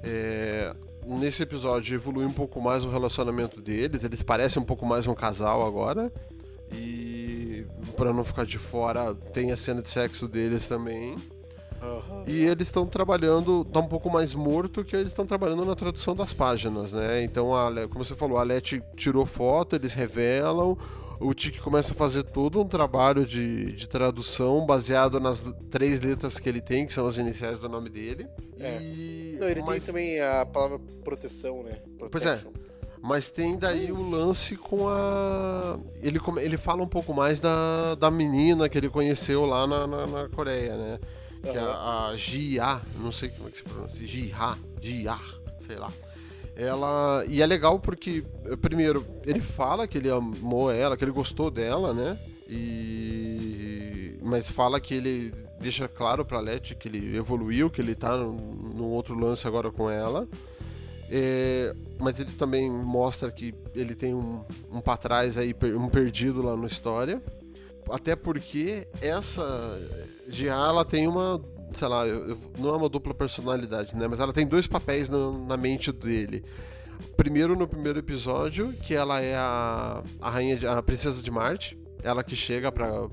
É, 0.04 0.76
nesse 1.06 1.44
episódio 1.44 1.96
evolui 1.96 2.26
um 2.26 2.32
pouco 2.32 2.62
mais 2.62 2.84
o 2.84 2.90
relacionamento 2.90 3.62
deles, 3.62 4.04
eles 4.04 4.22
parecem 4.22 4.62
um 4.62 4.66
pouco 4.66 4.86
mais 4.86 5.08
um 5.08 5.14
casal 5.14 5.66
agora. 5.66 6.12
E 6.74 7.66
pra 7.98 8.14
não 8.14 8.24
ficar 8.24 8.46
de 8.46 8.58
fora, 8.58 9.14
tem 9.34 9.52
a 9.52 9.58
cena 9.58 9.82
de 9.82 9.90
sexo 9.90 10.28
deles 10.28 10.68
também. 10.68 11.18
E 12.28 12.44
eles 12.44 12.68
estão 12.68 12.86
trabalhando, 12.86 13.66
tá 13.66 13.80
um 13.80 13.88
pouco 13.88 14.10
mais 14.10 14.34
morto 14.34 14.84
que 14.84 14.96
eles 14.96 15.10
estão 15.10 15.26
trabalhando 15.26 15.66
na 15.66 15.76
tradução 15.76 16.16
das 16.16 16.34
páginas, 16.34 16.94
né? 16.94 17.24
Então, 17.24 17.56
a, 17.56 17.88
como 17.88 18.06
você 18.06 18.16
falou, 18.16 18.38
a 18.38 18.44
Leti 18.44 18.82
tirou 18.96 19.26
foto, 19.26 19.76
eles 19.76 19.94
revelam, 19.94 20.78
o 21.22 21.34
Tiki 21.34 21.60
começa 21.60 21.94
a 21.94 21.96
fazer 21.96 22.24
todo 22.24 22.60
um 22.60 22.68
trabalho 22.68 23.26
de, 23.26 23.74
de 23.74 23.88
tradução 23.88 24.66
baseado 24.66 25.20
nas 25.20 25.46
três 25.70 26.02
letras 26.02 26.40
que 26.40 26.50
ele 26.50 26.62
tem, 26.62 26.86
que 26.86 26.92
são 26.92 27.06
as 27.06 27.18
iniciais 27.18 27.60
do 27.60 27.70
nome 27.70 27.90
dele. 27.90 28.28
É. 28.60 28.80
E, 28.82 29.31
Não, 29.42 29.50
ele 29.50 29.64
mas, 29.64 29.84
tem 29.84 29.94
também 29.94 30.22
a 30.22 30.46
palavra 30.46 30.80
proteção, 31.04 31.64
né? 31.64 31.82
Pois 32.12 32.24
é. 32.24 32.38
Protection. 32.38 32.52
mas 33.02 33.32
tem 33.32 33.58
daí 33.58 33.92
o 33.92 34.08
lance 34.08 34.56
com 34.56 34.88
a. 34.88 35.80
Ele, 36.00 36.20
ele 36.38 36.58
fala 36.58 36.84
um 36.84 36.88
pouco 36.88 37.12
mais 37.12 37.40
da, 37.40 37.96
da 37.96 38.12
menina 38.12 38.70
que 38.70 38.78
ele 38.78 38.88
conheceu 38.88 39.44
lá 39.48 39.66
na, 39.66 39.88
na, 39.88 40.06
na 40.06 40.30
Coreia, 40.30 40.78
né? 40.78 41.00
Que 41.42 41.58
é 41.58 41.60
a, 41.60 42.10
a 42.10 42.16
Jia, 42.16 42.82
não 43.00 43.12
sei 43.12 43.30
como 43.30 43.48
é 43.48 43.52
que 43.52 43.58
se 43.58 43.64
pronuncia, 43.64 44.06
Jia, 44.06 44.58
Jia, 44.80 45.18
sei 45.66 45.78
lá. 45.78 45.92
Ela. 46.56 47.26
E 47.28 47.42
é 47.42 47.46
legal 47.48 47.80
porque, 47.80 48.24
primeiro, 48.62 49.04
ele 49.26 49.42
fala 49.42 49.88
que 49.88 49.98
ele 49.98 50.12
amou 50.12 50.72
ela, 50.72 50.96
que 50.96 51.04
ele 51.04 51.12
gostou 51.12 51.50
dela, 51.50 51.96
né? 51.96 52.20
E. 52.48 54.20
Mas 54.22 54.52
fala 54.52 54.80
que 54.80 54.94
ele 54.94 55.34
deixa 55.62 55.88
claro 55.88 56.26
pra 56.26 56.40
Leti 56.40 56.76
que 56.76 56.88
ele 56.88 57.16
evoluiu, 57.16 57.70
que 57.70 57.80
ele 57.80 57.96
tá 57.96 58.18
num, 58.18 58.84
outro 58.84 59.18
lance 59.18 59.48
agora 59.48 59.72
com 59.72 59.90
ela. 59.90 60.28
É, 61.10 61.76
mas 62.00 62.20
ele 62.20 62.32
também 62.32 62.70
mostra 62.70 63.32
que 63.32 63.54
ele 63.76 63.94
tem 63.96 64.14
um, 64.14 64.44
um 64.72 64.80
pra 64.82 64.98
trás 64.98 65.38
aí, 65.38 65.54
um 65.78 65.90
perdido 65.90 66.42
lá 66.42 66.56
na 66.56 66.68
história. 66.68 67.22
Até 67.90 68.16
porque 68.16 68.88
essa 69.02 69.78
Gia, 70.28 70.54
ela 70.54 70.86
tem 70.86 71.08
uma, 71.08 71.42
sei 71.74 71.88
lá, 71.88 72.06
não 72.58 72.70
é 72.70 72.78
uma 72.78 72.90
dupla 72.90 73.14
personalidade, 73.14 73.96
né? 73.96 74.08
Mas 74.08 74.20
ela 74.20 74.32
tem 74.32 74.48
dois 74.48 74.68
papéis 74.68 75.10
na, 75.10 75.32
na 75.32 75.58
mente 75.58 75.92
dele. 75.92 76.44
Primeiro 77.18 77.56
no 77.56 77.68
primeiro 77.68 78.00
episódio, 78.00 78.74
que 78.74 78.94
ela 78.94 79.20
é 79.20 79.36
a, 79.36 80.02
a 80.22 80.30
rainha, 80.30 80.56
de, 80.56 80.68
a 80.68 80.82
princesa 80.82 81.22
de 81.22 81.30
Marte, 81.30 81.78
ela 82.04 82.24
que 82.24 82.36
chega 82.36 82.72
pra, 82.72 83.10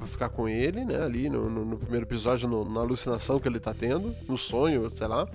pra 0.00 0.08
ficar 0.08 0.28
com 0.30 0.48
ele, 0.48 0.84
né? 0.84 1.02
Ali 1.02 1.28
no, 1.28 1.48
no- 1.48 1.64
no 1.64 1.76
primeiro 1.78 2.04
episódio, 2.06 2.48
no- 2.48 2.64
na 2.68 2.80
alucinação 2.80 3.38
que 3.38 3.46
ele 3.46 3.60
tá 3.60 3.72
tendo, 3.74 4.14
no 4.28 4.36
sonho, 4.36 4.90
sei 4.94 5.06
lá. 5.06 5.28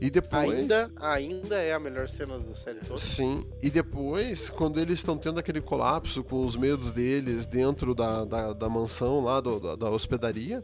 E 0.00 0.10
depois. 0.10 0.48
Ainda, 0.52 0.90
ainda 1.00 1.56
é 1.56 1.72
a 1.74 1.80
melhor 1.80 2.08
cena 2.08 2.38
da 2.38 2.54
série 2.54 2.78
toda. 2.78 3.00
Sim, 3.00 3.44
e 3.60 3.68
depois, 3.68 4.48
quando 4.48 4.78
eles 4.78 4.98
estão 5.00 5.16
tendo 5.18 5.40
aquele 5.40 5.60
colapso 5.60 6.22
com 6.22 6.46
os 6.46 6.54
medos 6.54 6.92
deles 6.92 7.46
dentro 7.46 7.96
da, 7.96 8.24
da, 8.24 8.52
da 8.52 8.68
mansão 8.68 9.24
lá, 9.24 9.40
do, 9.40 9.58
da, 9.58 9.74
da 9.74 9.90
hospedaria, 9.90 10.62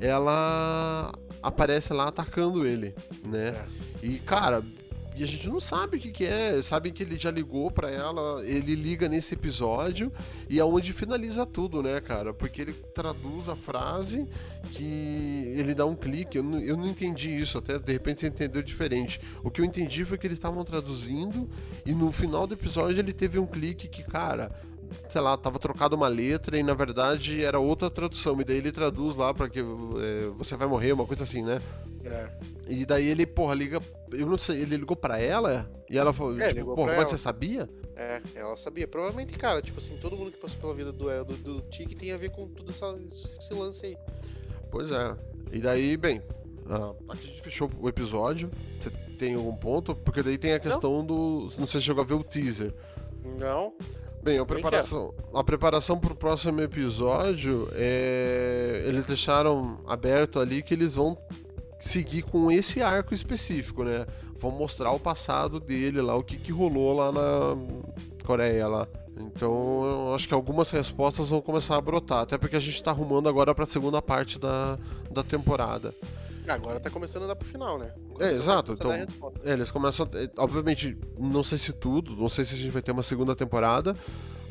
ela 0.00 1.12
aparece 1.42 1.92
lá 1.92 2.08
atacando 2.08 2.66
ele, 2.66 2.94
né? 3.26 3.48
É. 3.50 3.64
E, 4.06 4.18
cara, 4.18 4.62
e 5.16 5.22
a 5.22 5.26
gente 5.26 5.48
não 5.48 5.60
sabe 5.60 5.96
o 5.96 6.00
que, 6.00 6.10
que 6.10 6.24
é. 6.24 6.60
Sabe 6.60 6.90
que 6.90 7.02
ele 7.02 7.16
já 7.16 7.30
ligou 7.30 7.70
pra 7.70 7.90
ela, 7.90 8.44
ele 8.44 8.74
liga 8.74 9.08
nesse 9.08 9.34
episódio 9.34 10.12
e 10.48 10.58
é 10.58 10.64
onde 10.64 10.92
finaliza 10.92 11.46
tudo, 11.46 11.82
né, 11.82 12.00
cara? 12.00 12.34
Porque 12.34 12.60
ele 12.60 12.72
traduz 12.72 13.48
a 13.48 13.54
frase 13.54 14.26
que 14.72 15.54
ele 15.56 15.74
dá 15.74 15.86
um 15.86 15.94
clique. 15.94 16.38
Eu 16.38 16.42
não, 16.42 16.60
eu 16.60 16.76
não 16.76 16.86
entendi 16.86 17.30
isso, 17.30 17.58
até 17.58 17.78
de 17.78 17.92
repente 17.92 18.20
você 18.20 18.26
entendeu 18.26 18.62
diferente. 18.62 19.20
O 19.42 19.50
que 19.50 19.60
eu 19.60 19.64
entendi 19.64 20.04
foi 20.04 20.18
que 20.18 20.26
eles 20.26 20.36
estavam 20.36 20.64
traduzindo 20.64 21.48
e 21.86 21.94
no 21.94 22.10
final 22.10 22.46
do 22.46 22.54
episódio 22.54 22.98
ele 22.98 23.12
teve 23.12 23.38
um 23.38 23.46
clique 23.46 23.88
que, 23.88 24.02
cara 24.02 24.50
sei 25.08 25.20
lá, 25.20 25.36
tava 25.36 25.58
trocado 25.58 25.96
uma 25.96 26.08
letra 26.08 26.58
e 26.58 26.62
na 26.62 26.74
verdade 26.74 27.44
era 27.44 27.58
outra 27.58 27.90
tradução. 27.90 28.40
E 28.40 28.44
daí 28.44 28.58
ele 28.58 28.72
traduz 28.72 29.14
lá 29.16 29.32
pra 29.32 29.48
que 29.48 29.60
é, 29.60 30.28
você 30.36 30.56
vai 30.56 30.66
morrer, 30.66 30.92
uma 30.92 31.06
coisa 31.06 31.24
assim, 31.24 31.42
né? 31.42 31.60
É. 32.04 32.30
E 32.68 32.84
daí 32.84 33.08
ele, 33.08 33.26
porra, 33.26 33.54
liga. 33.54 33.80
Eu 34.12 34.26
não 34.26 34.38
sei, 34.38 34.60
ele 34.60 34.76
ligou 34.76 34.96
pra 34.96 35.18
ela 35.18 35.70
e 35.88 35.98
ela 35.98 36.12
falou, 36.12 36.38
É, 36.38 36.52
tipo, 36.52 36.74
porra, 36.74 36.96
mas 36.96 37.10
você 37.10 37.18
sabia? 37.18 37.68
É, 37.96 38.20
ela 38.34 38.56
sabia. 38.56 38.86
Provavelmente, 38.86 39.32
cara, 39.34 39.62
tipo 39.62 39.78
assim, 39.78 39.96
todo 39.96 40.16
mundo 40.16 40.32
que 40.32 40.38
passou 40.38 40.60
pela 40.60 40.74
vida 40.74 40.92
do, 40.92 41.24
do, 41.24 41.36
do 41.36 41.60
Tiki 41.62 41.94
tem 41.94 42.12
a 42.12 42.16
ver 42.16 42.30
com 42.30 42.48
tudo 42.48 42.70
essa, 42.70 42.94
esse 43.06 43.54
lance 43.54 43.86
aí. 43.86 43.96
Pois 44.70 44.90
é. 44.90 45.16
E 45.52 45.60
daí, 45.60 45.96
bem, 45.96 46.20
aqui 47.08 47.26
a 47.26 47.30
gente 47.30 47.42
fechou 47.42 47.70
o 47.78 47.88
episódio. 47.88 48.50
Você 48.80 48.90
tem 49.18 49.34
algum 49.34 49.54
ponto? 49.54 49.94
Porque 49.94 50.22
daí 50.22 50.36
tem 50.36 50.54
a 50.54 50.60
questão 50.60 51.04
do. 51.04 51.50
Não 51.58 51.66
sei 51.66 51.80
se 51.80 51.86
chegou 51.86 52.02
a 52.02 52.06
ver 52.06 52.14
o 52.14 52.24
teaser. 52.24 52.74
Não? 53.38 53.72
Bem, 54.24 54.38
a 54.38 54.46
preparação, 54.46 55.14
a 55.34 55.44
preparação 55.44 55.98
pro 55.98 56.14
próximo 56.14 56.58
episódio 56.62 57.68
é. 57.72 58.82
Eles 58.86 59.04
deixaram 59.04 59.80
aberto 59.86 60.40
ali 60.40 60.62
que 60.62 60.72
eles 60.72 60.94
vão 60.94 61.18
seguir 61.78 62.22
com 62.22 62.50
esse 62.50 62.80
arco 62.80 63.12
específico, 63.12 63.84
né? 63.84 64.06
Vão 64.34 64.50
mostrar 64.50 64.92
o 64.92 64.98
passado 64.98 65.60
dele 65.60 66.00
lá, 66.00 66.16
o 66.16 66.24
que, 66.24 66.38
que 66.38 66.50
rolou 66.50 66.96
lá 66.96 67.12
na 67.12 67.56
Coreia 68.24 68.66
lá. 68.66 68.88
Então 69.14 69.84
eu 69.84 70.14
acho 70.14 70.26
que 70.26 70.32
algumas 70.32 70.70
respostas 70.70 71.28
vão 71.28 71.42
começar 71.42 71.76
a 71.76 71.80
brotar, 71.82 72.22
até 72.22 72.38
porque 72.38 72.56
a 72.56 72.60
gente 72.60 72.82
tá 72.82 72.92
arrumando 72.92 73.28
agora 73.28 73.54
pra 73.54 73.66
segunda 73.66 74.00
parte 74.00 74.38
da, 74.38 74.78
da 75.10 75.22
temporada. 75.22 75.94
Agora 76.48 76.78
tá 76.78 76.90
começando 76.90 77.24
a 77.24 77.26
dar 77.28 77.36
pro 77.36 77.48
final, 77.48 77.78
né? 77.78 77.92
É, 78.20 78.32
exato, 78.32 78.72
a 78.72 78.74
então-. 78.74 78.92
É, 79.44 79.52
eles 79.52 79.70
começam. 79.70 80.06
a- 80.06 80.42
Obviamente, 80.42 80.96
não 81.18 81.42
sei 81.42 81.56
se 81.58 81.72
tudo, 81.72 82.14
não 82.16 82.28
sei 82.28 82.44
se 82.44 82.54
a 82.54 82.58
gente 82.58 82.70
vai 82.70 82.82
ter 82.82 82.92
uma 82.92 83.02
segunda 83.02 83.34
temporada, 83.34 83.96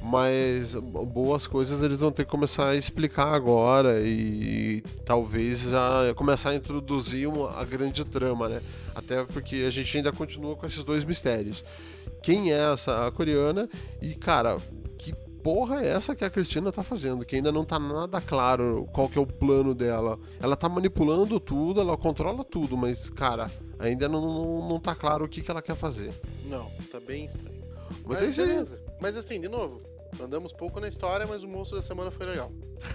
mas 0.01 0.73
boas 0.75 1.47
coisas 1.47 1.81
eles 1.81 1.99
vão 1.99 2.11
ter 2.11 2.25
que 2.25 2.31
começar 2.31 2.69
a 2.69 2.75
explicar 2.75 3.33
agora 3.33 4.01
e, 4.01 4.81
talvez 5.05 5.61
já 5.61 6.13
começar 6.15 6.49
a 6.49 6.55
introduzir 6.55 7.27
uma, 7.27 7.51
a 7.57 7.63
grande 7.63 8.03
trama, 8.03 8.49
né? 8.49 8.61
Até 8.95 9.23
porque 9.23 9.63
a 9.67 9.69
gente 9.69 9.95
ainda 9.95 10.11
continua 10.11 10.55
com 10.55 10.65
esses 10.65 10.83
dois 10.83 11.03
mistérios. 11.05 11.63
Quem 12.21 12.51
é 12.51 12.73
essa 12.73 13.09
coreana 13.11 13.69
e, 14.01 14.13
cara, 14.15 14.57
que 14.97 15.13
porra 15.43 15.83
é 15.83 15.89
essa 15.89 16.15
que 16.15 16.23
a 16.23 16.29
Cristina 16.29 16.71
tá 16.71 16.81
fazendo? 16.81 17.25
Que 17.25 17.35
ainda 17.35 17.51
não 17.51 17.65
tá 17.65 17.77
nada 17.77 18.21
claro 18.21 18.87
qual 18.93 19.09
que 19.09 19.17
é 19.17 19.21
o 19.21 19.27
plano 19.27 19.75
dela. 19.75 20.17
Ela 20.41 20.55
tá 20.55 20.69
manipulando 20.69 21.39
tudo, 21.39 21.81
ela 21.81 21.97
controla 21.97 22.43
tudo, 22.43 22.77
mas, 22.77 23.09
cara, 23.09 23.51
ainda 23.77 24.07
não, 24.07 24.21
não, 24.21 24.69
não 24.69 24.79
tá 24.79 24.95
claro 24.95 25.25
o 25.25 25.29
que, 25.29 25.41
que 25.41 25.51
ela 25.51 25.61
quer 25.61 25.75
fazer. 25.75 26.13
Não, 26.45 26.71
tá 26.89 26.99
bem 26.99 27.25
estranho. 27.25 27.61
Mas, 28.05 28.19
Mas, 28.19 28.23
é 28.23 28.25
isso 28.27 28.41
aí. 28.41 28.47
beleza. 28.47 28.81
Mas 29.01 29.17
assim, 29.17 29.39
de 29.39 29.49
novo, 29.49 29.81
andamos 30.21 30.53
pouco 30.53 30.79
na 30.79 30.87
história, 30.87 31.27
mas 31.27 31.43
o 31.43 31.47
monstro 31.47 31.75
da 31.77 31.81
semana 31.81 32.09
foi 32.09 32.25
legal. 32.25 32.51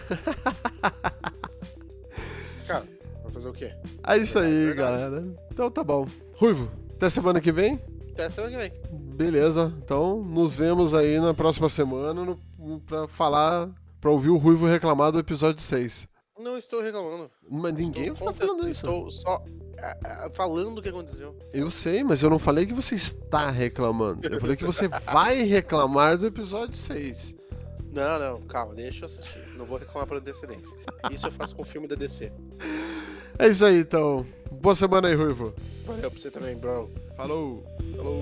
Cara, 2.67 2.85
vai 3.23 3.33
fazer 3.33 3.49
o 3.49 3.53
quê? 3.53 3.73
É 4.07 4.17
isso 4.17 4.39
aí, 4.39 4.73
galera. 4.75 5.25
Então 5.53 5.71
tá 5.71 5.85
bom. 5.85 6.07
Ruivo, 6.35 6.71
até 6.95 7.11
semana 7.11 7.41
que 7.41 7.53
vem? 7.53 7.81
Até 8.19 8.31
semana 8.31 8.51
que 8.51 8.59
vem. 8.59 8.73
Beleza. 9.15 9.73
Então 9.79 10.25
nos 10.25 10.53
vemos 10.53 10.93
aí 10.93 11.21
na 11.21 11.33
próxima 11.33 11.69
semana 11.69 12.25
no, 12.59 12.81
pra 12.81 13.07
falar, 13.07 13.71
pra 14.01 14.11
ouvir 14.11 14.31
o 14.31 14.37
Ruivo 14.37 14.67
reclamar 14.67 15.13
do 15.13 15.21
episódio 15.21 15.63
6. 15.63 16.09
Não 16.37 16.59
estou 16.59 16.83
reclamando. 16.83 17.31
Mas 17.49 17.75
ninguém 17.75 18.09
estou 18.09 18.33
tá 18.33 18.35
falando 18.35 18.69
isso. 18.69 18.85
Estou 18.85 19.09
só 19.09 19.45
ah, 19.81 19.97
ah, 20.05 20.31
falando 20.33 20.79
o 20.79 20.83
que 20.83 20.89
aconteceu. 20.89 21.37
Eu 21.53 21.71
sei, 21.71 22.03
mas 22.03 22.21
eu 22.21 22.29
não 22.29 22.41
falei 22.41 22.67
que 22.67 22.75
você 22.75 22.97
está 22.97 23.51
reclamando. 23.51 24.27
Eu 24.27 24.41
falei 24.41 24.57
que 24.57 24.65
você 24.65 24.89
vai 24.89 25.43
reclamar 25.43 26.19
do 26.19 26.27
episódio 26.27 26.77
6. 26.77 27.37
Não, 27.93 28.19
não, 28.19 28.43
calma, 28.43 28.75
deixa 28.75 29.05
eu 29.05 29.07
assistir. 29.07 29.45
Não 29.57 29.65
vou 29.65 29.79
reclamar 29.79 30.09
por 30.09 30.17
antecedência. 30.17 30.77
Isso 31.13 31.25
eu 31.25 31.33
faço 31.33 31.55
com 31.55 31.63
o 31.63 31.65
filme 31.65 31.87
da 31.87 31.95
DC. 31.95 32.33
É 33.39 33.47
isso 33.47 33.65
aí, 33.65 33.79
então. 33.79 34.27
Boa 34.51 34.75
semana 34.75 35.09
aí, 35.09 35.15
Ruivo. 35.15 35.55
Valeu 35.87 36.11
pra 36.11 36.19
você 36.19 36.31
também, 36.31 36.57
bro. 36.57 36.91
Falou. 37.17 37.65
Falou. 37.97 38.21